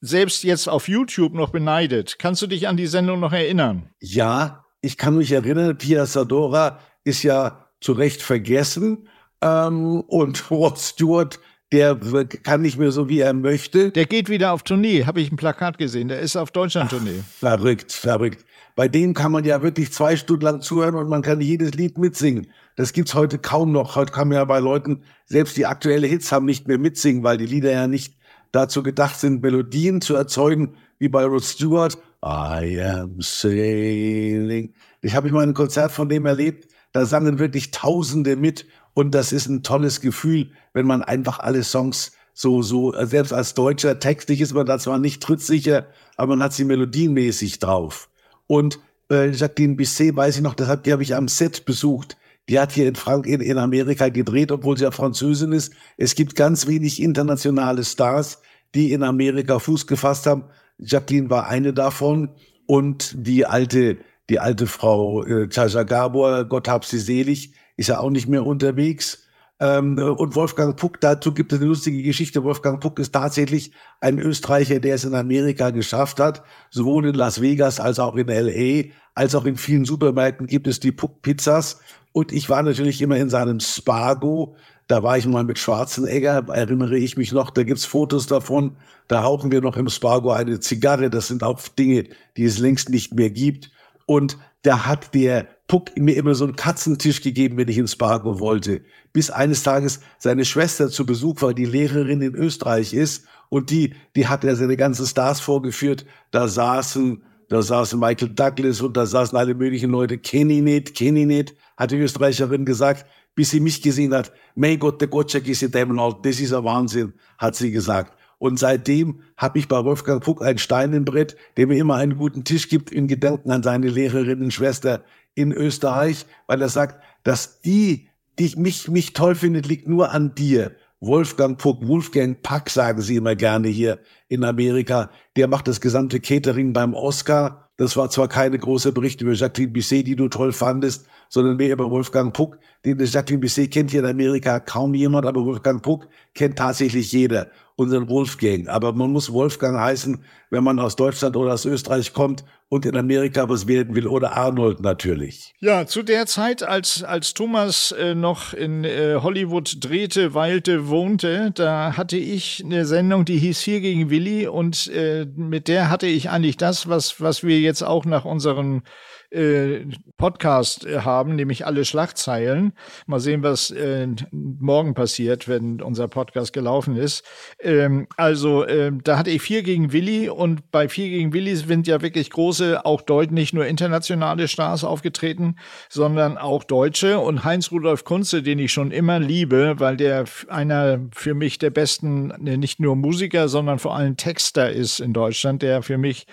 selbst 0.00 0.44
jetzt 0.44 0.68
auf 0.68 0.88
YouTube 0.88 1.34
noch 1.34 1.50
beneidet. 1.50 2.18
Kannst 2.18 2.42
du 2.42 2.46
dich 2.46 2.66
an 2.66 2.76
die 2.76 2.86
Sendung 2.86 3.20
noch 3.20 3.32
erinnern? 3.32 3.90
Ja, 4.00 4.64
ich 4.88 4.96
kann 4.96 5.18
mich 5.18 5.32
erinnern, 5.32 5.76
Pia 5.76 6.06
Sadora 6.06 6.78
ist 7.04 7.22
ja 7.22 7.66
zu 7.78 7.92
Recht 7.92 8.22
vergessen 8.22 9.06
ähm, 9.42 10.00
und 10.00 10.50
Rod 10.50 10.78
Stewart, 10.78 11.38
der 11.72 11.94
kann 12.42 12.62
nicht 12.62 12.78
mehr 12.78 12.90
so, 12.90 13.06
wie 13.10 13.20
er 13.20 13.34
möchte. 13.34 13.90
Der 13.90 14.06
geht 14.06 14.30
wieder 14.30 14.52
auf 14.52 14.62
Tournee, 14.62 15.04
habe 15.04 15.20
ich 15.20 15.30
ein 15.30 15.36
Plakat 15.36 15.76
gesehen. 15.76 16.08
Der 16.08 16.20
ist 16.20 16.36
auf 16.36 16.52
Deutschland-Tournee. 16.52 17.22
Verrückt, 17.38 17.92
verrückt. 17.92 18.46
Bei 18.76 18.88
denen 18.88 19.12
kann 19.12 19.30
man 19.30 19.44
ja 19.44 19.60
wirklich 19.60 19.92
zwei 19.92 20.16
Stunden 20.16 20.46
lang 20.46 20.62
zuhören 20.62 20.94
und 20.94 21.10
man 21.10 21.20
kann 21.20 21.42
jedes 21.42 21.74
Lied 21.74 21.98
mitsingen. 21.98 22.50
Das 22.76 22.94
gibt's 22.94 23.12
heute 23.12 23.38
kaum 23.38 23.72
noch. 23.72 23.94
Heute 23.94 24.12
kann 24.12 24.28
man 24.28 24.38
ja 24.38 24.44
bei 24.46 24.58
Leuten, 24.58 25.02
selbst 25.26 25.58
die 25.58 25.66
aktuelle 25.66 26.06
Hits 26.06 26.32
haben 26.32 26.46
nicht 26.46 26.66
mehr 26.66 26.78
mitsingen, 26.78 27.22
weil 27.24 27.36
die 27.36 27.44
Lieder 27.44 27.72
ja 27.72 27.86
nicht 27.86 28.14
dazu 28.52 28.82
gedacht 28.82 29.20
sind, 29.20 29.42
Melodien 29.42 30.00
zu 30.00 30.14
erzeugen, 30.14 30.76
wie 30.98 31.10
bei 31.10 31.26
Rod 31.26 31.44
Stewart. 31.44 31.98
I 32.24 32.80
am 32.80 33.20
sailing. 33.20 34.74
Ich 35.02 35.14
habe 35.14 35.30
mal 35.30 35.44
ein 35.44 35.54
Konzert 35.54 35.92
von 35.92 36.08
dem 36.08 36.26
erlebt, 36.26 36.68
da 36.92 37.06
sangen 37.06 37.38
wirklich 37.38 37.70
Tausende 37.70 38.36
mit 38.36 38.66
und 38.94 39.14
das 39.14 39.32
ist 39.32 39.46
ein 39.46 39.62
tolles 39.62 40.00
Gefühl, 40.00 40.50
wenn 40.72 40.86
man 40.86 41.02
einfach 41.02 41.38
alle 41.38 41.62
Songs 41.62 42.12
so, 42.34 42.62
so, 42.62 42.92
selbst 43.04 43.32
als 43.32 43.54
Deutscher, 43.54 43.98
textlich 43.98 44.40
ist 44.40 44.54
man 44.54 44.66
da 44.66 44.78
zwar 44.78 44.98
nicht 44.98 45.22
trittsicher, 45.22 45.88
aber 46.16 46.36
man 46.36 46.42
hat 46.44 46.52
sie 46.52 46.64
melodienmäßig 46.64 47.58
drauf. 47.58 48.10
Und 48.46 48.78
äh, 49.10 49.30
Jacqueline 49.30 49.74
Bisset, 49.74 50.14
weiß 50.14 50.36
ich 50.36 50.42
noch, 50.42 50.54
deshalb 50.54 50.84
die 50.84 50.92
habe 50.92 51.02
ich 51.02 51.14
am 51.16 51.28
Set 51.28 51.64
besucht. 51.64 52.16
Die 52.48 52.58
hat 52.58 52.72
hier 52.72 52.88
in, 52.88 52.94
Frank 52.94 53.26
in, 53.26 53.40
in 53.40 53.58
Amerika 53.58 54.08
gedreht, 54.08 54.52
obwohl 54.52 54.76
sie 54.76 54.84
ja 54.84 54.90
Französin 54.90 55.52
ist. 55.52 55.72
Es 55.96 56.14
gibt 56.14 56.36
ganz 56.36 56.66
wenig 56.66 57.02
internationale 57.02 57.84
Stars, 57.84 58.40
die 58.74 58.92
in 58.92 59.02
Amerika 59.02 59.58
Fuß 59.58 59.86
gefasst 59.86 60.26
haben. 60.26 60.44
Jacqueline 60.78 61.30
war 61.30 61.48
eine 61.48 61.72
davon 61.72 62.30
und 62.66 63.14
die 63.16 63.46
alte, 63.46 63.98
die 64.30 64.40
alte 64.40 64.66
Frau 64.66 65.24
äh, 65.24 65.48
Chaja 65.48 65.82
Gabor, 65.82 66.44
Gott 66.44 66.68
hab 66.68 66.84
sie 66.84 66.98
selig, 66.98 67.52
ist 67.76 67.88
ja 67.88 68.00
auch 68.00 68.10
nicht 68.10 68.28
mehr 68.28 68.46
unterwegs. 68.46 69.24
Ähm, 69.60 69.98
und 69.98 70.36
Wolfgang 70.36 70.76
Puck, 70.76 71.00
dazu 71.00 71.34
gibt 71.34 71.52
es 71.52 71.58
eine 71.58 71.68
lustige 71.68 72.02
Geschichte. 72.02 72.44
Wolfgang 72.44 72.80
Puck 72.80 72.98
ist 73.00 73.12
tatsächlich 73.12 73.72
ein 74.00 74.18
Österreicher, 74.18 74.78
der 74.78 74.94
es 74.94 75.04
in 75.04 75.14
Amerika 75.14 75.70
geschafft 75.70 76.20
hat. 76.20 76.44
Sowohl 76.70 77.06
in 77.06 77.14
Las 77.14 77.40
Vegas 77.40 77.80
als 77.80 77.98
auch 77.98 78.14
in 78.14 78.28
LA, 78.28 78.92
als 79.14 79.34
auch 79.34 79.46
in 79.46 79.56
vielen 79.56 79.84
Supermärkten 79.84 80.46
gibt 80.46 80.68
es 80.68 80.78
die 80.78 80.92
Puck-Pizzas. 80.92 81.80
Und 82.12 82.32
ich 82.32 82.48
war 82.48 82.62
natürlich 82.62 83.02
immer 83.02 83.16
in 83.16 83.30
seinem 83.30 83.58
Spargo. 83.58 84.56
Da 84.88 85.02
war 85.02 85.18
ich 85.18 85.26
mal 85.26 85.44
mit 85.44 85.58
Schwarzenegger, 85.58 86.46
erinnere 86.48 86.96
ich 86.96 87.18
mich 87.18 87.30
noch, 87.32 87.50
da 87.50 87.62
gibt's 87.62 87.84
Fotos 87.84 88.26
davon. 88.26 88.76
Da 89.06 89.20
rauchen 89.20 89.52
wir 89.52 89.60
noch 89.60 89.76
im 89.76 89.90
Spargo 89.90 90.32
eine 90.32 90.60
Zigarre. 90.60 91.10
Das 91.10 91.28
sind 91.28 91.42
auch 91.42 91.60
Dinge, 91.68 92.08
die 92.38 92.44
es 92.44 92.58
längst 92.58 92.88
nicht 92.88 93.12
mehr 93.14 93.28
gibt. 93.28 93.70
Und 94.06 94.38
da 94.62 94.86
hat 94.86 95.14
der 95.14 95.46
Puck 95.66 95.94
mir 95.98 96.16
immer 96.16 96.34
so 96.34 96.44
einen 96.44 96.56
Katzentisch 96.56 97.20
gegeben, 97.20 97.58
wenn 97.58 97.68
ich 97.68 97.76
ins 97.76 97.92
Spargo 97.92 98.40
wollte. 98.40 98.80
Bis 99.12 99.30
eines 99.30 99.62
Tages 99.62 100.00
seine 100.18 100.46
Schwester 100.46 100.88
zu 100.88 101.04
Besuch 101.04 101.42
war, 101.42 101.52
die 101.52 101.66
Lehrerin 101.66 102.22
in 102.22 102.34
Österreich 102.34 102.94
ist. 102.94 103.26
Und 103.50 103.68
die, 103.68 103.94
die 104.16 104.26
hat 104.26 104.42
er 104.44 104.56
seine 104.56 104.78
ganzen 104.78 105.04
Stars 105.04 105.40
vorgeführt. 105.40 106.06
Da 106.30 106.48
saßen, 106.48 107.22
da 107.50 107.60
saßen 107.60 108.00
Michael 108.00 108.30
Douglas 108.30 108.80
und 108.80 108.96
da 108.96 109.04
saßen 109.04 109.36
alle 109.36 109.54
möglichen 109.54 109.90
Leute. 109.90 110.16
Kenny 110.16 110.62
nicht, 110.62 110.94
Kenny 110.94 111.26
nicht, 111.26 111.54
hat 111.76 111.90
die 111.90 111.98
Österreicherin 111.98 112.64
gesagt 112.64 113.04
bis 113.38 113.50
sie 113.50 113.60
mich 113.60 113.80
gesehen 113.80 114.12
hat. 114.14 114.32
Mein 114.56 114.80
Gott, 114.80 115.00
der 115.00 115.06
Gottschalk 115.06 115.46
ist 115.46 115.62
in 115.62 115.70
deinem 115.70 115.96
Alter, 116.00 116.18
das 116.22 116.40
ist 116.40 116.52
ein 116.52 116.64
Wahnsinn, 116.64 117.12
hat 117.38 117.54
sie 117.54 117.70
gesagt. 117.70 118.18
Und 118.38 118.58
seitdem 118.58 119.20
habe 119.36 119.60
ich 119.60 119.68
bei 119.68 119.84
Wolfgang 119.84 120.20
Puck 120.20 120.42
ein 120.42 120.58
Stein 120.58 120.92
im 120.92 121.04
Brett, 121.04 121.36
der 121.56 121.68
mir 121.68 121.78
immer 121.78 121.94
einen 121.94 122.16
guten 122.16 122.42
Tisch 122.42 122.68
gibt 122.68 122.90
in 122.90 123.06
Gedanken 123.06 123.52
an 123.52 123.62
seine 123.62 123.90
Lehrerinnen-Schwester 123.90 125.04
in 125.36 125.52
Österreich, 125.52 126.26
weil 126.48 126.60
er 126.60 126.68
sagt, 126.68 127.00
dass 127.22 127.60
die, 127.60 128.08
die 128.40 128.56
mich, 128.56 128.88
mich 128.88 129.12
toll 129.12 129.36
findet, 129.36 129.68
liegt 129.68 129.86
nur 129.86 130.10
an 130.10 130.34
dir. 130.34 130.72
Wolfgang 130.98 131.56
Puck, 131.56 131.86
Wolfgang 131.86 132.42
Puck 132.42 132.70
sagen 132.70 133.02
sie 133.02 133.14
immer 133.14 133.36
gerne 133.36 133.68
hier 133.68 134.00
in 134.26 134.42
Amerika. 134.42 135.12
Der 135.36 135.46
macht 135.46 135.68
das 135.68 135.80
gesamte 135.80 136.18
Catering 136.18 136.72
beim 136.72 136.92
Oscar. 136.92 137.67
Das 137.78 137.96
war 137.96 138.10
zwar 138.10 138.26
keine 138.26 138.58
große 138.58 138.90
Bericht 138.90 139.20
über 139.20 139.34
Jacqueline 139.34 139.72
Bisset, 139.72 140.04
die 140.04 140.16
du 140.16 140.28
toll 140.28 140.52
fandest, 140.52 141.06
sondern 141.28 141.56
mehr 141.56 141.72
über 141.72 141.88
Wolfgang 141.92 142.34
Puck. 142.34 142.58
Den 142.84 142.98
Jacqueline 142.98 143.40
Bisset 143.40 143.70
kennt 143.70 143.92
hier 143.92 144.00
in 144.00 144.06
Amerika 144.06 144.58
kaum 144.58 144.94
jemand, 144.94 145.26
aber 145.26 145.44
Wolfgang 145.44 145.80
Puck 145.80 146.08
kennt 146.34 146.58
tatsächlich 146.58 147.12
jeder 147.12 147.52
unseren 147.78 148.08
Wolfgang. 148.08 148.68
Aber 148.68 148.92
man 148.92 149.12
muss 149.12 149.32
Wolfgang 149.32 149.78
heißen, 149.78 150.24
wenn 150.50 150.64
man 150.64 150.80
aus 150.80 150.96
Deutschland 150.96 151.36
oder 151.36 151.54
aus 151.54 151.64
Österreich 151.64 152.12
kommt 152.12 152.44
und 152.68 152.84
in 152.84 152.96
Amerika 152.96 153.48
was 153.48 153.68
werden 153.68 153.94
will 153.94 154.08
oder 154.08 154.36
Arnold 154.36 154.80
natürlich. 154.80 155.54
Ja, 155.60 155.86
zu 155.86 156.02
der 156.02 156.26
Zeit, 156.26 156.64
als, 156.64 157.04
als 157.04 157.34
Thomas 157.34 157.92
äh, 157.92 158.16
noch 158.16 158.52
in 158.52 158.82
äh, 158.82 159.18
Hollywood 159.22 159.76
drehte, 159.78 160.34
weilte, 160.34 160.88
wohnte, 160.88 161.52
da 161.54 161.96
hatte 161.96 162.16
ich 162.16 162.64
eine 162.64 162.84
Sendung, 162.84 163.24
die 163.24 163.38
hieß 163.38 163.62
Vier 163.62 163.80
gegen 163.80 164.10
Willi 164.10 164.48
und 164.48 164.88
äh, 164.88 165.24
mit 165.36 165.68
der 165.68 165.88
hatte 165.88 166.08
ich 166.08 166.30
eigentlich 166.30 166.56
das, 166.56 166.88
was, 166.88 167.20
was 167.20 167.44
wir 167.44 167.60
jetzt 167.60 167.82
auch 167.82 168.04
nach 168.04 168.24
unserem 168.24 168.82
äh, 169.30 169.84
Podcast 170.16 170.86
äh, 170.86 171.00
haben, 171.00 171.36
nämlich 171.36 171.66
alle 171.66 171.84
Schlagzeilen. 171.84 172.72
Mal 173.06 173.20
sehen, 173.20 173.42
was 173.42 173.70
äh, 173.70 174.06
morgen 174.32 174.94
passiert, 174.94 175.48
wenn 175.48 175.80
unser 175.82 176.08
Podcast 176.08 176.52
gelaufen 176.52 176.96
ist. 176.96 177.24
Ähm, 177.60 178.06
also 178.16 178.64
äh, 178.64 178.92
da 179.04 179.18
hatte 179.18 179.30
ich 179.30 179.42
vier 179.42 179.62
gegen 179.62 179.92
Willi 179.92 180.28
und 180.28 180.70
bei 180.70 180.88
vier 180.88 181.08
gegen 181.08 181.32
Willi 181.32 181.56
sind 181.56 181.86
ja 181.86 182.00
wirklich 182.02 182.30
große, 182.30 182.84
auch 182.84 183.02
Deut 183.02 183.30
nicht 183.30 183.54
nur 183.54 183.66
internationale 183.66 184.48
Stars 184.48 184.84
aufgetreten, 184.84 185.56
sondern 185.88 186.38
auch 186.38 186.64
Deutsche 186.64 187.18
und 187.18 187.44
Heinz 187.44 187.70
Rudolf 187.70 188.04
Kunze, 188.04 188.42
den 188.42 188.58
ich 188.58 188.72
schon 188.72 188.90
immer 188.90 189.18
liebe, 189.18 189.74
weil 189.78 189.96
der 189.96 190.24
einer 190.48 191.00
für 191.12 191.34
mich 191.34 191.58
der 191.58 191.70
besten, 191.70 192.28
ne, 192.38 192.58
nicht 192.58 192.80
nur 192.80 192.96
Musiker, 192.96 193.48
sondern 193.48 193.78
vor 193.78 193.94
allem 193.94 194.16
Texter 194.16 194.70
ist 194.70 195.00
in 195.00 195.12
Deutschland, 195.12 195.62
der 195.62 195.82
für 195.82 195.98
mich 195.98 196.26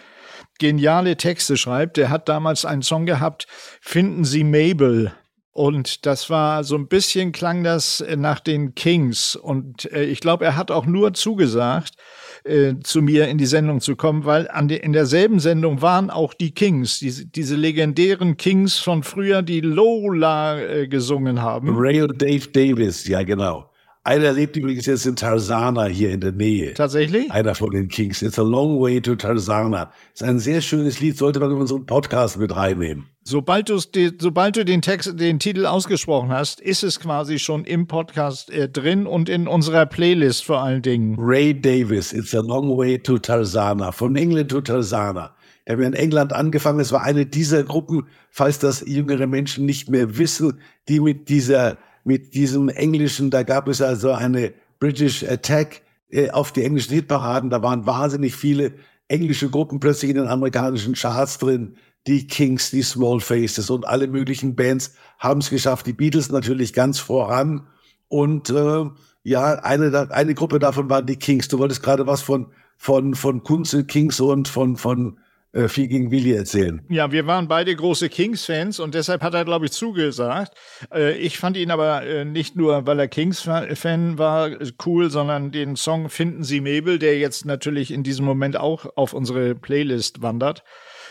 geniale 0.59 1.17
Texte 1.17 1.57
schreibt. 1.57 1.97
Der 1.97 2.09
hat 2.09 2.29
damals 2.29 2.65
einen 2.65 2.81
Song 2.81 3.05
gehabt, 3.05 3.47
Finden 3.81 4.25
Sie 4.25 4.43
Mabel. 4.43 5.11
Und 5.51 6.05
das 6.05 6.29
war 6.29 6.65
so 6.65 6.75
ein 6.75 6.89
bisschen 6.89 7.31
klang 7.31 7.63
das 7.63 8.03
nach 8.17 8.41
den 8.41 8.75
Kings. 8.75 9.37
Und 9.37 9.89
äh, 9.93 10.03
ich 10.03 10.19
glaube, 10.19 10.43
er 10.43 10.57
hat 10.57 10.69
auch 10.69 10.85
nur 10.85 11.13
zugesagt, 11.13 11.93
äh, 12.43 12.73
zu 12.83 13.01
mir 13.01 13.29
in 13.29 13.37
die 13.37 13.45
Sendung 13.45 13.79
zu 13.79 13.95
kommen, 13.95 14.25
weil 14.25 14.49
an 14.49 14.67
de, 14.67 14.77
in 14.77 14.91
derselben 14.91 15.39
Sendung 15.39 15.81
waren 15.81 16.09
auch 16.09 16.33
die 16.33 16.53
Kings, 16.53 16.99
diese, 16.99 17.25
diese 17.25 17.55
legendären 17.55 18.35
Kings 18.35 18.79
von 18.79 19.03
früher, 19.03 19.41
die 19.41 19.61
Lola 19.61 20.59
äh, 20.59 20.87
gesungen 20.89 21.41
haben. 21.41 21.69
Und 21.69 21.75
Dave 22.07 22.49
Davis, 22.49 23.07
ja 23.07 23.23
genau. 23.23 23.71
Einer 24.07 24.33
lebt 24.33 24.55
übrigens 24.55 24.85
jetzt 24.85 25.07
in 25.07 25.15
Tarzana 25.15 25.85
hier 25.85 26.11
in 26.11 26.21
der 26.21 26.31
Nähe. 26.31 26.75
Tatsächlich? 26.75 27.31
Einer 27.31 27.55
von 27.55 27.71
den 27.71 27.87
Kings. 27.87 28.21
It's 28.21 28.37
a 28.37 28.43
long 28.43 28.79
way 28.79 29.01
to 29.01 29.15
Tarzana. 29.15 29.91
Ist 30.13 30.21
ein 30.21 30.37
sehr 30.37 30.61
schönes 30.61 30.99
Lied, 30.99 31.17
sollte 31.17 31.39
man 31.39 31.49
in 31.49 31.57
unseren 31.57 31.87
Podcast 31.87 32.37
mit 32.37 32.55
reinnehmen. 32.55 33.07
Sobald, 33.23 33.73
sobald 34.19 34.57
du 34.57 34.63
den 34.63 34.83
Text, 34.83 35.19
den 35.19 35.39
Titel 35.39 35.65
ausgesprochen 35.65 36.29
hast, 36.29 36.61
ist 36.61 36.83
es 36.83 36.99
quasi 36.99 37.39
schon 37.39 37.65
im 37.65 37.87
Podcast 37.87 38.51
äh, 38.51 38.69
drin 38.69 39.07
und 39.07 39.27
in 39.27 39.47
unserer 39.47 39.87
Playlist 39.87 40.45
vor 40.45 40.61
allen 40.61 40.83
Dingen. 40.83 41.15
Ray 41.17 41.59
Davis, 41.59 42.13
It's 42.13 42.35
a 42.35 42.41
long 42.41 42.77
way 42.77 42.99
to 42.99 43.17
Tarzana. 43.17 43.91
Von 43.91 44.15
England 44.15 44.51
to 44.51 44.61
Tarzana. 44.61 45.35
Er 45.67 45.77
hat 45.77 45.83
in 45.83 45.93
England 45.93 46.31
angefangen. 46.31 46.79
Es 46.79 46.91
war 46.91 47.01
eine 47.01 47.25
dieser 47.25 47.63
Gruppen, 47.63 48.03
falls 48.29 48.59
das 48.59 48.83
jüngere 48.85 49.25
Menschen 49.25 49.65
nicht 49.65 49.89
mehr 49.89 50.19
wissen, 50.19 50.59
die 50.87 50.99
mit 50.99 51.27
dieser 51.27 51.79
mit 52.05 52.35
diesem 52.35 52.69
englischen, 52.69 53.29
da 53.29 53.43
gab 53.43 53.67
es 53.67 53.81
also 53.81 54.11
eine 54.11 54.53
British 54.79 55.23
Attack 55.23 55.81
äh, 56.09 56.29
auf 56.29 56.53
die 56.53 56.63
englischen 56.63 56.93
Hitparaden, 56.93 57.49
da 57.49 57.61
waren 57.61 57.85
wahnsinnig 57.85 58.35
viele 58.35 58.73
englische 59.07 59.49
Gruppen 59.49 59.79
plötzlich 59.79 60.11
in 60.11 60.17
den 60.17 60.27
amerikanischen 60.27 60.93
Charts 60.93 61.39
drin. 61.39 61.75
Die 62.07 62.27
Kings, 62.27 62.69
die 62.69 62.83
Small 62.83 63.19
Faces 63.19 63.69
und 63.71 63.87
alle 63.87 64.07
möglichen 64.07 64.55
Bands 64.55 64.93
haben 65.17 65.41
es 65.41 65.49
geschafft. 65.49 65.87
Die 65.87 65.93
Beatles 65.93 66.31
natürlich 66.31 66.73
ganz 66.73 66.99
voran. 66.99 67.67
Und 68.07 68.51
äh, 68.51 68.85
ja, 69.23 69.53
eine, 69.55 70.11
eine 70.11 70.35
Gruppe 70.35 70.59
davon 70.59 70.89
waren 70.89 71.07
die 71.07 71.17
Kings. 71.17 71.47
Du 71.47 71.57
wolltest 71.57 71.81
gerade 71.81 72.05
was 72.05 72.21
von, 72.21 72.51
von, 72.77 73.15
von 73.15 73.41
Kunze 73.41 73.85
Kings 73.85 74.19
und 74.19 74.47
von, 74.47 74.77
von 74.77 75.17
äh, 75.55 75.69
viel 75.69 75.87
gegen 75.87 76.11
Willi 76.11 76.33
erzählen. 76.33 76.81
Ja, 76.89 77.11
wir 77.13 77.25
waren 77.27 77.47
beide 77.47 77.73
große 77.73 78.09
Kings-Fans 78.09 78.81
und 78.81 78.93
deshalb 78.93 79.23
hat 79.23 79.33
er, 79.33 79.45
glaube 79.45 79.65
ich, 79.65 79.71
zugesagt. 79.71 80.53
Äh, 80.93 81.17
ich 81.17 81.37
fand 81.37 81.55
ihn 81.55 81.71
aber 81.71 82.03
äh, 82.03 82.25
nicht 82.25 82.57
nur, 82.57 82.85
weil 82.85 82.99
er 82.99 83.07
Kings-Fan 83.07 84.17
war, 84.17 84.49
cool, 84.85 85.09
sondern 85.09 85.51
den 85.51 85.77
Song 85.77 86.09
Finden 86.09 86.43
Sie 86.43 86.59
Mabel, 86.59 86.99
der 86.99 87.17
jetzt 87.19 87.45
natürlich 87.45 87.91
in 87.91 88.03
diesem 88.03 88.25
Moment 88.25 88.57
auch 88.57 88.85
auf 88.97 89.13
unsere 89.13 89.55
Playlist 89.55 90.21
wandert. 90.21 90.63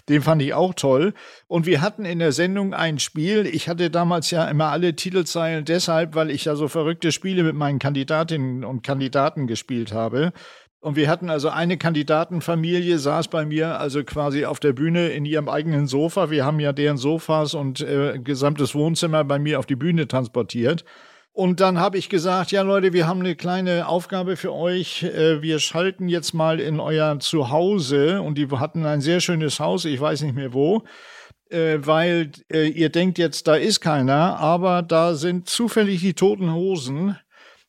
Den 0.08 0.20
fand 0.20 0.42
ich 0.42 0.52
auch 0.52 0.74
toll. 0.74 1.14
Und 1.46 1.64
wir 1.64 1.80
hatten 1.80 2.04
in 2.04 2.18
der 2.18 2.32
Sendung 2.32 2.74
ein 2.74 2.98
Spiel. 2.98 3.46
Ich 3.46 3.68
hatte 3.68 3.88
damals 3.90 4.30
ja 4.30 4.46
immer 4.48 4.66
alle 4.66 4.94
Titelzeilen 4.94 5.64
deshalb, 5.64 6.14
weil 6.14 6.30
ich 6.30 6.44
ja 6.44 6.56
so 6.56 6.68
verrückte 6.68 7.10
Spiele 7.10 7.42
mit 7.42 7.54
meinen 7.54 7.78
Kandidatinnen 7.78 8.64
und 8.64 8.82
Kandidaten 8.82 9.46
gespielt 9.46 9.92
habe. 9.92 10.32
Und 10.84 10.96
wir 10.96 11.08
hatten 11.08 11.30
also 11.30 11.48
eine 11.48 11.78
Kandidatenfamilie, 11.78 12.98
saß 12.98 13.28
bei 13.28 13.46
mir 13.46 13.80
also 13.80 14.04
quasi 14.04 14.44
auf 14.44 14.60
der 14.60 14.74
Bühne 14.74 15.08
in 15.08 15.24
ihrem 15.24 15.48
eigenen 15.48 15.86
Sofa. 15.86 16.28
Wir 16.28 16.44
haben 16.44 16.60
ja 16.60 16.74
deren 16.74 16.98
Sofas 16.98 17.54
und 17.54 17.80
äh, 17.80 18.18
gesamtes 18.22 18.74
Wohnzimmer 18.74 19.24
bei 19.24 19.38
mir 19.38 19.58
auf 19.58 19.64
die 19.64 19.76
Bühne 19.76 20.06
transportiert. 20.06 20.84
Und 21.32 21.60
dann 21.60 21.80
habe 21.80 21.96
ich 21.96 22.10
gesagt, 22.10 22.52
ja 22.52 22.60
Leute, 22.60 22.92
wir 22.92 23.06
haben 23.06 23.20
eine 23.20 23.34
kleine 23.34 23.88
Aufgabe 23.88 24.36
für 24.36 24.52
euch. 24.52 25.04
Äh, 25.04 25.40
wir 25.40 25.58
schalten 25.58 26.10
jetzt 26.10 26.34
mal 26.34 26.60
in 26.60 26.78
euer 26.80 27.18
Zuhause. 27.18 28.20
Und 28.20 28.36
die 28.36 28.50
hatten 28.50 28.84
ein 28.84 29.00
sehr 29.00 29.20
schönes 29.20 29.60
Haus, 29.60 29.86
ich 29.86 29.98
weiß 29.98 30.20
nicht 30.20 30.34
mehr 30.34 30.52
wo. 30.52 30.82
Äh, 31.48 31.78
weil 31.78 32.30
äh, 32.52 32.68
ihr 32.68 32.90
denkt 32.90 33.16
jetzt, 33.16 33.48
da 33.48 33.54
ist 33.54 33.80
keiner, 33.80 34.38
aber 34.38 34.82
da 34.82 35.14
sind 35.14 35.48
zufällig 35.48 36.02
die 36.02 36.12
toten 36.12 36.52
Hosen 36.52 37.16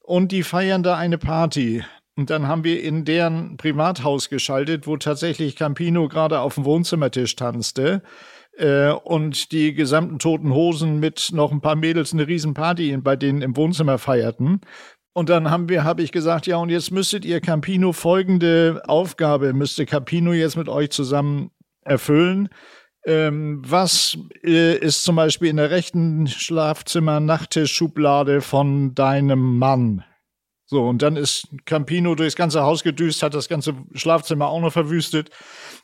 und 0.03 0.33
die 0.33 0.43
feiern 0.43 0.83
da 0.83 0.97
eine 0.97 1.17
Party. 1.17 1.81
Und 2.17 2.29
dann 2.29 2.47
haben 2.47 2.63
wir 2.63 2.81
in 2.81 3.03
deren 3.03 3.57
Privathaus 3.57 4.29
geschaltet, 4.29 4.87
wo 4.87 4.95
tatsächlich 4.95 5.57
Campino 5.57 6.07
gerade 6.07 6.39
auf 6.39 6.55
dem 6.55 6.63
Wohnzimmertisch 6.63 7.35
tanzte 7.35 8.03
äh, 8.57 8.91
und 8.91 9.51
die 9.51 9.73
gesamten 9.73 10.17
toten 10.19 10.53
Hosen 10.53 11.01
mit 11.01 11.31
noch 11.33 11.51
ein 11.51 11.59
paar 11.59 11.75
Mädels 11.75 12.13
eine 12.13 12.25
Riesenparty 12.27 12.95
bei 12.97 13.17
denen 13.17 13.41
im 13.41 13.57
Wohnzimmer 13.57 13.97
feierten. 13.97 14.61
Und 15.13 15.29
dann 15.29 15.49
haben 15.49 15.69
wir, 15.69 15.83
habe 15.83 16.03
ich 16.03 16.11
gesagt, 16.11 16.45
ja, 16.47 16.57
und 16.57 16.69
jetzt 16.69 16.91
müsstet 16.91 17.25
ihr 17.25 17.41
Campino 17.41 17.93
folgende 17.93 18.81
Aufgabe, 18.85 19.53
müsste 19.53 19.85
Campino 19.85 20.33
jetzt 20.33 20.57
mit 20.57 20.69
euch 20.69 20.89
zusammen 20.91 21.51
erfüllen. 21.81 22.49
Ähm, 23.05 23.61
was 23.65 24.17
äh, 24.43 24.77
ist 24.77 25.03
zum 25.03 25.15
Beispiel 25.15 25.49
in 25.49 25.57
der 25.57 25.69
rechten 25.69 26.27
Schlafzimmer-Nachttischschublade 26.27 28.41
von 28.41 28.95
deinem 28.95 29.57
Mann? 29.57 30.03
So, 30.67 30.87
und 30.87 31.03
dann 31.03 31.15
ist 31.15 31.47
Campino 31.65 32.15
durchs 32.15 32.35
ganze 32.35 32.63
Haus 32.63 32.81
gedüst, 32.81 33.21
hat 33.21 33.35
das 33.35 33.47
ganze 33.49 33.75
Schlafzimmer 33.93 34.47
auch 34.47 34.59
noch 34.61 34.73
verwüstet, 34.73 35.29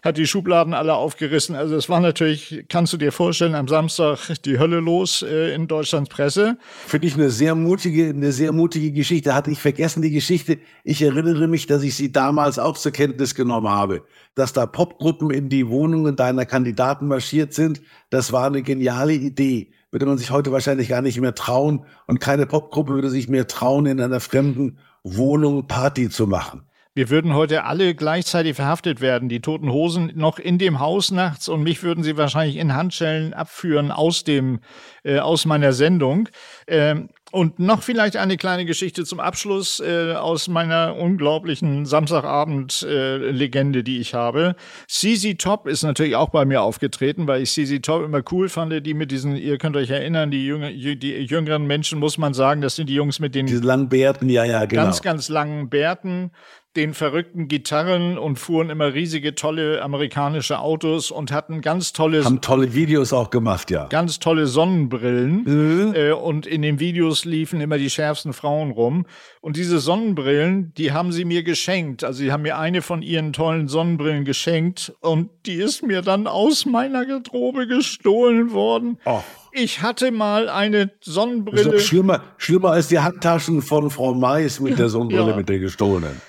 hat 0.01 0.17
die 0.17 0.25
Schubladen 0.25 0.73
alle 0.73 0.95
aufgerissen. 0.95 1.55
Also 1.55 1.75
es 1.75 1.87
war 1.87 1.99
natürlich, 1.99 2.65
kannst 2.67 2.91
du 2.91 2.97
dir 2.97 3.11
vorstellen, 3.11 3.53
am 3.53 3.67
Samstag 3.67 4.41
die 4.43 4.57
Hölle 4.57 4.79
los 4.79 5.21
äh, 5.21 5.53
in 5.53 5.67
Deutschlands 5.67 6.09
Presse. 6.09 6.57
Finde 6.87 7.05
ich 7.05 7.13
eine 7.13 7.29
sehr 7.29 7.53
mutige, 7.53 8.09
eine 8.09 8.31
sehr 8.31 8.53
mutige 8.53 8.91
Geschichte. 8.91 9.35
Hatte 9.35 9.51
ich 9.51 9.59
vergessen 9.59 10.01
die 10.01 10.09
Geschichte. 10.09 10.57
Ich 10.83 11.03
erinnere 11.03 11.47
mich, 11.47 11.67
dass 11.67 11.83
ich 11.83 11.93
sie 11.93 12.11
damals 12.11 12.57
auch 12.57 12.75
zur 12.75 12.91
Kenntnis 12.91 13.35
genommen 13.35 13.69
habe, 13.69 14.03
dass 14.33 14.51
da 14.51 14.65
Popgruppen 14.65 15.29
in 15.29 15.49
die 15.49 15.67
Wohnungen 15.67 16.15
deiner 16.15 16.47
Kandidaten 16.47 17.07
marschiert 17.07 17.53
sind. 17.53 17.83
Das 18.09 18.31
war 18.31 18.47
eine 18.47 18.63
geniale 18.63 19.13
Idee 19.13 19.73
würde 19.91 20.05
man 20.05 20.17
sich 20.17 20.31
heute 20.31 20.51
wahrscheinlich 20.51 20.89
gar 20.89 21.01
nicht 21.01 21.19
mehr 21.19 21.35
trauen 21.35 21.85
und 22.07 22.19
keine 22.19 22.45
Popgruppe 22.45 22.93
würde 22.93 23.09
sich 23.09 23.27
mehr 23.27 23.47
trauen, 23.47 23.85
in 23.85 24.01
einer 24.01 24.19
fremden 24.19 24.79
Wohnung 25.03 25.67
Party 25.67 26.09
zu 26.09 26.27
machen. 26.27 26.63
Wir 26.93 27.09
würden 27.09 27.33
heute 27.33 27.63
alle 27.63 27.95
gleichzeitig 27.95 28.57
verhaftet 28.57 28.99
werden, 28.99 29.29
die 29.29 29.39
toten 29.39 29.71
Hosen 29.71 30.11
noch 30.15 30.39
in 30.39 30.57
dem 30.57 30.81
Haus 30.81 31.11
nachts 31.11 31.47
und 31.47 31.63
mich 31.63 31.83
würden 31.83 32.03
sie 32.03 32.17
wahrscheinlich 32.17 32.57
in 32.57 32.73
Handschellen 32.73 33.33
abführen 33.33 33.91
aus 33.91 34.25
dem 34.25 34.59
äh, 35.03 35.19
aus 35.19 35.45
meiner 35.45 35.71
Sendung. 35.71 36.27
Ähm, 36.67 37.07
und 37.31 37.59
noch 37.59 37.81
vielleicht 37.81 38.17
eine 38.17 38.37
kleine 38.37 38.65
Geschichte 38.65 39.05
zum 39.05 39.19
Abschluss 39.19 39.79
äh, 39.79 40.13
aus 40.13 40.47
meiner 40.47 40.95
unglaublichen 40.97 41.85
Samstagabend-Legende, 41.85 43.79
äh, 43.79 43.83
die 43.83 43.99
ich 43.99 44.13
habe. 44.13 44.55
CZ 44.87 45.37
Top 45.37 45.67
ist 45.67 45.83
natürlich 45.83 46.15
auch 46.15 46.29
bei 46.29 46.45
mir 46.45 46.61
aufgetreten, 46.61 47.27
weil 47.27 47.41
ich 47.41 47.51
CZ 47.51 47.81
Top 47.83 48.03
immer 48.03 48.21
cool 48.31 48.49
fand, 48.49 48.85
die 48.85 48.93
mit 48.93 49.11
diesen, 49.11 49.35
ihr 49.35 49.57
könnt 49.57 49.75
euch 49.77 49.89
erinnern, 49.89 50.29
die, 50.29 50.45
jünger, 50.45 50.71
die 50.71 51.25
jüngeren 51.25 51.65
Menschen, 51.65 51.99
muss 51.99 52.17
man 52.17 52.33
sagen, 52.33 52.61
das 52.61 52.75
sind 52.75 52.87
die 52.87 52.95
Jungs 52.95 53.19
mit 53.19 53.33
den 53.33 53.45
Diese 53.45 53.63
langen 53.63 53.89
Bärten, 53.89 54.29
ja, 54.29 54.43
ja, 54.43 54.65
genau. 54.65 54.83
Ganz, 54.83 55.01
ganz 55.01 55.29
langen 55.29 55.69
Bärten 55.69 56.31
den 56.75 56.93
verrückten 56.93 57.47
Gitarren 57.49 58.17
und 58.17 58.39
fuhren 58.39 58.69
immer 58.69 58.93
riesige, 58.93 59.35
tolle 59.35 59.81
amerikanische 59.81 60.59
Autos 60.59 61.11
und 61.11 61.31
hatten 61.31 61.61
ganz 61.61 61.91
tolle, 61.91 62.23
Haben 62.23 62.39
tolle 62.41 62.73
Videos 62.73 63.11
auch 63.11 63.29
gemacht, 63.29 63.69
ja. 63.71 63.87
ganz 63.87 64.19
tolle 64.19 64.47
Sonnenbrillen. 64.47 65.43
Mhm. 65.43 65.93
Äh, 65.95 66.11
und 66.13 66.45
in 66.45 66.61
den 66.61 66.79
Videos 66.79 67.25
liefen 67.25 67.59
immer 67.59 67.77
die 67.77 67.89
schärfsten 67.89 68.31
Frauen 68.33 68.71
rum. 68.71 69.05
Und 69.41 69.57
diese 69.57 69.79
Sonnenbrillen, 69.79 70.73
die 70.77 70.93
haben 70.93 71.11
sie 71.11 71.25
mir 71.25 71.43
geschenkt. 71.43 72.03
Also 72.03 72.19
sie 72.19 72.31
haben 72.31 72.43
mir 72.43 72.57
eine 72.57 72.81
von 72.81 73.01
ihren 73.01 73.33
tollen 73.33 73.67
Sonnenbrillen 73.67 74.23
geschenkt 74.23 74.93
und 75.01 75.29
die 75.45 75.55
ist 75.55 75.83
mir 75.83 76.01
dann 76.01 76.25
aus 76.27 76.65
meiner 76.65 77.05
Garderobe 77.05 77.67
gestohlen 77.67 78.51
worden. 78.53 78.97
Oh. 79.05 79.19
Ich 79.51 79.81
hatte 79.81 80.11
mal 80.11 80.47
eine 80.47 80.87
Das 80.87 80.95
ist 81.07 81.13
Sonnenbrille. 81.13 81.79
schlimmer, 81.79 82.23
schlimmer 82.37 82.69
als 82.71 82.87
die 82.87 82.99
Handtaschen 82.99 83.61
von 83.61 83.89
Frau 83.89 84.13
Mais 84.13 84.61
mit 84.61 84.79
der 84.79 84.87
Sonnenbrille, 84.89 85.31
Ja. 85.31 85.35
mit 85.35 85.49
der 85.49 85.59
gestohlenen. 85.59 86.21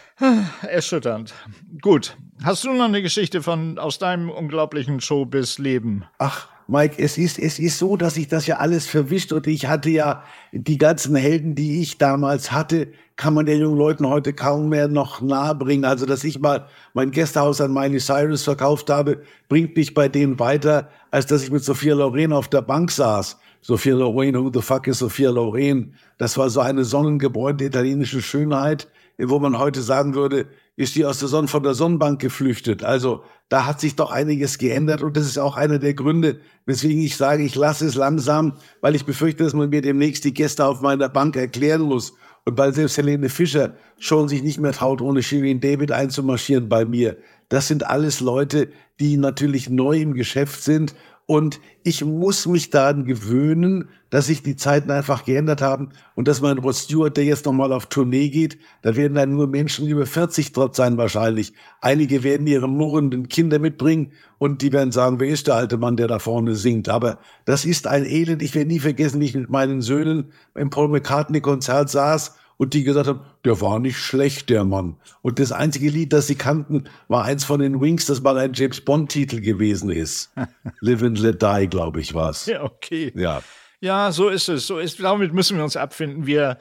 Erschütternd. 0.63 1.35
Gut. 1.81 2.17
Hast 2.43 2.65
du 2.65 2.73
noch 2.73 2.85
eine 2.85 3.03
Geschichte 3.03 3.43
von 3.43 3.79
aus 3.79 3.99
deinem 3.99 4.31
unglaublichen 4.31 5.01
Showbiz-Leben? 5.01 6.05
Ach, 6.19 6.49
Mike, 6.69 7.03
es 7.03 7.19
ist, 7.19 7.39
es 7.39 7.59
ist 7.59 7.79
so, 7.79 7.97
dass 7.97 8.15
sich 8.15 8.29
das 8.29 8.47
ja 8.47 8.57
alles 8.57 8.87
verwischt 8.87 9.33
und 9.33 9.47
ich 9.47 9.67
hatte 9.67 9.91
ja 9.91 10.23
die 10.53 10.79
ganzen 10.79 11.15
Helden, 11.17 11.55
die 11.55 11.81
ich 11.83 11.99
damals 11.99 12.53
hatte, 12.53 12.89
kann 13.17 13.35
man 13.35 13.47
den 13.47 13.61
jungen 13.61 13.77
Leuten 13.77 14.09
heute 14.09 14.33
kaum 14.33 14.69
mehr 14.69 14.89
noch 14.89 15.21
nahe 15.21 15.55
bringen. 15.55 15.85
Also, 15.85 16.07
dass 16.07 16.25
ich 16.25 16.41
mal 16.41 16.67
mein 16.95 17.11
Gästehaus 17.11 17.61
an 17.61 17.73
Miley 17.73 17.99
Cyrus 17.99 18.45
verkauft 18.45 18.91
habe, 18.91 19.23
bringt 19.49 19.77
mich 19.77 19.95
bei 19.95 20.09
denen 20.09 20.39
weiter, 20.39 20.89
als 21.11 21.27
dass 21.27 21.43
ich 21.43 21.51
mit 21.51 21.63
Sophia 21.63 21.95
Loren 21.95 22.33
auf 22.33 22.49
der 22.49 22.63
Bank 22.63 22.91
saß. 22.91 23.39
Sophia 23.61 23.95
Loren, 23.95 24.35
who 24.35 24.51
the 24.53 24.63
fuck 24.63 24.89
is 24.89 24.99
Sophia 24.99 25.31
Loren? 25.31 25.95
Das 26.19 26.37
war 26.39 26.51
so 26.51 26.61
eine 26.61 26.85
sonnengebräunte 26.85 27.65
italienische 27.65 28.23
Schönheit, 28.23 28.89
wo 29.19 29.39
man 29.39 29.59
heute 29.59 29.83
sagen 29.83 30.15
würde, 30.15 30.47
ist 30.77 30.95
die 30.95 31.05
aus 31.05 31.19
der 31.19 31.29
Sonne 31.29 31.49
von 31.49 31.63
der 31.63 31.75
Sonnenbank 31.75 32.21
geflüchtet. 32.21 32.83
Also 32.83 33.23
da 33.49 33.67
hat 33.67 33.81
sich 33.81 33.95
doch 33.95 34.11
einiges 34.11 34.59
geändert 34.59 35.03
und 35.03 35.17
das 35.17 35.27
ist 35.27 35.39
auch 35.39 35.57
einer 35.57 35.79
der 35.79 35.95
Gründe, 35.95 36.41
weswegen 36.65 37.03
ich 37.03 37.17
sage, 37.17 37.43
ich 37.43 37.55
lasse 37.55 37.87
es 37.87 37.95
langsam, 37.95 38.55
weil 38.81 38.95
ich 38.95 39.05
befürchte, 39.05 39.45
dass 39.45 39.53
man 39.53 39.69
mir 39.69 39.83
demnächst 39.83 40.25
die 40.25 40.35
Gäste 40.35 40.65
auf 40.65 40.81
meiner 40.81 41.09
Bank 41.09 41.37
erklären 41.37 41.83
muss. 41.83 42.15
Und 42.45 42.59
weil 42.59 42.75
selbst 42.75 42.97
Helene 42.97 43.29
Fischer 43.29 43.77
schon 43.99 44.29
sich 44.29 44.43
nicht 44.43 44.59
mehr 44.59 44.73
traut, 44.73 45.01
ohne 45.01 45.23
Shirin 45.23 45.61
David 45.61 45.93
einzumarschieren 45.93 46.69
bei 46.69 46.85
mir. 46.85 47.17
Das 47.49 47.69
sind 47.69 47.87
alles 47.87 48.21
Leute, 48.21 48.69
die 48.99 49.17
natürlich 49.17 49.69
neu 49.69 50.01
im 50.01 50.15
Geschäft 50.15 50.63
sind 50.63 50.95
und 51.27 51.61
ich 51.85 52.05
muss 52.05 52.47
mich 52.47 52.71
daran 52.71 53.05
gewöhnen, 53.05 53.89
dass 54.11 54.27
sich 54.27 54.43
die 54.43 54.57
Zeiten 54.57 54.91
einfach 54.91 55.25
geändert 55.25 55.63
haben 55.63 55.91
und 56.15 56.29
dass 56.29 56.41
mein 56.41 56.59
Rod 56.59 56.75
Stewart, 56.75 57.17
der 57.17 57.25
jetzt 57.25 57.47
nochmal 57.47 57.73
auf 57.73 57.87
Tournee 57.87 58.29
geht, 58.29 58.59
da 58.83 58.97
werden 58.97 59.15
dann 59.15 59.31
nur 59.31 59.47
Menschen 59.47 59.87
über 59.87 60.05
40 60.05 60.53
dort 60.53 60.75
sein 60.77 60.97
wahrscheinlich. 60.97 61.55
Einige 61.81 62.23
werden 62.23 62.47
ihre 62.47 62.69
murrenden 62.69 63.29
Kinder 63.29 63.59
mitbringen 63.59 64.13
und 64.39 64.63
die 64.63 64.73
werden 64.73 64.93
sagen, 64.93 65.21
wer 65.21 65.29
ist 65.29 65.47
der 65.47 65.55
alte 65.55 65.79
Mann, 65.79 65.97
der 65.97 66.09
da 66.09 66.19
vorne 66.19 66.57
singt? 66.57 66.89
Aber 66.89 67.19
das 67.45 67.65
ist 67.65 67.87
ein 67.87 68.05
Elend. 68.05 68.43
Ich 68.43 68.55
werde 68.55 68.69
nie 68.69 68.81
vergessen, 68.81 69.21
wie 69.21 69.27
ich 69.27 69.35
mit 69.35 69.49
meinen 69.49 69.81
Söhnen 69.81 70.33
im 70.55 70.71
Paul 70.71 70.89
McCartney-Konzert 70.89 71.89
saß 71.89 72.35
und 72.63 72.75
die 72.75 72.85
gesagt 72.85 73.09
haben, 73.09 73.23
der 73.45 73.61
war 73.61 73.81
nicht 73.81 73.99
schlecht, 73.99 74.49
der 74.49 74.65
Mann. 74.65 74.95
Und 75.21 75.41
das 75.41 75.51
einzige 75.51 75.91
Lied, 75.91 76.13
das 76.13 76.29
sie 76.29 76.37
kannten, 76.37 76.85
war 77.09 77.25
eins 77.25 77.43
von 77.43 77.59
den 77.59 77.81
Wings, 77.81 78.07
das 78.07 78.23
mal 78.23 78.39
ein 78.39 78.53
James 78.55 78.81
Bond-Titel 78.81 79.41
gewesen 79.41 79.91
ist. 79.91 80.31
Live 80.81 81.03
and 81.03 81.19
Let 81.19 81.43
Die, 81.43 81.67
glaube 81.67 82.01
ich, 82.01 82.15
war's. 82.15 82.47
Ja, 82.47 82.63
okay. 82.63 83.13
Ja. 83.17 83.43
Ja, 83.81 84.13
so 84.13 84.29
ist 84.29 84.49
es. 84.49 84.69
So 84.69 84.79
ist, 84.79 85.03
damit 85.03 85.35
müssen 85.35 85.57
wir 85.57 85.65
uns 85.65 85.77
abfinden, 85.77 86.25
wir 86.25 86.57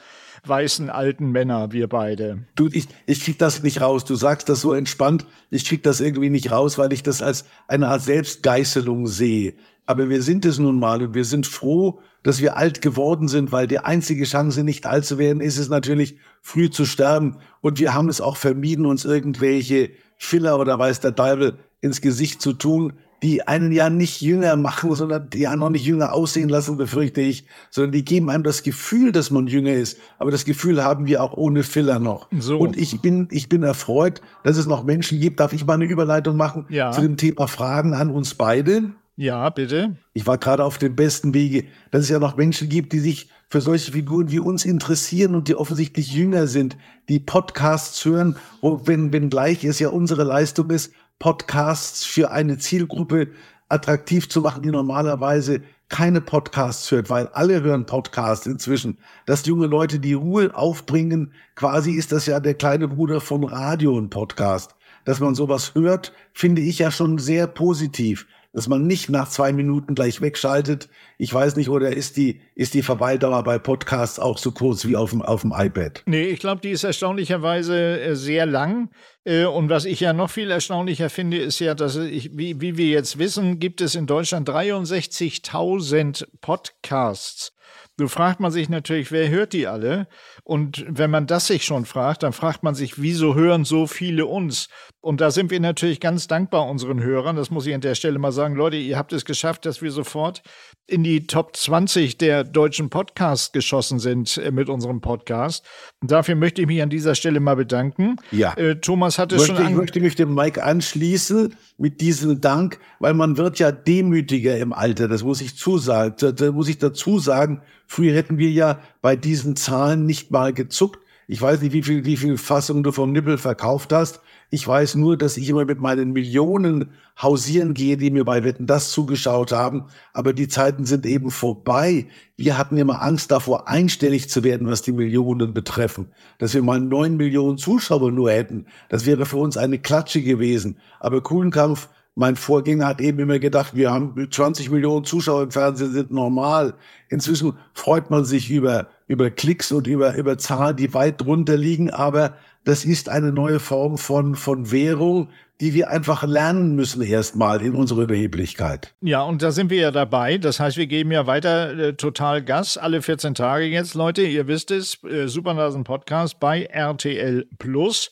weißen 0.45 0.89
alten 0.89 1.31
Männer, 1.31 1.71
wir 1.71 1.87
beide. 1.87 2.45
Du, 2.55 2.67
ich, 2.71 2.87
ich 3.05 3.23
krieg 3.23 3.37
das 3.37 3.63
nicht 3.63 3.81
raus. 3.81 4.05
Du 4.05 4.15
sagst 4.15 4.49
das 4.49 4.61
so 4.61 4.73
entspannt. 4.73 5.25
Ich 5.49 5.65
krieg 5.65 5.83
das 5.83 6.01
irgendwie 6.01 6.29
nicht 6.29 6.51
raus, 6.51 6.77
weil 6.77 6.93
ich 6.93 7.03
das 7.03 7.21
als 7.21 7.45
eine 7.67 7.87
Art 7.87 8.01
Selbstgeißelung 8.01 9.07
sehe. 9.07 9.53
Aber 9.85 10.09
wir 10.09 10.21
sind 10.21 10.45
es 10.45 10.57
nun 10.57 10.79
mal 10.79 11.01
und 11.01 11.13
wir 11.13 11.25
sind 11.25 11.47
froh, 11.47 11.99
dass 12.23 12.39
wir 12.39 12.55
alt 12.55 12.81
geworden 12.81 13.27
sind, 13.27 13.51
weil 13.51 13.67
die 13.67 13.79
einzige 13.79 14.25
Chance, 14.25 14.63
nicht 14.63 14.85
alt 14.85 15.05
zu 15.05 15.17
werden, 15.17 15.41
ist 15.41 15.57
es 15.57 15.69
natürlich, 15.69 16.17
früh 16.41 16.69
zu 16.69 16.85
sterben. 16.85 17.37
Und 17.61 17.79
wir 17.79 17.93
haben 17.93 18.09
es 18.09 18.21
auch 18.21 18.37
vermieden, 18.37 18.85
uns 18.85 19.05
irgendwelche 19.05 19.91
Filler 20.17 20.59
oder 20.59 20.77
weiß 20.77 20.99
der 20.99 21.15
Teufel 21.15 21.57
ins 21.81 22.01
Gesicht 22.01 22.41
zu 22.41 22.53
tun, 22.53 22.93
die 23.23 23.47
einen 23.47 23.71
ja 23.71 23.89
nicht 23.89 24.21
jünger 24.21 24.55
machen, 24.55 24.95
sondern 24.95 25.29
die 25.29 25.47
einen 25.47 25.61
auch 25.61 25.69
nicht 25.69 25.85
jünger 25.85 26.13
aussehen 26.13 26.49
lassen, 26.49 26.77
befürchte 26.77 27.21
ich, 27.21 27.45
sondern 27.69 27.91
die 27.91 28.03
geben 28.03 28.29
einem 28.29 28.43
das 28.43 28.63
Gefühl, 28.63 29.11
dass 29.11 29.29
man 29.29 29.47
jünger 29.47 29.73
ist. 29.73 29.99
Aber 30.17 30.31
das 30.31 30.43
Gefühl 30.45 30.83
haben 30.83 31.05
wir 31.05 31.21
auch 31.21 31.33
ohne 31.37 31.63
Filler 31.63 31.99
noch. 31.99 32.27
So. 32.39 32.57
Und 32.57 32.77
ich 32.77 33.01
bin, 33.01 33.27
ich 33.31 33.47
bin 33.47 33.61
erfreut, 33.63 34.21
dass 34.43 34.57
es 34.57 34.65
noch 34.65 34.83
Menschen 34.83 35.19
gibt. 35.19 35.39
Darf 35.39 35.53
ich 35.53 35.65
mal 35.65 35.75
eine 35.75 35.85
Überleitung 35.85 36.35
machen 36.35 36.65
Ja. 36.69 36.91
zu 36.91 37.01
dem 37.01 37.17
Thema 37.17 37.47
Fragen 37.47 37.93
an 37.93 38.09
uns 38.09 38.33
beide? 38.33 38.91
Ja, 39.17 39.49
bitte. 39.49 39.97
Ich 40.13 40.25
war 40.25 40.39
gerade 40.39 40.63
auf 40.63 40.79
dem 40.79 40.95
besten 40.95 41.33
Wege, 41.35 41.65
dass 41.91 42.03
es 42.03 42.09
ja 42.09 42.17
noch 42.17 42.37
Menschen 42.37 42.69
gibt, 42.69 42.91
die 42.91 42.99
sich 42.99 43.29
für 43.49 43.61
solche 43.61 43.91
Figuren 43.91 44.31
wie 44.31 44.39
uns 44.39 44.63
interessieren 44.65 45.35
und 45.35 45.49
die 45.49 45.55
offensichtlich 45.55 46.13
jünger 46.13 46.47
sind, 46.47 46.77
die 47.09 47.19
Podcasts 47.19 48.03
hören, 48.05 48.37
wo, 48.61 48.81
wenn, 48.85 49.11
wenn 49.11 49.29
gleich 49.29 49.65
es 49.65 49.77
ja 49.79 49.89
unsere 49.89 50.23
Leistung 50.23 50.69
ist, 50.69 50.93
Podcasts 51.21 52.03
für 52.03 52.31
eine 52.31 52.57
Zielgruppe 52.57 53.27
attraktiv 53.69 54.27
zu 54.27 54.41
machen, 54.41 54.63
die 54.63 54.71
normalerweise 54.71 55.61
keine 55.87 56.19
Podcasts 56.19 56.89
hört, 56.89 57.11
weil 57.11 57.27
alle 57.27 57.61
hören 57.61 57.85
Podcasts 57.85 58.47
inzwischen. 58.47 58.97
Dass 59.27 59.45
junge 59.45 59.67
Leute 59.67 59.99
die 59.99 60.15
Ruhe 60.15 60.49
aufbringen, 60.55 61.31
quasi 61.53 61.91
ist 61.91 62.11
das 62.11 62.25
ja 62.25 62.39
der 62.39 62.55
kleine 62.55 62.87
Bruder 62.87 63.21
von 63.21 63.43
Radio 63.43 63.95
und 63.95 64.09
Podcast. 64.09 64.73
Dass 65.05 65.19
man 65.19 65.35
sowas 65.35 65.75
hört, 65.75 66.11
finde 66.33 66.63
ich 66.63 66.79
ja 66.79 66.89
schon 66.89 67.19
sehr 67.19 67.45
positiv 67.45 68.25
dass 68.53 68.67
man 68.67 68.85
nicht 68.85 69.09
nach 69.09 69.29
zwei 69.29 69.53
Minuten 69.53 69.95
gleich 69.95 70.21
wegschaltet. 70.21 70.89
Ich 71.17 71.33
weiß 71.33 71.55
nicht, 71.55 71.69
oder 71.69 71.95
ist 71.95 72.17
die, 72.17 72.41
ist 72.55 72.73
die 72.73 72.81
Verweildauer 72.81 73.43
bei 73.43 73.59
Podcasts 73.59 74.19
auch 74.19 74.37
so 74.37 74.51
kurz 74.51 74.85
wie 74.85 74.95
auf 74.95 75.11
dem, 75.11 75.21
auf 75.21 75.41
dem 75.41 75.53
iPad? 75.55 76.03
Nee, 76.05 76.25
ich 76.25 76.39
glaube, 76.39 76.61
die 76.61 76.71
ist 76.71 76.83
erstaunlicherweise 76.83 78.01
äh, 78.01 78.15
sehr 78.15 78.45
lang. 78.45 78.89
Äh, 79.23 79.45
Und 79.45 79.69
was 79.69 79.85
ich 79.85 80.01
ja 80.01 80.11
noch 80.13 80.29
viel 80.29 80.51
erstaunlicher 80.51 81.09
finde, 81.09 81.37
ist 81.37 81.59
ja, 81.59 81.75
dass 81.75 81.95
ich, 81.95 82.37
wie, 82.37 82.59
wie 82.59 82.77
wir 82.77 82.87
jetzt 82.87 83.17
wissen, 83.17 83.59
gibt 83.59 83.79
es 83.79 83.95
in 83.95 84.05
Deutschland 84.05 84.49
63.000 84.49 86.25
Podcasts. 86.41 87.53
Du 87.97 88.07
fragt 88.07 88.39
man 88.39 88.51
sich 88.51 88.67
natürlich, 88.67 89.11
wer 89.11 89.29
hört 89.29 89.53
die 89.53 89.67
alle? 89.67 90.07
Und 90.43 90.85
wenn 90.87 91.11
man 91.11 91.27
das 91.27 91.47
sich 91.47 91.65
schon 91.65 91.85
fragt, 91.85 92.23
dann 92.23 92.33
fragt 92.33 92.63
man 92.63 92.75
sich, 92.75 93.01
wieso 93.01 93.35
hören 93.35 93.63
so 93.63 93.87
viele 93.87 94.25
uns? 94.25 94.69
Und 94.99 95.21
da 95.21 95.31
sind 95.31 95.49
wir 95.49 95.59
natürlich 95.59 95.99
ganz 95.99 96.27
dankbar 96.27 96.67
unseren 96.67 97.01
Hörern. 97.01 97.35
Das 97.35 97.49
muss 97.49 97.65
ich 97.65 97.73
an 97.73 97.81
der 97.81 97.95
Stelle 97.95 98.19
mal 98.19 98.31
sagen. 98.31 98.55
Leute, 98.55 98.77
ihr 98.77 98.97
habt 98.97 99.13
es 99.13 99.25
geschafft, 99.25 99.65
dass 99.65 99.81
wir 99.81 99.91
sofort 99.91 100.43
in 100.87 101.03
die 101.03 101.25
Top 101.25 101.55
20 101.55 102.17
der 102.17 102.43
deutschen 102.43 102.89
Podcasts 102.89 103.51
geschossen 103.51 103.99
sind 103.99 104.37
äh, 104.37 104.51
mit 104.51 104.69
unserem 104.69 105.01
Podcast. 105.01 105.65
Und 106.01 106.11
dafür 106.11 106.35
möchte 106.35 106.61
ich 106.61 106.67
mich 106.67 106.81
an 106.81 106.89
dieser 106.89 107.15
Stelle 107.15 107.39
mal 107.39 107.55
bedanken. 107.55 108.17
Ja. 108.31 108.53
Äh, 108.55 108.75
Thomas 108.75 109.17
hat 109.17 109.31
es 109.31 109.47
Möchte, 109.47 109.55
schon 109.55 109.71
ich 109.71 109.75
möchte 109.75 109.99
mich 110.01 110.15
dem 110.15 110.35
Mike 110.35 110.63
anschließen 110.63 111.55
mit 111.77 112.01
diesem 112.01 112.41
Dank, 112.41 112.79
weil 112.99 113.13
man 113.13 113.37
wird 113.37 113.57
ja 113.57 113.71
demütiger 113.71 114.57
im 114.57 114.73
Alter. 114.73 115.07
Das 115.07 115.23
muss 115.23 115.41
ich 115.41 115.55
zusagen. 115.55 116.15
Da, 116.19 116.31
da 116.31 116.51
muss 116.51 116.67
ich 116.67 116.77
dazu 116.77 117.19
sagen, 117.19 117.61
früher 117.87 118.13
hätten 118.13 118.37
wir 118.37 118.51
ja 118.51 118.79
bei 119.01 119.15
diesen 119.15 119.55
Zahlen 119.55 120.05
nicht 120.05 120.31
mal 120.31 120.53
gezuckt. 120.53 120.99
Ich 121.27 121.41
weiß 121.41 121.61
nicht, 121.61 121.71
wie 121.71 121.81
viel, 121.81 122.03
wie 122.03 122.17
viel 122.17 122.37
Fassungen 122.37 122.83
du 122.83 122.91
vom 122.91 123.13
Nippel 123.13 123.37
verkauft 123.37 123.93
hast. 123.93 124.19
Ich 124.49 124.67
weiß 124.67 124.95
nur, 124.95 125.15
dass 125.15 125.37
ich 125.37 125.47
immer 125.47 125.63
mit 125.63 125.79
meinen 125.79 126.11
Millionen 126.11 126.91
hausieren 127.21 127.73
gehe, 127.73 127.95
die 127.95 128.11
mir 128.11 128.25
bei 128.25 128.43
Wetten 128.43 128.67
das 128.67 128.91
zugeschaut 128.91 129.53
haben. 129.53 129.85
Aber 130.11 130.33
die 130.33 130.49
Zeiten 130.49 130.85
sind 130.85 131.05
eben 131.05 131.31
vorbei. 131.31 132.07
Wir 132.35 132.57
hatten 132.57 132.75
immer 132.75 133.01
Angst 133.01 133.31
davor, 133.31 133.69
einstellig 133.69 134.29
zu 134.29 134.43
werden, 134.43 134.67
was 134.67 134.81
die 134.81 134.91
Millionen 134.91 135.53
betreffen. 135.53 136.11
Dass 136.37 136.53
wir 136.53 136.63
mal 136.63 136.81
neun 136.81 137.15
Millionen 137.15 137.57
Zuschauer 137.57 138.11
nur 138.11 138.29
hätten. 138.31 138.65
Das 138.89 139.05
wäre 139.05 139.25
für 139.25 139.37
uns 139.37 139.55
eine 139.55 139.79
Klatsche 139.79 140.21
gewesen. 140.21 140.79
Aber 140.99 141.21
Kuhlenkampf, 141.23 141.87
mein 142.21 142.35
Vorgänger 142.35 142.85
hat 142.85 143.01
eben 143.01 143.17
immer 143.17 143.39
gedacht, 143.39 143.75
wir 143.75 143.91
haben 143.91 144.27
20 144.29 144.69
Millionen 144.69 145.05
Zuschauer 145.05 145.41
im 145.41 145.51
Fernsehen, 145.51 145.91
sind 145.91 146.11
normal. 146.11 146.75
Inzwischen 147.09 147.53
freut 147.73 148.11
man 148.11 148.25
sich 148.25 148.51
über, 148.51 148.89
über 149.07 149.31
Klicks 149.31 149.71
und 149.71 149.87
über, 149.87 150.13
über 150.15 150.37
Zahlen, 150.37 150.75
die 150.75 150.93
weit 150.93 151.19
drunter 151.19 151.57
liegen. 151.57 151.89
Aber 151.89 152.35
das 152.63 152.85
ist 152.85 153.09
eine 153.09 153.31
neue 153.31 153.59
Form 153.59 153.97
von, 153.97 154.35
von 154.35 154.71
Währung, 154.71 155.29
die 155.61 155.73
wir 155.73 155.89
einfach 155.89 156.21
lernen 156.21 156.75
müssen 156.75 157.01
erstmal 157.01 157.59
in 157.63 157.73
unserer 157.73 158.03
Überheblichkeit. 158.03 158.93
Ja, 159.01 159.23
und 159.23 159.41
da 159.41 159.51
sind 159.51 159.71
wir 159.71 159.81
ja 159.81 159.91
dabei. 159.91 160.37
Das 160.37 160.59
heißt, 160.59 160.77
wir 160.77 160.85
geben 160.85 161.11
ja 161.11 161.25
weiter 161.25 161.75
äh, 161.75 161.93
total 161.93 162.43
Gas, 162.43 162.77
alle 162.77 163.01
14 163.01 163.33
Tage 163.33 163.65
jetzt, 163.65 163.95
Leute. 163.95 164.21
Ihr 164.21 164.45
wisst 164.45 164.69
es, 164.69 165.03
äh, 165.03 165.27
Supernasen 165.27 165.83
Podcast 165.83 166.39
bei 166.39 166.65
RTL 166.65 167.47
Plus. 167.57 168.11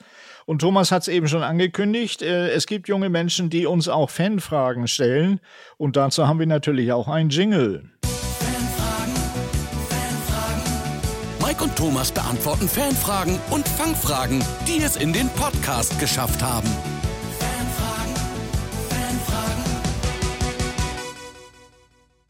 Und 0.50 0.62
Thomas 0.62 0.92
hat 0.92 1.04
es 1.04 1.08
eben 1.10 1.28
schon 1.28 1.44
angekündigt. 1.44 2.24
Äh, 2.24 2.50
es 2.50 2.66
gibt 2.66 2.88
junge 2.88 3.10
Menschen, 3.10 3.52
die 3.52 3.68
uns 3.68 3.88
auch 3.88 4.10
Fanfragen 4.10 4.88
stellen. 4.88 5.42
Und 5.78 5.96
dazu 5.96 6.28
haben 6.28 6.40
wir 6.40 6.48
natürlich 6.48 6.92
auch 6.92 7.08
einen 7.08 7.30
Jingle. 7.30 7.84
Fanfragen, 8.02 9.14
Fanfragen. 9.90 11.46
Mike 11.46 11.64
und 11.64 11.76
Thomas 11.76 12.12
beantworten 12.12 12.68
Fanfragen 12.68 13.40
und 13.52 13.68
Fangfragen, 13.68 14.44
die 14.68 14.82
es 14.82 14.96
in 14.96 15.14
den 15.14 15.30
Podcast 15.30 16.00
geschafft 16.00 16.42
haben. 16.42 16.68
Fanfragen, 17.38 18.16
Fanfragen. 18.90 19.64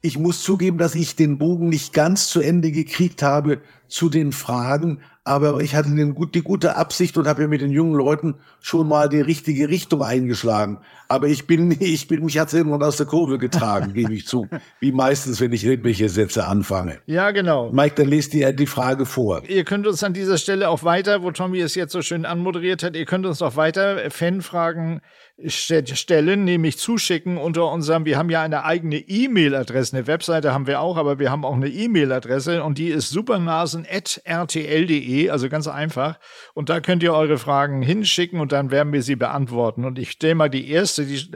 Ich 0.01 0.17
muss 0.17 0.43
zugeben, 0.43 0.77
dass 0.77 0.93
ich 0.93 1.15
den 1.15 1.37
Bogen 1.37 1.69
nicht 1.69 1.93
ganz 1.93 2.27
zu 2.27 2.41
Ende 2.41 2.73
gekriegt 2.73 3.23
habe 3.23 3.61
zu 3.87 4.09
den 4.09 4.33
Fragen, 4.33 4.99
aber 5.29 5.61
ich 5.61 5.75
hatte 5.75 5.91
den, 5.91 6.15
die 6.33 6.41
gute 6.41 6.75
Absicht 6.75 7.15
und 7.15 7.27
habe 7.27 7.43
ja 7.43 7.47
mit 7.47 7.61
den 7.61 7.69
jungen 7.69 7.93
Leuten 7.93 8.35
schon 8.61 8.87
mal 8.87 9.07
die 9.07 9.21
richtige 9.21 9.69
Richtung 9.69 10.01
eingeschlagen. 10.01 10.79
Aber 11.07 11.27
ich 11.27 11.45
bin, 11.45 11.69
ich 11.79 12.07
bin, 12.07 12.25
mich 12.25 12.39
hat 12.39 12.51
irgendwann 12.51 12.81
aus 12.81 12.97
der 12.97 13.05
Kurve 13.05 13.37
getragen, 13.37 13.93
gebe 13.93 14.11
ich 14.11 14.25
zu. 14.25 14.47
Wie 14.79 14.91
meistens, 14.91 15.39
wenn 15.39 15.53
ich 15.53 15.63
irgendwelche 15.63 16.09
Sätze 16.09 16.47
anfange. 16.47 16.97
Ja, 17.05 17.29
genau. 17.29 17.71
Mike, 17.71 17.93
dann 17.95 18.07
lest 18.07 18.33
dir 18.33 18.51
die 18.53 18.65
Frage 18.65 19.05
vor. 19.05 19.43
Ihr 19.47 19.65
könnt 19.65 19.85
uns 19.85 20.03
an 20.03 20.13
dieser 20.13 20.39
Stelle 20.39 20.67
auch 20.67 20.83
weiter, 20.83 21.21
wo 21.21 21.29
Tommy 21.29 21.59
es 21.59 21.75
jetzt 21.75 21.91
so 21.91 22.01
schön 22.01 22.25
anmoderiert 22.25 22.81
hat, 22.81 22.95
ihr 22.95 23.05
könnt 23.05 23.27
uns 23.27 23.43
auch 23.43 23.55
weiter 23.55 24.09
Fanfragen 24.09 25.01
stellen, 25.47 26.43
nämlich 26.43 26.77
zuschicken 26.77 27.37
unter 27.37 27.71
unserem, 27.71 28.05
wir 28.05 28.17
haben 28.17 28.29
ja 28.29 28.41
eine 28.41 28.65
eigene 28.65 28.97
E-Mail-Adresse, 28.97 29.95
eine 29.95 30.07
Webseite 30.07 30.53
haben 30.53 30.67
wir 30.67 30.81
auch, 30.81 30.97
aber 30.97 31.19
wir 31.19 31.31
haben 31.31 31.45
auch 31.45 31.55
eine 31.55 31.69
E-Mail-Adresse 31.69 32.63
und 32.63 32.77
die 32.77 32.89
ist 32.89 33.09
supernasen.rtl.de, 33.09 35.29
also 35.29 35.49
ganz 35.49 35.67
einfach. 35.67 36.19
Und 36.53 36.69
da 36.69 36.81
könnt 36.81 37.03
ihr 37.03 37.13
eure 37.13 37.37
Fragen 37.37 37.81
hinschicken 37.81 38.39
und 38.39 38.51
dann 38.51 38.71
werden 38.71 38.91
wir 38.91 39.03
sie 39.03 39.15
beantworten. 39.15 39.85
Und 39.85 39.97
ich 39.97 40.11
stelle 40.11 40.35
mal 40.35 40.49
die 40.49 40.69
erste, 40.69 41.05
die 41.05 41.31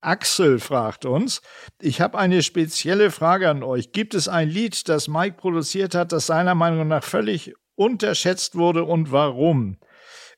Axel 0.00 0.58
fragt 0.58 1.04
uns, 1.04 1.42
ich 1.80 2.00
habe 2.00 2.18
eine 2.18 2.42
spezielle 2.42 3.10
Frage 3.10 3.48
an 3.48 3.62
euch. 3.62 3.92
Gibt 3.92 4.14
es 4.14 4.28
ein 4.28 4.48
Lied, 4.48 4.88
das 4.88 5.08
Mike 5.08 5.36
produziert 5.36 5.94
hat, 5.94 6.12
das 6.12 6.26
seiner 6.26 6.54
Meinung 6.54 6.88
nach 6.88 7.04
völlig 7.04 7.54
unterschätzt 7.76 8.56
wurde 8.56 8.84
und 8.84 9.12
warum? 9.12 9.76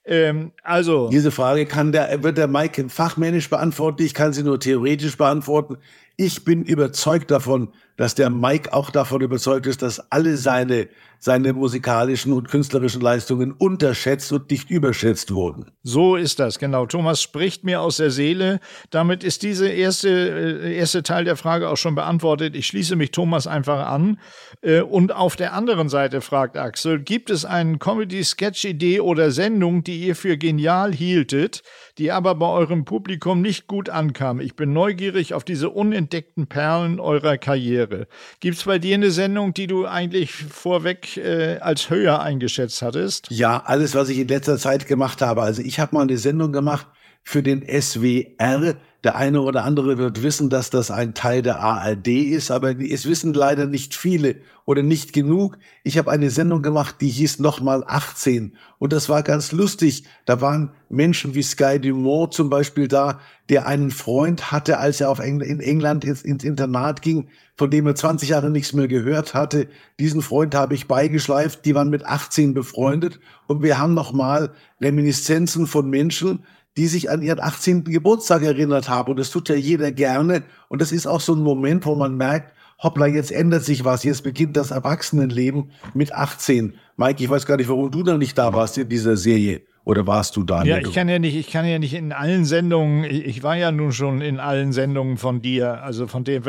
Ähm, 0.07 0.53
also. 0.63 1.09
Diese 1.09 1.31
Frage 1.31 1.67
kann 1.67 1.93
der, 1.93 2.23
wird 2.23 2.37
der 2.37 2.49
Mike 2.49 2.89
fachmännisch 2.89 3.49
beantworten. 3.49 4.03
Ich 4.03 4.15
kann 4.15 4.33
sie 4.33 4.43
nur 4.43 4.61
theoretisch 4.61 5.17
beantworten. 5.17 5.79
Ich 6.17 6.45
bin 6.45 6.63
überzeugt 6.65 7.31
davon, 7.31 7.73
dass 7.97 8.15
der 8.15 8.31
Mike 8.31 8.73
auch 8.73 8.91
davon 8.91 9.21
überzeugt 9.21 9.67
ist, 9.67 9.83
dass 9.83 10.11
alle 10.13 10.37
seine, 10.37 10.89
seine 11.19 11.53
musikalischen 11.53 12.33
und 12.33 12.49
künstlerischen 12.49 13.01
Leistungen 13.01 13.53
unterschätzt 13.53 14.33
und 14.33 14.51
nicht 14.51 14.69
überschätzt 14.71 15.33
wurden. 15.33 15.71
So 15.83 16.17
ist 16.17 16.41
das, 16.41 16.59
genau. 16.59 16.87
Thomas 16.87 17.23
spricht 17.23 17.65
mir 17.65 17.81
aus 17.81 17.99
der 17.99 18.11
Seele. 18.11 18.59
Damit 18.91 19.23
ist 19.23 19.43
diese 19.43 19.69
erste, 19.69 20.09
äh, 20.09 20.77
erste 20.77 21.03
Teil 21.03 21.25
der 21.25 21.37
Frage 21.37 21.69
auch 21.69 21.77
schon 21.77 21.95
beantwortet. 21.95 22.57
Ich 22.57 22.67
schließe 22.67 22.97
mich 22.97 23.13
Thomas 23.13 23.47
einfach 23.47 23.87
an. 23.87 24.19
Äh, 24.61 24.81
und 24.81 25.13
auf 25.13 25.37
der 25.37 25.53
anderen 25.53 25.89
Seite 25.89 26.21
fragt 26.21 26.57
Axel, 26.57 27.01
gibt 27.01 27.31
es 27.31 27.45
eine 27.45 27.79
Comedy-Sketch-Idee 27.79 29.01
oder 29.01 29.31
Sendung, 29.31 29.85
die 29.85 30.01
ihr 30.01 30.17
für 30.17 30.37
genial 30.37 30.93
hieltet, 30.93 31.63
die 31.97 32.13
aber 32.13 32.35
bei 32.35 32.49
eurem 32.49 32.85
Publikum 32.85 33.41
nicht 33.41 33.67
gut 33.67 33.89
ankam? 33.89 34.41
Ich 34.41 34.57
bin 34.57 34.73
neugierig 34.73 35.33
auf 35.33 35.45
diese 35.45 35.71
unentdeckten 35.71 36.49
Perlen 36.49 37.01
eurer 37.01 37.39
Karriere 37.39 37.95
wäre. 37.95 38.07
Gibt 38.41 38.59
es 38.59 38.65
bei 38.65 38.79
dir 38.79 38.95
eine 38.95 39.11
Sendung, 39.11 39.55
die 39.55 39.67
du 39.67 39.87
eigentlich 39.87 40.33
vorweg 40.33 41.17
äh, 41.17 41.59
als 41.59 41.91
höher 41.91 42.21
eingeschätzt 42.21 42.83
hattest? 42.83 43.29
Ja, 43.31 43.63
alles, 43.65 43.95
was 43.95 44.09
ich 44.09 44.19
in 44.19 44.29
letzter 44.29 44.59
Zeit 44.59 44.87
gemacht 44.87 45.23
habe. 45.23 45.43
Also 45.43 45.63
ich 45.63 45.81
habe 45.81 45.95
mal 45.95 46.03
eine 46.03 46.19
Sendung 46.19 46.53
gemacht 46.53 46.87
für 47.25 47.43
den 47.43 47.65
SWR. 47.67 48.77
Der 49.03 49.17
eine 49.17 49.43
oder 49.43 49.65
andere 49.65 49.99
wird 49.99 50.23
wissen, 50.23 50.49
dass 50.49 50.71
das 50.71 50.91
ein 50.91 51.13
Teil 51.13 51.43
der 51.43 51.61
ARD 51.61 52.09
ist, 52.09 52.51
aber 52.51 52.79
es 52.81 53.07
wissen 53.07 53.35
leider 53.35 53.67
nicht 53.67 53.95
viele 53.95 54.37
oder 54.65 54.83
nicht 54.83 55.13
genug. 55.13 55.59
Ich 55.83 55.99
habe 55.99 56.11
eine 56.11 56.31
Sendung 56.31 56.63
gemacht, 56.63 56.97
die 57.03 57.11
hieß 57.11 57.39
nochmal 57.39 57.85
18 57.87 58.57
und 58.79 58.95
das 58.95 59.11
war 59.11 59.23
ganz 59.23 59.53
lustig. 59.53 60.05
Da 60.25 60.41
waren 60.41 60.71
Menschen 60.89 61.35
wie 61.35 61.43
Sky 61.43 61.79
Dumont 61.79 62.33
zum 62.33 62.49
Beispiel 62.49 62.89
da, 62.89 63.21
der 63.51 63.67
einen 63.67 63.91
Freund 63.91 64.53
hatte, 64.53 64.79
als 64.79 65.03
er 65.03 65.11
auf 65.11 65.19
Eng 65.19 65.43
in 65.43 65.61
England 65.61 66.07
ins, 66.07 66.23
ins 66.23 66.43
Internat 66.43 67.03
ging, 67.03 67.29
von 67.57 67.71
dem 67.71 67.87
er 67.87 67.95
20 67.95 68.31
Jahre 68.31 68.49
nichts 68.49 68.73
mehr 68.73 68.89
gehört 68.89 69.35
hatte. 69.35 69.69
Diesen 70.01 70.23
Freund 70.23 70.55
habe 70.55 70.75
ich 70.75 70.89
beigeschleift. 70.89 71.67
Die 71.67 71.75
waren 71.75 71.91
mit 71.91 72.07
18 72.07 72.55
befreundet 72.55 73.21
und 73.49 73.63
wir 73.63 73.79
haben 73.79 73.93
nochmal 73.93 74.55
Reminiszenzen 74.81 75.67
von 75.67 75.91
Menschen, 75.91 76.45
die 76.77 76.87
sich 76.87 77.11
an 77.11 77.23
ihren 77.23 77.41
18. 77.41 77.85
Geburtstag 77.85 78.43
erinnert 78.43 78.89
haben. 78.89 79.13
Und 79.13 79.19
das 79.19 79.31
tut 79.31 79.49
ja 79.49 79.55
jeder 79.55 79.93
gerne. 79.93 80.43
Und 80.69 80.81
das 80.81 80.93
ist 80.93 81.07
auch 81.07 81.21
so 81.21 81.35
ein 81.35 81.43
Moment, 81.43 81.87
wo 81.87 81.95
man 81.95 82.17
merkt, 82.17 82.53
hoppla, 82.83 83.07
jetzt 83.07 83.31
ändert 83.31 83.65
sich 83.65 83.85
was. 83.85 84.05
Jetzt 84.05 84.25
beginnt 84.25 84.57
das 84.57 84.71
Erwachsenenleben 84.71 85.71
mit 85.95 86.13
18. 86.13 86.75
Mike, 86.97 87.23
ich 87.23 87.31
weiß 87.31 87.47
gar 87.47 87.57
nicht, 87.57 87.69
warum 87.69 87.91
du 87.91 88.03
da 88.03 88.17
nicht 88.17 88.37
da 88.37 88.53
warst 88.53 88.79
in 88.79 88.89
dieser 88.89 89.17
Serie. 89.17 89.63
Oder 89.85 90.07
warst 90.07 90.35
du 90.37 90.45
da? 90.45 90.65
Ja, 90.65 90.79
ich 90.79 90.95
kann 90.95 91.11
ja 91.11 91.19
nicht, 91.19 91.37
ich 91.37 91.51
kann 91.51 91.67
ja 91.67 91.79
nicht 91.79 91.93
in 91.93 92.13
allen 92.13 92.47
Sendungen, 92.47 93.05
ich 93.05 93.43
war 93.43 93.55
ja 93.55 93.71
nun 93.71 93.93
schon 93.93 94.23
in 94.23 94.41
allen 94.41 94.73
Sendungen 94.73 95.19
von 95.19 95.43
dir, 95.43 95.83
also 95.83 96.07
von 96.07 96.25
dem, 96.25 96.43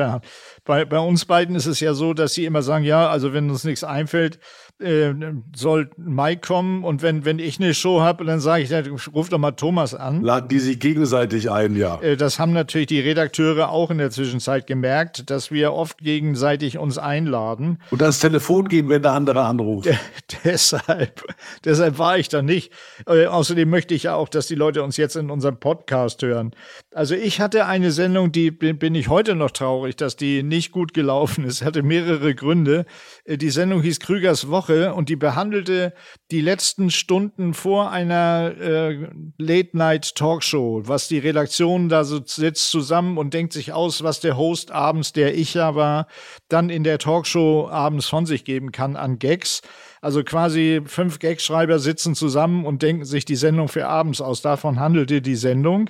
bei, 0.63 0.85
bei 0.85 0.99
uns 0.99 1.25
beiden 1.25 1.53
ist 1.55 1.65
es 1.65 1.81
ja 1.81 1.93
so, 1.93 2.13
dass 2.13 2.33
sie 2.33 2.45
immer 2.45 2.61
sagen, 2.61 2.85
ja, 2.85 3.09
also 3.09 3.33
wenn 3.33 3.49
uns 3.49 3.65
nichts 3.65 3.83
einfällt, 3.83 4.39
äh, 4.79 5.13
soll 5.55 5.89
Mike 5.97 6.41
kommen 6.45 6.83
und 6.83 7.01
wenn, 7.01 7.23
wenn 7.25 7.39
ich 7.39 7.59
eine 7.59 7.73
Show 7.73 8.01
habe, 8.01 8.25
dann 8.25 8.39
sage 8.39 8.63
ich, 8.63 8.69
dann 8.69 8.85
ruf 9.13 9.29
doch 9.29 9.37
mal 9.37 9.51
Thomas 9.51 9.93
an. 9.93 10.21
Laden 10.21 10.49
die 10.49 10.59
sich 10.59 10.79
gegenseitig 10.79 11.51
ein, 11.51 11.75
ja. 11.75 12.01
Äh, 12.01 12.17
das 12.17 12.39
haben 12.39 12.53
natürlich 12.53 12.87
die 12.87 12.99
Redakteure 12.99 13.69
auch 13.69 13.91
in 13.91 13.97
der 13.97 14.11
Zwischenzeit 14.11 14.67
gemerkt, 14.67 15.29
dass 15.29 15.51
wir 15.51 15.73
oft 15.73 15.99
gegenseitig 15.99 16.77
uns 16.77 16.97
einladen. 16.97 17.79
Und 17.91 18.01
das 18.01 18.19
Telefon 18.19 18.67
gehen, 18.67 18.89
wenn 18.89 19.01
der 19.01 19.11
andere 19.13 19.43
anruft. 19.43 19.85
De 20.45 20.55
deshalb, 20.55 21.23
deshalb 21.63 21.97
war 21.97 22.17
ich 22.17 22.29
da 22.29 22.41
nicht. 22.41 22.71
Äh, 23.07 23.25
außerdem 23.25 23.69
möchte 23.69 23.93
ich 23.93 24.03
ja 24.03 24.15
auch, 24.15 24.29
dass 24.29 24.47
die 24.47 24.55
Leute 24.55 24.83
uns 24.83 24.97
jetzt 24.97 25.15
in 25.15 25.29
unserem 25.29 25.57
Podcast 25.57 26.21
hören. 26.23 26.51
Also 26.95 27.13
ich 27.13 27.39
hatte 27.41 27.65
eine 27.65 27.91
Sendung, 27.91 28.31
die 28.31 28.51
bin 28.51 28.95
ich 28.95 29.09
heute 29.09 29.35
noch 29.35 29.51
traurig, 29.51 29.95
dass 29.95 30.15
die 30.15 30.43
nicht 30.43 30.71
gut 30.71 30.93
gelaufen 30.93 31.43
ist. 31.43 31.63
Hatte 31.63 31.83
mehrere 31.83 32.33
Gründe. 32.33 32.85
Äh, 33.25 33.37
die 33.37 33.51
Sendung 33.51 33.81
hieß 33.81 33.99
Krügers 33.99 34.49
Woche 34.49 34.55
Woche 34.55 34.93
und 34.93 35.09
die 35.09 35.15
behandelte 35.15 35.93
die 36.31 36.41
letzten 36.41 36.89
Stunden 36.89 37.53
vor 37.53 37.91
einer 37.91 38.53
äh, 38.59 39.09
Late-Night-Talkshow, 39.37 40.83
was 40.85 41.07
die 41.07 41.19
Redaktion 41.19 41.89
da 41.89 42.03
so 42.03 42.21
sitzt 42.23 42.71
zusammen 42.71 43.17
und 43.17 43.33
denkt 43.33 43.53
sich 43.53 43.73
aus, 43.73 44.03
was 44.03 44.21
der 44.21 44.37
Host 44.37 44.71
abends, 44.71 45.13
der 45.13 45.35
ich 45.37 45.53
ja 45.53 45.75
war, 45.75 46.07
dann 46.49 46.69
in 46.69 46.83
der 46.83 46.99
Talkshow 46.99 47.67
abends 47.69 48.07
von 48.07 48.25
sich 48.25 48.45
geben 48.45 48.71
kann 48.71 48.95
an 48.95 49.19
Gags. 49.19 49.61
Also 50.01 50.23
quasi 50.23 50.81
fünf 50.85 51.19
Gagschreiber 51.19 51.79
sitzen 51.79 52.15
zusammen 52.15 52.65
und 52.65 52.81
denken 52.81 53.05
sich 53.05 53.25
die 53.25 53.35
Sendung 53.35 53.67
für 53.67 53.87
abends 53.87 54.21
aus. 54.21 54.41
Davon 54.41 54.79
handelte 54.79 55.21
die 55.21 55.35
Sendung. 55.35 55.89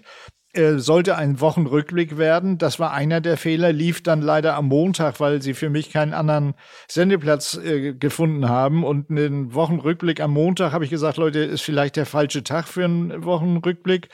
Äh, 0.56 0.80
sollte 0.80 1.18
ein 1.18 1.42
Wochenrückblick 1.42 2.18
werden. 2.18 2.58
Das 2.58 2.80
war 2.80 2.94
einer 2.94 3.20
der 3.20 3.36
Fehler, 3.36 3.74
lief 3.74 4.02
dann 4.02 4.22
leider 4.22 4.56
am 4.56 4.68
Montag, 4.68 5.20
weil 5.20 5.42
sie 5.42 5.54
für 5.54 5.70
mich 5.70 5.92
keinen 5.92 6.14
anderen 6.14 6.54
Sendeplatz 6.88 7.58
äh, 7.58 7.94
gefunden 7.94 8.48
haben. 8.48 8.86
Und 8.86 9.10
einen 9.10 9.54
Wochenrückblick 9.54 10.22
am 10.22 10.32
Montag 10.32 10.72
habe 10.72 10.86
ich 10.86 10.90
gesagt, 10.90 11.18
Leute, 11.18 11.40
ist 11.40 11.62
vielleicht 11.62 11.98
der 11.98 12.06
falsche 12.06 12.42
Tag 12.42 12.70
für 12.70 12.86
einen 12.86 13.26
Wochenrückblick. 13.26 14.08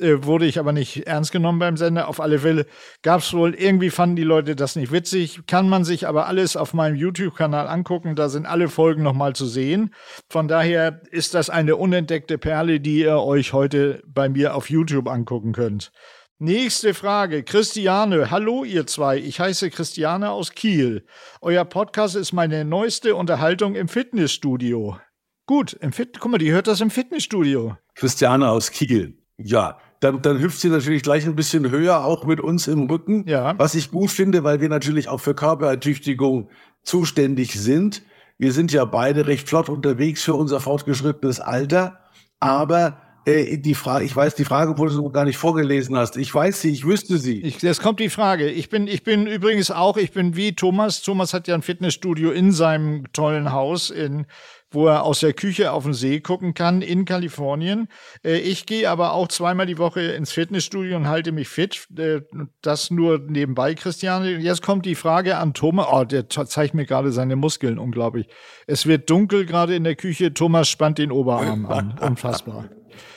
Äh, 0.00 0.24
wurde 0.24 0.46
ich 0.46 0.58
aber 0.58 0.72
nicht 0.72 1.06
ernst 1.06 1.30
genommen 1.30 1.60
beim 1.60 1.76
Sender. 1.76 2.08
Auf 2.08 2.20
alle 2.20 2.40
Fälle 2.40 2.66
gab 3.02 3.20
es 3.20 3.32
wohl, 3.32 3.54
irgendwie 3.54 3.90
fanden 3.90 4.16
die 4.16 4.24
Leute 4.24 4.56
das 4.56 4.74
nicht 4.74 4.90
witzig. 4.90 5.46
Kann 5.46 5.68
man 5.68 5.84
sich 5.84 6.08
aber 6.08 6.26
alles 6.26 6.56
auf 6.56 6.74
meinem 6.74 6.96
YouTube-Kanal 6.96 7.68
angucken. 7.68 8.16
Da 8.16 8.28
sind 8.28 8.46
alle 8.46 8.68
Folgen 8.68 9.02
nochmal 9.02 9.34
zu 9.34 9.46
sehen. 9.46 9.94
Von 10.28 10.48
daher 10.48 11.00
ist 11.10 11.34
das 11.34 11.48
eine 11.48 11.76
unentdeckte 11.76 12.38
Perle, 12.38 12.80
die 12.80 13.00
ihr 13.00 13.18
euch 13.18 13.52
heute 13.52 14.02
bei 14.06 14.28
mir 14.28 14.56
auf 14.56 14.68
YouTube 14.68 15.08
angucken 15.08 15.52
könnt. 15.52 15.92
Nächste 16.38 16.94
Frage. 16.94 17.44
Christiane. 17.44 18.32
Hallo, 18.32 18.64
ihr 18.64 18.88
zwei. 18.88 19.18
Ich 19.18 19.38
heiße 19.38 19.70
Christiane 19.70 20.30
aus 20.30 20.50
Kiel. 20.50 21.06
Euer 21.40 21.64
Podcast 21.64 22.16
ist 22.16 22.32
meine 22.32 22.64
neueste 22.64 23.14
Unterhaltung 23.14 23.76
im 23.76 23.86
Fitnessstudio. 23.86 24.98
Gut, 25.46 25.74
im 25.74 25.92
Fit 25.92 26.18
guck 26.18 26.32
mal, 26.32 26.38
die 26.38 26.50
hört 26.50 26.66
das 26.66 26.80
im 26.80 26.90
Fitnessstudio. 26.90 27.76
Christiane 27.94 28.48
aus 28.48 28.72
Kiel. 28.72 29.23
Ja, 29.38 29.78
dann, 30.00 30.22
dann 30.22 30.38
hüpft 30.38 30.60
sie 30.60 30.68
natürlich 30.68 31.02
gleich 31.02 31.24
ein 31.26 31.34
bisschen 31.34 31.70
höher, 31.70 32.04
auch 32.04 32.24
mit 32.24 32.40
uns 32.40 32.68
im 32.68 32.88
Rücken. 32.88 33.24
Ja. 33.26 33.54
Was 33.58 33.74
ich 33.74 33.90
gut 33.90 34.10
finde, 34.10 34.44
weil 34.44 34.60
wir 34.60 34.68
natürlich 34.68 35.08
auch 35.08 35.20
für 35.20 35.34
Körperertüchtigung 35.34 36.50
zuständig 36.82 37.52
sind. 37.54 38.02
Wir 38.38 38.52
sind 38.52 38.72
ja 38.72 38.84
beide 38.84 39.26
recht 39.26 39.48
flott 39.48 39.68
unterwegs 39.68 40.22
für 40.22 40.34
unser 40.34 40.60
fortgeschrittenes 40.60 41.40
Alter. 41.40 42.00
Aber 42.40 43.00
Äh, 43.26 43.56
die 43.56 43.74
Frage, 43.74 44.04
ich 44.04 44.14
weiß 44.14 44.34
die 44.34 44.44
Frage, 44.44 44.76
wo 44.76 44.86
du 44.86 45.10
gar 45.10 45.24
nicht 45.24 45.38
vorgelesen 45.38 45.96
hast. 45.96 46.18
Ich 46.18 46.34
weiß 46.34 46.60
sie, 46.60 46.70
ich 46.70 46.84
wüsste 46.84 47.16
sie. 47.16 47.40
Ich, 47.40 47.62
jetzt 47.62 47.80
kommt 47.80 47.98
die 47.98 48.10
Frage. 48.10 48.50
Ich 48.50 48.68
bin, 48.68 48.86
ich 48.86 49.02
bin 49.02 49.26
übrigens 49.26 49.70
auch, 49.70 49.96
ich 49.96 50.12
bin 50.12 50.36
wie 50.36 50.54
Thomas. 50.54 51.00
Thomas 51.00 51.32
hat 51.32 51.48
ja 51.48 51.54
ein 51.54 51.62
Fitnessstudio 51.62 52.32
in 52.32 52.52
seinem 52.52 53.10
tollen 53.14 53.50
Haus 53.50 53.88
in 53.88 54.26
wo 54.74 54.86
er 54.88 55.04
aus 55.04 55.20
der 55.20 55.32
Küche 55.32 55.72
auf 55.72 55.84
den 55.84 55.94
See 55.94 56.20
gucken 56.20 56.54
kann 56.54 56.82
in 56.82 57.04
Kalifornien. 57.04 57.88
Äh, 58.24 58.38
ich 58.38 58.66
gehe 58.66 58.90
aber 58.90 59.12
auch 59.12 59.28
zweimal 59.28 59.66
die 59.66 59.78
Woche 59.78 60.00
ins 60.00 60.32
Fitnessstudio 60.32 60.96
und 60.96 61.08
halte 61.08 61.32
mich 61.32 61.48
fit. 61.48 61.86
Äh, 61.96 62.22
das 62.62 62.90
nur 62.90 63.18
nebenbei, 63.18 63.74
Christiane. 63.74 64.38
Jetzt 64.38 64.62
kommt 64.62 64.86
die 64.86 64.94
Frage 64.94 65.36
an 65.36 65.54
Thomas. 65.54 65.86
Oh, 65.90 66.04
der 66.04 66.28
zeigt 66.28 66.74
mir 66.74 66.84
gerade 66.84 67.12
seine 67.12 67.36
Muskeln, 67.36 67.78
unglaublich. 67.78 68.26
Es 68.66 68.86
wird 68.86 69.08
dunkel 69.10 69.46
gerade 69.46 69.74
in 69.74 69.84
der 69.84 69.96
Küche. 69.96 70.34
Thomas 70.34 70.68
spannt 70.68 70.98
den 70.98 71.12
Oberarm 71.12 71.66
an. 71.66 71.98
Unfassbar. 72.00 72.68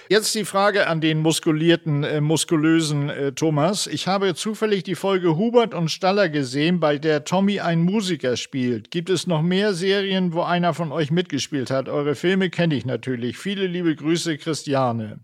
Jetzt 0.09 0.33
die 0.35 0.45
Frage 0.45 0.87
an 0.87 1.01
den 1.01 1.19
muskulierten, 1.19 2.05
äh, 2.05 2.21
muskulösen 2.21 3.09
äh, 3.09 3.33
Thomas. 3.33 3.87
Ich 3.87 4.07
habe 4.07 4.35
zufällig 4.35 4.83
die 4.83 4.95
Folge 4.95 5.35
Hubert 5.35 5.73
und 5.73 5.91
Staller 5.91 6.29
gesehen, 6.29 6.79
bei 6.79 6.97
der 6.97 7.25
Tommy 7.25 7.59
ein 7.59 7.81
Musiker 7.81 8.37
spielt. 8.37 8.89
Gibt 8.89 9.09
es 9.09 9.27
noch 9.27 9.41
mehr 9.41 9.73
Serien, 9.73 10.31
wo 10.31 10.43
einer 10.43 10.73
von 10.73 10.93
euch 10.93 11.11
mitgespielt 11.11 11.71
hat? 11.71 11.89
Eure 11.89 12.15
Filme 12.15 12.49
kenne 12.49 12.75
ich 12.75 12.85
natürlich. 12.85 13.37
Viele 13.37 13.67
liebe 13.67 13.93
Grüße, 13.93 14.37
Christiane. 14.37 15.19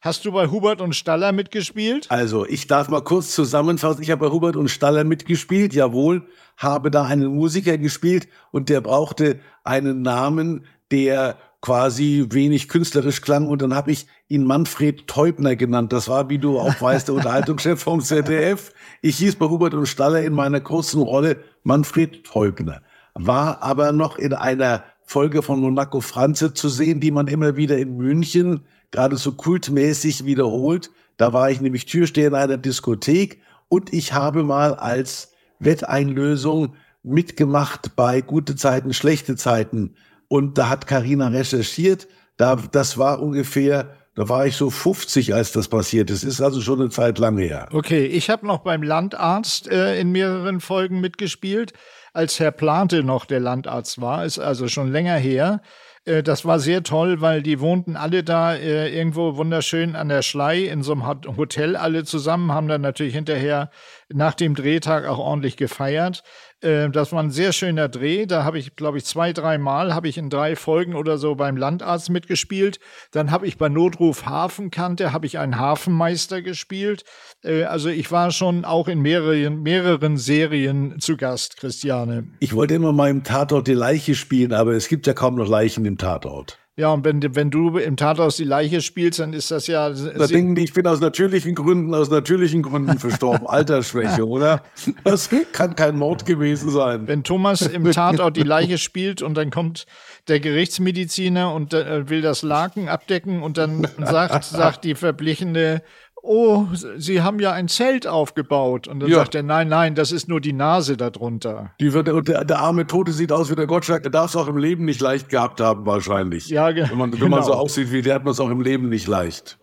Hast 0.00 0.24
du 0.24 0.32
bei 0.32 0.48
Hubert 0.48 0.80
und 0.80 0.96
Staller 0.96 1.32
mitgespielt? 1.32 2.06
Also, 2.10 2.46
ich 2.46 2.66
darf 2.66 2.88
mal 2.88 3.04
kurz 3.04 3.34
zusammenfassen. 3.34 4.02
Ich 4.02 4.10
habe 4.10 4.26
bei 4.26 4.32
Hubert 4.32 4.56
und 4.56 4.68
Staller 4.68 5.04
mitgespielt, 5.04 5.74
jawohl, 5.74 6.26
habe 6.56 6.90
da 6.90 7.04
einen 7.04 7.34
Musiker 7.34 7.76
gespielt 7.76 8.28
und 8.50 8.70
der 8.70 8.80
brauchte 8.80 9.40
einen 9.62 10.00
Namen, 10.00 10.64
der 10.90 11.36
quasi 11.62 12.26
wenig 12.30 12.68
künstlerisch 12.68 13.22
klang 13.22 13.46
und 13.46 13.62
dann 13.62 13.74
habe 13.74 13.92
ich 13.92 14.06
ihn 14.28 14.44
Manfred 14.44 15.06
Teubner 15.06 15.56
genannt. 15.56 15.92
Das 15.92 16.08
war, 16.08 16.28
wie 16.28 16.38
du 16.38 16.58
auch 16.58 16.78
weißt, 16.80 17.08
der 17.08 17.14
Unterhaltungschef 17.16 17.80
vom 17.80 18.00
ZDF. 18.00 18.72
Ich 19.00 19.16
hieß 19.18 19.36
bei 19.36 19.46
Hubert 19.46 19.72
und 19.72 19.86
Staller 19.86 20.22
in 20.22 20.34
meiner 20.34 20.60
kurzen 20.60 21.00
Rolle 21.00 21.38
Manfred 21.62 22.24
Teubner. 22.24 22.82
War 23.14 23.62
aber 23.62 23.92
noch 23.92 24.18
in 24.18 24.34
einer 24.34 24.82
Folge 25.04 25.42
von 25.42 25.60
Monaco 25.60 26.00
Franze 26.00 26.52
zu 26.52 26.68
sehen, 26.68 27.00
die 27.00 27.12
man 27.12 27.28
immer 27.28 27.56
wieder 27.56 27.78
in 27.78 27.96
München 27.96 28.64
gerade 28.90 29.16
so 29.16 29.32
kultmäßig 29.32 30.24
wiederholt. 30.24 30.90
Da 31.16 31.32
war 31.32 31.50
ich 31.50 31.60
nämlich 31.60 31.86
Türsteher 31.86 32.28
in 32.28 32.34
einer 32.34 32.56
Diskothek 32.56 33.40
und 33.68 33.92
ich 33.92 34.12
habe 34.12 34.42
mal 34.42 34.74
als 34.74 35.32
Wetteinlösung 35.60 36.74
mitgemacht 37.04 37.94
bei 37.94 38.20
gute 38.20 38.56
Zeiten, 38.56 38.92
schlechte 38.92 39.36
Zeiten 39.36 39.94
und 40.32 40.56
da 40.56 40.70
hat 40.70 40.86
Karina 40.86 41.28
recherchiert. 41.28 42.08
Da, 42.38 42.56
das 42.56 42.96
war 42.96 43.20
ungefähr, 43.20 43.94
da 44.14 44.30
war 44.30 44.46
ich 44.46 44.56
so 44.56 44.70
50, 44.70 45.34
als 45.34 45.52
das 45.52 45.68
passiert 45.68 46.08
ist. 46.08 46.24
Ist 46.24 46.40
also 46.40 46.62
schon 46.62 46.80
eine 46.80 46.88
Zeit 46.88 47.18
lang 47.18 47.36
her. 47.36 47.68
Okay, 47.70 48.06
ich 48.06 48.30
habe 48.30 48.46
noch 48.46 48.60
beim 48.60 48.82
Landarzt 48.82 49.68
äh, 49.68 50.00
in 50.00 50.10
mehreren 50.10 50.60
Folgen 50.60 51.02
mitgespielt, 51.02 51.74
als 52.14 52.40
Herr 52.40 52.50
Plante 52.50 53.02
noch 53.02 53.26
der 53.26 53.40
Landarzt 53.40 54.00
war. 54.00 54.24
Ist 54.24 54.38
also 54.38 54.68
schon 54.68 54.90
länger 54.90 55.16
her. 55.16 55.60
Äh, 56.06 56.22
das 56.22 56.46
war 56.46 56.58
sehr 56.58 56.82
toll, 56.82 57.20
weil 57.20 57.42
die 57.42 57.60
wohnten 57.60 57.96
alle 57.96 58.24
da 58.24 58.54
äh, 58.54 58.88
irgendwo 58.88 59.36
wunderschön 59.36 59.94
an 59.96 60.08
der 60.08 60.22
Schlei 60.22 60.60
in 60.60 60.82
so 60.82 60.92
einem 60.92 61.06
Hotel 61.36 61.76
alle 61.76 62.04
zusammen, 62.04 62.52
haben 62.52 62.68
dann 62.68 62.80
natürlich 62.80 63.14
hinterher 63.14 63.70
nach 64.08 64.32
dem 64.32 64.54
Drehtag 64.54 65.06
auch 65.06 65.18
ordentlich 65.18 65.58
gefeiert. 65.58 66.22
Äh, 66.62 66.90
das 66.90 67.12
war 67.12 67.22
ein 67.22 67.30
sehr 67.30 67.52
schöner 67.52 67.88
Dreh. 67.88 68.26
Da 68.26 68.44
habe 68.44 68.58
ich, 68.58 68.76
glaube 68.76 68.98
ich, 68.98 69.04
zwei, 69.04 69.32
drei 69.32 69.58
Mal 69.58 69.94
habe 69.94 70.08
ich 70.08 70.18
in 70.18 70.30
drei 70.30 70.56
Folgen 70.56 70.94
oder 70.94 71.18
so 71.18 71.34
beim 71.34 71.56
Landarzt 71.56 72.10
mitgespielt. 72.10 72.78
Dann 73.10 73.30
habe 73.30 73.46
ich 73.46 73.58
bei 73.58 73.68
Notruf 73.68 74.26
Hafenkante 74.26 75.12
habe 75.12 75.26
ich 75.26 75.38
einen 75.38 75.58
Hafenmeister 75.58 76.42
gespielt. 76.42 77.04
Äh, 77.42 77.64
also 77.64 77.88
ich 77.88 78.10
war 78.10 78.30
schon 78.30 78.64
auch 78.64 78.88
in 78.88 79.00
mehreren, 79.00 79.62
mehreren 79.62 80.16
Serien 80.16 81.00
zu 81.00 81.16
Gast, 81.16 81.56
Christiane. 81.56 82.28
Ich 82.40 82.54
wollte 82.54 82.74
immer 82.74 82.92
mal 82.92 83.10
im 83.10 83.24
Tatort 83.24 83.66
die 83.68 83.74
Leiche 83.74 84.14
spielen, 84.14 84.52
aber 84.52 84.72
es 84.72 84.88
gibt 84.88 85.06
ja 85.06 85.14
kaum 85.14 85.34
noch 85.34 85.48
Leichen 85.48 85.84
im 85.84 85.98
Tatort. 85.98 86.58
Ja, 86.74 86.90
und 86.90 87.04
wenn, 87.04 87.22
wenn 87.36 87.50
du 87.50 87.76
im 87.76 87.98
Tatort 87.98 88.38
die 88.38 88.44
Leiche 88.44 88.80
spielst, 88.80 89.18
dann 89.18 89.34
ist 89.34 89.50
das 89.50 89.66
ja. 89.66 89.90
Da 89.90 90.26
denken 90.26 90.54
die, 90.54 90.64
ich 90.64 90.72
bin 90.72 90.86
aus 90.86 91.00
natürlichen 91.00 91.54
Gründen, 91.54 91.94
aus 91.94 92.08
natürlichen 92.08 92.62
Gründen 92.62 92.98
verstorben. 92.98 93.46
Altersschwäche, 93.46 94.26
oder? 94.26 94.62
Das 95.04 95.28
kann 95.52 95.76
kein 95.76 95.98
Mord 95.98 96.24
gewesen 96.24 96.70
sein. 96.70 97.06
Wenn 97.06 97.24
Thomas 97.24 97.60
im 97.60 97.90
Tatort 97.90 98.38
die 98.38 98.42
Leiche 98.42 98.78
spielt 98.78 99.20
und 99.20 99.34
dann 99.34 99.50
kommt 99.50 99.84
der 100.28 100.40
Gerichtsmediziner 100.40 101.52
und 101.52 101.74
äh, 101.74 102.08
will 102.08 102.22
das 102.22 102.40
Laken 102.40 102.88
abdecken 102.88 103.42
und 103.42 103.58
dann 103.58 103.86
sagt, 103.98 104.44
sagt 104.44 104.84
die 104.84 104.94
Verblichene, 104.94 105.82
oh, 106.22 106.66
Sie 106.96 107.20
haben 107.20 107.38
ja 107.40 107.52
ein 107.52 107.68
Zelt 107.68 108.06
aufgebaut. 108.06 108.88
Und 108.88 109.00
dann 109.00 109.10
ja. 109.10 109.18
sagt 109.18 109.34
er, 109.34 109.42
nein, 109.42 109.68
nein, 109.68 109.94
das 109.94 110.12
ist 110.12 110.28
nur 110.28 110.40
die 110.40 110.52
Nase 110.52 110.96
darunter. 110.96 111.72
Die 111.80 111.92
wird, 111.92 112.06
der, 112.06 112.44
der 112.44 112.58
arme 112.58 112.86
Tote 112.86 113.12
sieht 113.12 113.32
aus 113.32 113.50
wie 113.50 113.56
der 113.56 113.66
Gottschalk. 113.66 114.02
Der 114.02 114.12
darf 114.12 114.30
es 114.30 114.36
auch 114.36 114.48
im 114.48 114.56
Leben 114.56 114.84
nicht 114.84 115.00
leicht 115.00 115.28
gehabt 115.28 115.60
haben, 115.60 115.84
wahrscheinlich. 115.84 116.48
Ja, 116.48 116.70
ge 116.70 116.88
wenn 116.88 116.98
man, 116.98 117.20
wenn 117.20 117.30
man 117.30 117.42
so 117.42 117.50
genau. 117.50 117.62
aussieht 117.62 117.92
wie 117.92 118.02
der, 118.02 118.14
hat 118.14 118.24
man 118.24 118.32
es 118.32 118.40
auch 118.40 118.50
im 118.50 118.60
Leben 118.60 118.88
nicht 118.88 119.06
leicht. 119.06 119.58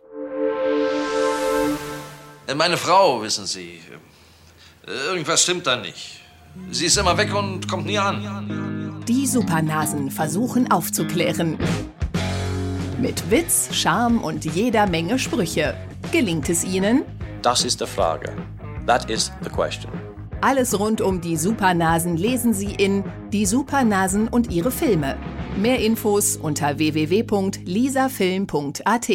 Äh, 2.47 2.55
meine 2.55 2.77
Frau, 2.77 3.21
wissen 3.21 3.45
Sie, 3.45 3.79
äh, 4.87 5.09
irgendwas 5.09 5.43
stimmt 5.43 5.65
da 5.67 5.77
nicht. 5.77 6.21
Sie 6.71 6.85
ist 6.85 6.97
immer 6.97 7.17
weg 7.17 7.33
und 7.35 7.67
kommt 7.67 7.85
nie 7.85 7.99
an. 7.99 9.03
Die 9.07 9.27
Supernasen 9.27 10.11
versuchen 10.11 10.71
aufzuklären. 10.71 11.57
Mit 12.99 13.31
Witz, 13.31 13.69
Charme 13.71 14.19
und 14.19 14.43
jeder 14.43 14.87
Menge 14.87 15.19
Sprüche. 15.19 15.75
Gelingt 16.11 16.49
es 16.49 16.63
Ihnen? 16.63 17.05
Das 17.43 17.63
ist 17.63 17.81
die 17.81 17.85
Frage. 17.85 18.35
That 18.87 19.07
is 19.11 19.31
the 19.43 19.49
question. 19.49 19.91
Alles 20.41 20.79
rund 20.79 21.01
um 21.01 21.21
die 21.21 21.37
Supernasen 21.37 22.17
lesen 22.17 22.51
Sie 22.51 22.73
in 22.73 23.03
Die 23.31 23.45
Supernasen 23.45 24.27
und 24.27 24.51
ihre 24.51 24.71
Filme. 24.71 25.19
Mehr 25.55 25.77
Infos 25.77 26.35
unter 26.35 26.79
www.lisafilm.at. 26.79 29.11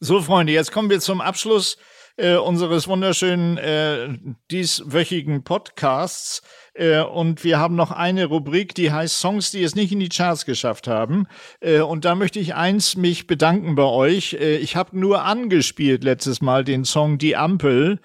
So, 0.00 0.22
Freunde, 0.22 0.54
jetzt 0.54 0.72
kommen 0.72 0.88
wir 0.88 1.00
zum 1.00 1.20
Abschluss 1.20 1.76
äh, 2.16 2.36
unseres 2.36 2.88
wunderschönen 2.88 3.58
äh, 3.58 4.16
dieswöchigen 4.50 5.44
Podcasts. 5.44 6.40
Äh, 6.74 7.00
und 7.00 7.44
wir 7.44 7.58
haben 7.58 7.76
noch 7.76 7.90
eine 7.90 8.26
Rubrik, 8.26 8.74
die 8.74 8.92
heißt 8.92 9.18
Songs, 9.18 9.50
die 9.50 9.62
es 9.62 9.74
nicht 9.74 9.92
in 9.92 10.00
die 10.00 10.08
Charts 10.08 10.44
geschafft 10.44 10.86
haben. 10.86 11.26
Äh, 11.60 11.80
und 11.80 12.04
da 12.04 12.14
möchte 12.14 12.40
ich 12.40 12.54
eins 12.54 12.96
mich 12.96 13.26
bedanken 13.26 13.74
bei 13.76 13.84
euch. 13.84 14.34
Äh, 14.34 14.56
ich 14.56 14.76
habe 14.76 14.98
nur 14.98 15.24
angespielt 15.24 16.04
letztes 16.04 16.42
Mal 16.42 16.64
den 16.64 16.84
Song 16.84 17.18
Die 17.18 17.36
Ampel. 17.36 18.00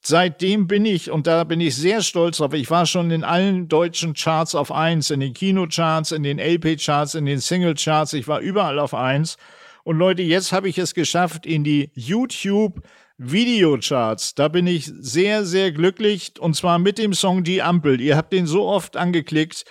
Seitdem 0.00 0.68
bin 0.68 0.86
ich, 0.86 1.10
und 1.10 1.26
da 1.26 1.42
bin 1.44 1.60
ich 1.60 1.74
sehr 1.74 2.02
stolz 2.02 2.38
drauf, 2.38 2.54
ich 2.54 2.70
war 2.70 2.86
schon 2.86 3.10
in 3.10 3.24
allen 3.24 3.68
deutschen 3.68 4.14
Charts 4.14 4.54
auf 4.54 4.70
eins, 4.70 5.10
in 5.10 5.20
den 5.20 5.34
Kinocharts, 5.34 6.12
in 6.12 6.22
den 6.22 6.38
LP-Charts, 6.38 7.16
in 7.16 7.26
den 7.26 7.40
Single-Charts, 7.40 8.12
ich 8.12 8.28
war 8.28 8.38
überall 8.38 8.78
auf 8.78 8.94
eins. 8.94 9.36
Und 9.82 9.98
Leute, 9.98 10.22
jetzt 10.22 10.52
habe 10.52 10.68
ich 10.68 10.78
es 10.78 10.94
geschafft 10.94 11.46
in 11.46 11.64
die 11.64 11.90
YouTube 11.94 12.80
Videocharts. 13.18 14.36
Da 14.36 14.46
bin 14.46 14.68
ich 14.68 14.86
sehr, 14.86 15.44
sehr 15.44 15.72
glücklich 15.72 16.32
und 16.38 16.54
zwar 16.54 16.78
mit 16.78 16.98
dem 16.98 17.12
Song 17.12 17.42
Die 17.42 17.62
Ampel. 17.62 18.00
Ihr 18.00 18.16
habt 18.16 18.32
den 18.32 18.46
so 18.46 18.66
oft 18.66 18.96
angeklickt, 18.96 19.64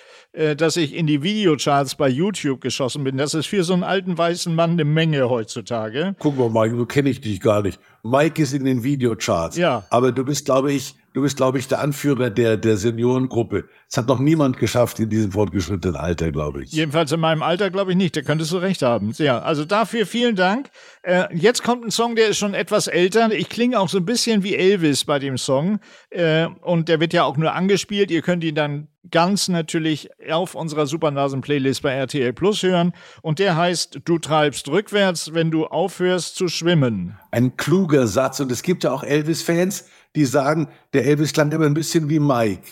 dass 0.55 0.77
ich 0.77 0.95
in 0.95 1.07
die 1.07 1.23
Videocharts 1.23 1.95
bei 1.95 2.09
YouTube 2.09 2.61
geschossen 2.61 3.03
bin. 3.03 3.17
Das 3.17 3.33
ist 3.33 3.47
für 3.47 3.63
so 3.63 3.73
einen 3.73 3.83
alten 3.83 4.17
weißen 4.17 4.53
Mann 4.53 4.71
eine 4.71 4.85
Menge 4.85 5.29
heutzutage. 5.29 6.15
Guck 6.19 6.37
mal, 6.37 6.49
Mike, 6.49 6.77
du 6.77 6.85
kenne 6.85 7.09
ich 7.09 7.21
dich 7.21 7.39
gar 7.41 7.61
nicht. 7.61 7.79
Mike 8.03 8.41
ist 8.41 8.53
in 8.53 8.65
den 8.65 8.83
Videocharts. 8.83 9.57
Ja. 9.57 9.85
Aber 9.89 10.11
du 10.11 10.23
bist, 10.23 10.45
glaube 10.45 10.71
ich, 10.71 10.95
Du 11.17 11.23
bist, 11.23 11.37
glaube 11.37 11.57
ich, 11.57 11.67
der 11.67 11.79
Anführer 11.79 12.29
der, 12.29 12.57
der 12.57 12.77
Seniorengruppe. 12.77 13.67
Das 13.87 13.97
hat 13.97 14.07
noch 14.07 14.19
niemand 14.19 14.59
geschafft 14.59 14.99
in 14.99 15.09
diesem 15.09 15.31
fortgeschrittenen 15.31 15.95
Alter, 15.95 16.31
glaube 16.31 16.61
ich. 16.61 16.71
Jedenfalls 16.71 17.11
in 17.11 17.19
meinem 17.19 17.41
Alter, 17.41 17.71
glaube 17.71 17.89
ich 17.89 17.97
nicht. 17.97 18.15
Da 18.15 18.21
könntest 18.21 18.51
du 18.51 18.57
recht 18.57 18.83
haben. 18.83 19.11
Ja, 19.17 19.39
also 19.39 19.65
dafür 19.65 20.05
vielen 20.05 20.35
Dank. 20.35 20.69
Äh, 21.01 21.23
jetzt 21.35 21.63
kommt 21.63 21.83
ein 21.83 21.89
Song, 21.89 22.15
der 22.15 22.27
ist 22.27 22.37
schon 22.37 22.53
etwas 22.53 22.85
älter. 22.85 23.31
Ich 23.31 23.49
klinge 23.49 23.79
auch 23.79 23.89
so 23.89 23.97
ein 23.97 24.05
bisschen 24.05 24.43
wie 24.43 24.55
Elvis 24.55 25.05
bei 25.05 25.17
dem 25.17 25.39
Song. 25.39 25.79
Äh, 26.11 26.49
und 26.61 26.87
der 26.87 26.99
wird 26.99 27.13
ja 27.13 27.23
auch 27.23 27.35
nur 27.35 27.51
angespielt. 27.51 28.11
Ihr 28.11 28.21
könnt 28.21 28.43
ihn 28.43 28.53
dann 28.53 28.87
ganz 29.11 29.47
natürlich 29.47 30.09
auf 30.31 30.55
unserer 30.55 30.87
Supernasen-Playlist 30.87 31.81
bei 31.81 31.91
RTL 31.91 32.33
Plus 32.33 32.63
hören. 32.63 32.93
Und 33.21 33.39
der 33.39 33.55
heißt 33.55 34.01
Du 34.05 34.19
treibst 34.19 34.67
rückwärts, 34.69 35.33
wenn 35.33 35.51
du 35.51 35.65
aufhörst 35.65 36.35
zu 36.35 36.47
schwimmen. 36.47 37.17
Ein 37.31 37.57
kluger 37.57 38.07
Satz. 38.07 38.39
Und 38.39 38.51
es 38.51 38.63
gibt 38.63 38.83
ja 38.83 38.91
auch 38.91 39.03
Elvis-Fans, 39.03 39.85
die 40.15 40.25
sagen, 40.25 40.69
der 40.93 41.05
Elvis 41.05 41.33
klang 41.33 41.51
immer 41.51 41.65
ein 41.65 41.73
bisschen 41.73 42.09
wie 42.09 42.19
Mike. 42.19 42.63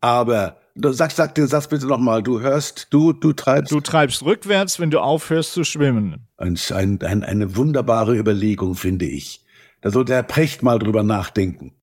Aber 0.00 0.56
sag, 0.74 1.12
sag 1.12 1.34
den 1.34 1.46
Satz 1.46 1.68
bitte 1.68 1.86
nochmal. 1.86 2.22
Du 2.22 2.40
hörst, 2.40 2.88
du, 2.90 3.12
du 3.12 3.32
treibst. 3.32 3.72
Du 3.72 3.80
treibst 3.80 4.24
rückwärts, 4.24 4.80
wenn 4.80 4.90
du 4.90 5.00
aufhörst 5.00 5.52
zu 5.52 5.64
schwimmen. 5.64 6.28
Ein, 6.36 6.58
ein, 6.70 7.00
ein, 7.02 7.24
eine 7.24 7.56
wunderbare 7.56 8.16
Überlegung, 8.16 8.74
finde 8.74 9.06
ich. 9.06 9.44
Da 9.80 9.90
sollte 9.90 10.14
Herr 10.14 10.22
Precht 10.22 10.62
mal 10.62 10.78
drüber 10.78 11.02
nachdenken. 11.02 11.74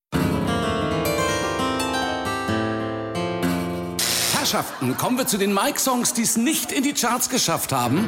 Herrschaften, 4.51 4.97
kommen 4.97 5.15
wir 5.15 5.27
zu 5.27 5.37
den 5.37 5.53
Mike-Songs, 5.53 6.13
die 6.13 6.23
es 6.23 6.35
nicht 6.35 6.71
in 6.71 6.81
die 6.81 6.93
Charts 6.93 7.29
geschafft 7.29 7.71
haben. 7.71 8.07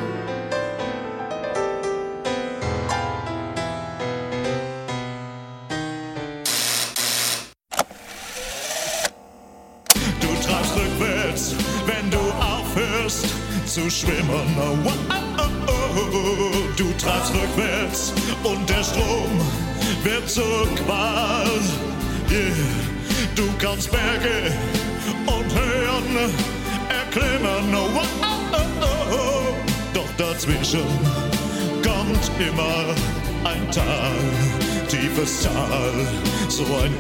Du 10.19 10.27
treibst 10.43 10.75
rückwärts, 10.75 11.55
wenn 11.85 12.09
du 12.09 12.17
aufhörst 12.17 13.27
zu 13.67 13.87
schwimmen. 13.91 14.57
Oh, 14.57 14.77
oh, 14.87 15.73
oh, 15.77 16.09
oh. 16.11 16.51
Du 16.75 16.91
treibst 16.97 17.33
rückwärts 17.35 18.13
und 18.43 18.67
der 18.67 18.83
Strom 18.83 19.39
wird 20.03 20.27
zur 20.27 20.67
Qual. 20.85 21.45
Yeah. 22.31 22.51
Du 23.35 23.43
kannst 23.59 23.91
Berge 23.91 24.51
und 25.27 25.40
erklimmen. 26.89 27.75
Oh, 27.75 27.89
oh, 27.95 28.05
oh, 28.21 28.57
oh, 28.81 29.13
oh. 29.13 29.55
Doch 29.93 30.09
dazwischen 30.17 30.85
kommt 31.83 32.31
immer 32.39 32.95
ein 33.43 33.71
Tal, 33.71 34.13
tiefes 34.87 35.43
Tal, 35.43 36.07
so 36.47 36.63
ein 36.63 36.95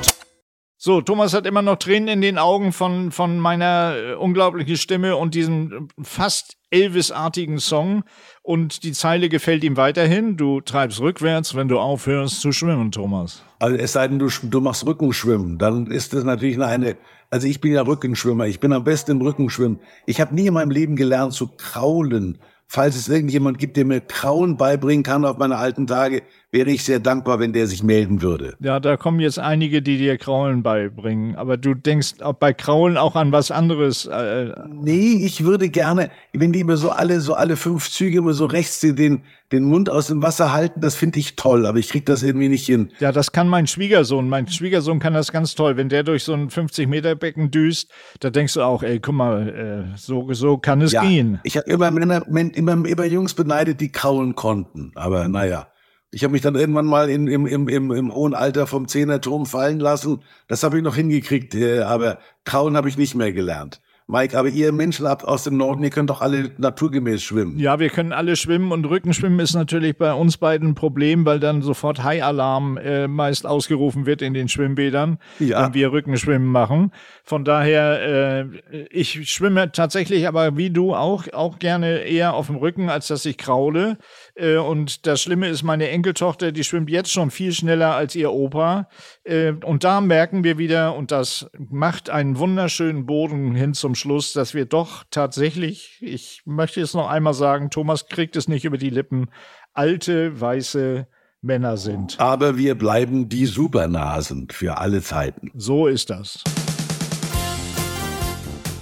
So, 0.77 1.01
Thomas 1.01 1.33
hat 1.33 1.45
immer 1.45 1.61
noch 1.61 1.77
Tränen 1.77 2.07
in 2.07 2.21
den 2.21 2.37
Augen 2.37 2.71
von, 2.73 3.11
von 3.11 3.37
meiner 3.37 3.95
äh, 3.95 4.13
unglaublichen 4.15 4.77
Stimme 4.77 5.15
und 5.15 5.35
diesem 5.35 5.71
äh, 5.71 6.03
fast 6.03 6.57
Elvis-artigen 6.71 7.59
Song. 7.59 8.03
Und 8.41 8.83
die 8.83 8.93
Zeile 8.93 9.29
gefällt 9.29 9.63
ihm 9.63 9.77
weiterhin. 9.77 10.37
Du 10.37 10.61
treibst 10.61 10.99
rückwärts, 10.99 11.55
wenn 11.55 11.67
du 11.67 11.79
aufhörst 11.79 12.41
zu 12.41 12.51
schwimmen, 12.51 12.91
Thomas. 12.91 13.43
Also 13.59 13.77
es 13.77 13.91
sei 13.91 14.07
denn, 14.07 14.17
du, 14.17 14.29
du 14.43 14.61
machst 14.61 14.85
Rückenschwimmen, 14.85 15.59
dann 15.59 15.87
ist 15.87 16.13
das 16.13 16.23
natürlich 16.23 16.59
eine. 16.59 16.97
Also 17.33 17.47
ich 17.47 17.61
bin 17.61 17.71
ja 17.71 17.81
Rückenschwimmer, 17.81 18.45
ich 18.47 18.59
bin 18.59 18.73
am 18.73 18.83
besten 18.83 19.11
im 19.11 19.21
Rückenschwimmen. 19.21 19.79
Ich 20.05 20.19
habe 20.19 20.35
nie 20.35 20.47
in 20.47 20.53
meinem 20.53 20.69
Leben 20.69 20.97
gelernt 20.97 21.31
zu 21.31 21.47
kraulen. 21.47 22.39
Falls 22.67 22.97
es 22.97 23.07
irgendjemand 23.07 23.57
gibt, 23.57 23.77
der 23.77 23.85
mir 23.85 24.01
Krauen 24.01 24.57
beibringen 24.57 25.03
kann 25.03 25.23
auf 25.23 25.37
meine 25.37 25.55
alten 25.55 25.87
Tage, 25.87 26.23
wäre 26.51 26.69
ich 26.69 26.83
sehr 26.83 26.99
dankbar, 26.99 27.39
wenn 27.39 27.53
der 27.53 27.67
sich 27.67 27.81
melden 27.81 28.21
würde. 28.21 28.55
Ja, 28.59 28.79
da 28.79 28.97
kommen 28.97 29.19
jetzt 29.21 29.39
einige, 29.39 29.81
die 29.81 29.97
dir 29.97 30.17
Kraulen 30.17 30.63
beibringen. 30.63 31.35
Aber 31.35 31.57
du 31.57 31.73
denkst 31.73 32.21
auch 32.21 32.33
bei 32.33 32.53
Kraulen 32.53 32.97
auch 32.97 33.15
an 33.15 33.31
was 33.31 33.51
anderes. 33.51 34.05
Äh, 34.05 34.51
Nee, 34.69 35.23
ich 35.23 35.43
würde 35.43 35.69
gerne, 35.69 36.09
wenn 36.33 36.51
die 36.51 36.59
immer 36.59 36.75
so 36.77 36.89
alle, 36.89 37.21
so 37.21 37.33
alle 37.35 37.55
fünf 37.55 37.89
Züge 37.89 38.17
immer 38.17 38.33
so 38.33 38.45
rechts 38.45 38.79
den, 38.81 39.21
den 39.51 39.63
Mund 39.63 39.89
aus 39.89 40.07
dem 40.07 40.21
Wasser 40.21 40.51
halten, 40.51 40.81
das 40.81 40.95
finde 40.95 41.19
ich 41.19 41.35
toll, 41.35 41.65
aber 41.65 41.77
ich 41.77 41.89
krieg 41.89 42.05
das 42.05 42.23
irgendwie 42.23 42.49
nicht 42.49 42.65
hin. 42.65 42.91
ja, 42.99 43.11
das 43.11 43.31
kann 43.31 43.47
mein 43.47 43.67
Schwiegersohn. 43.67 44.27
Mein 44.27 44.47
Schwiegersohn 44.47 44.99
kann 44.99 45.13
das 45.13 45.31
ganz 45.31 45.55
toll. 45.55 45.77
Wenn 45.77 45.89
der 45.89 46.03
durch 46.03 46.23
so 46.23 46.33
ein 46.33 46.49
50-Meter-Becken 46.49 47.51
düst, 47.51 47.91
da 48.19 48.29
denkst 48.29 48.55
du 48.55 48.61
auch, 48.61 48.83
ey, 48.83 48.99
guck 48.99 49.15
mal, 49.15 49.85
äh, 49.93 49.97
so, 49.97 50.31
so 50.33 50.57
kann 50.57 50.81
es 50.81 50.91
gehen. 50.91 51.39
Ich 51.43 51.55
habe 51.57 51.69
immer 51.69 51.91
Männer, 51.91 52.25
immer, 52.27 52.85
immer 52.85 53.05
Jungs 53.05 53.33
beneidet, 53.33 53.79
die 53.79 53.91
kraulen 53.91 54.35
konnten. 54.35 54.91
Aber 54.95 55.27
naja. 55.27 55.67
Ich 56.13 56.23
habe 56.23 56.33
mich 56.33 56.41
dann 56.41 56.55
irgendwann 56.55 56.85
mal 56.85 57.09
in, 57.09 57.27
im, 57.27 57.45
im, 57.45 57.69
im, 57.69 57.91
im 57.91 58.13
hohen 58.13 58.33
Alter 58.33 58.67
vom 58.67 58.87
Zehnerturm 58.87 59.45
fallen 59.45 59.79
lassen. 59.79 60.19
Das 60.47 60.61
habe 60.63 60.77
ich 60.77 60.83
noch 60.83 60.95
hingekriegt, 60.95 61.55
äh, 61.55 61.79
aber 61.81 62.19
kraulen 62.43 62.75
habe 62.75 62.89
ich 62.89 62.97
nicht 62.97 63.15
mehr 63.15 63.31
gelernt. 63.31 63.79
Mike, 64.07 64.37
aber 64.37 64.49
ihr 64.49 64.73
Menschen 64.73 65.07
aus 65.07 65.45
dem 65.45 65.55
Norden, 65.55 65.83
ihr 65.83 65.89
könnt 65.89 66.09
doch 66.09 66.19
alle 66.19 66.51
naturgemäß 66.57 67.23
schwimmen. 67.23 67.57
Ja, 67.59 67.79
wir 67.79 67.89
können 67.89 68.11
alle 68.11 68.35
schwimmen 68.35 68.73
und 68.73 68.83
Rückenschwimmen 68.83 69.39
ist 69.39 69.53
natürlich 69.53 69.97
bei 69.97 70.13
uns 70.13 70.35
beiden 70.35 70.69
ein 70.71 70.75
Problem, 70.75 71.23
weil 71.25 71.39
dann 71.39 71.61
sofort 71.61 72.03
High-Alarm 72.03 72.75
äh, 72.75 73.07
meist 73.07 73.45
ausgerufen 73.47 74.05
wird 74.05 74.21
in 74.21 74.33
den 74.33 74.49
Schwimmbädern, 74.49 75.17
Ja. 75.39 75.63
wenn 75.63 75.73
wir 75.75 75.93
Rückenschwimmen 75.93 76.49
machen. 76.49 76.91
Von 77.23 77.45
daher, 77.45 78.49
äh, 78.73 78.85
ich 78.89 79.29
schwimme 79.31 79.71
tatsächlich 79.71 80.27
aber 80.27 80.57
wie 80.57 80.71
du 80.71 80.93
auch, 80.93 81.31
auch 81.31 81.57
gerne 81.59 81.99
eher 81.99 82.33
auf 82.33 82.47
dem 82.47 82.57
Rücken, 82.57 82.89
als 82.89 83.07
dass 83.07 83.23
ich 83.25 83.37
kraule. 83.37 83.97
Äh, 84.41 84.57
und 84.57 85.05
das 85.05 85.21
Schlimme 85.21 85.47
ist, 85.47 85.63
meine 85.63 85.89
Enkeltochter, 85.89 86.51
die 86.51 86.63
schwimmt 86.63 86.89
jetzt 86.89 87.11
schon 87.11 87.31
viel 87.31 87.53
schneller 87.53 87.95
als 87.95 88.15
ihr 88.15 88.31
Opa. 88.31 88.89
Äh, 89.23 89.53
und 89.63 89.83
da 89.83 90.01
merken 90.01 90.43
wir 90.43 90.57
wieder, 90.57 90.95
und 90.95 91.11
das 91.11 91.49
macht 91.57 92.09
einen 92.09 92.37
wunderschönen 92.37 93.05
Boden 93.05 93.53
hin 93.53 93.73
zum 93.73 93.95
Schluss, 93.95 94.33
dass 94.33 94.53
wir 94.53 94.65
doch 94.65 95.03
tatsächlich, 95.11 95.97
ich 96.01 96.41
möchte 96.45 96.81
es 96.81 96.93
noch 96.93 97.09
einmal 97.09 97.33
sagen, 97.33 97.69
Thomas 97.69 98.07
kriegt 98.07 98.35
es 98.35 98.47
nicht 98.47 98.65
über 98.65 98.77
die 98.77 98.89
Lippen, 98.89 99.29
alte, 99.73 100.41
weiße 100.41 101.07
Männer 101.41 101.77
sind. 101.77 102.19
Aber 102.19 102.57
wir 102.57 102.75
bleiben 102.75 103.29
die 103.29 103.45
Supernasen 103.45 104.47
für 104.51 104.77
alle 104.77 105.01
Zeiten. 105.01 105.51
So 105.55 105.87
ist 105.87 106.09
das. 106.09 106.43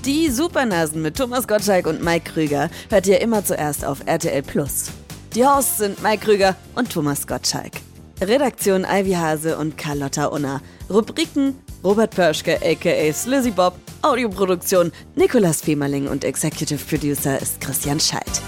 Die 0.05 0.29
Supernasen 0.29 1.01
mit 1.01 1.17
Thomas 1.17 1.47
Gottschalk 1.47 1.85
und 1.85 2.03
Mike 2.03 2.31
Krüger 2.31 2.69
hört 2.89 3.07
ihr 3.07 3.21
immer 3.21 3.43
zuerst 3.43 3.85
auf 3.85 3.99
RTL 4.05 4.41
Plus. 4.41 4.91
Die 5.35 5.45
Hosts 5.45 5.77
sind 5.77 6.01
Mike 6.01 6.25
Krüger 6.25 6.55
und 6.73 6.91
Thomas 6.91 7.27
Gottschalk. 7.27 7.73
Redaktion 8.19 8.83
Ivy 8.83 9.11
Hase 9.11 9.57
und 9.57 9.77
Carlotta 9.77 10.25
Unna. 10.25 10.59
Rubriken 10.89 11.55
Robert 11.83 12.15
Pörschke 12.15 12.59
aka 12.63 13.13
Slizzy 13.13 13.51
Bob. 13.51 13.75
Audioproduktion 14.01 14.91
Nikolas 15.15 15.61
Femerling 15.61 16.07
und 16.07 16.23
Executive 16.23 16.83
Producer 16.83 17.39
ist 17.39 17.61
Christian 17.61 17.99
Schalt. 17.99 18.41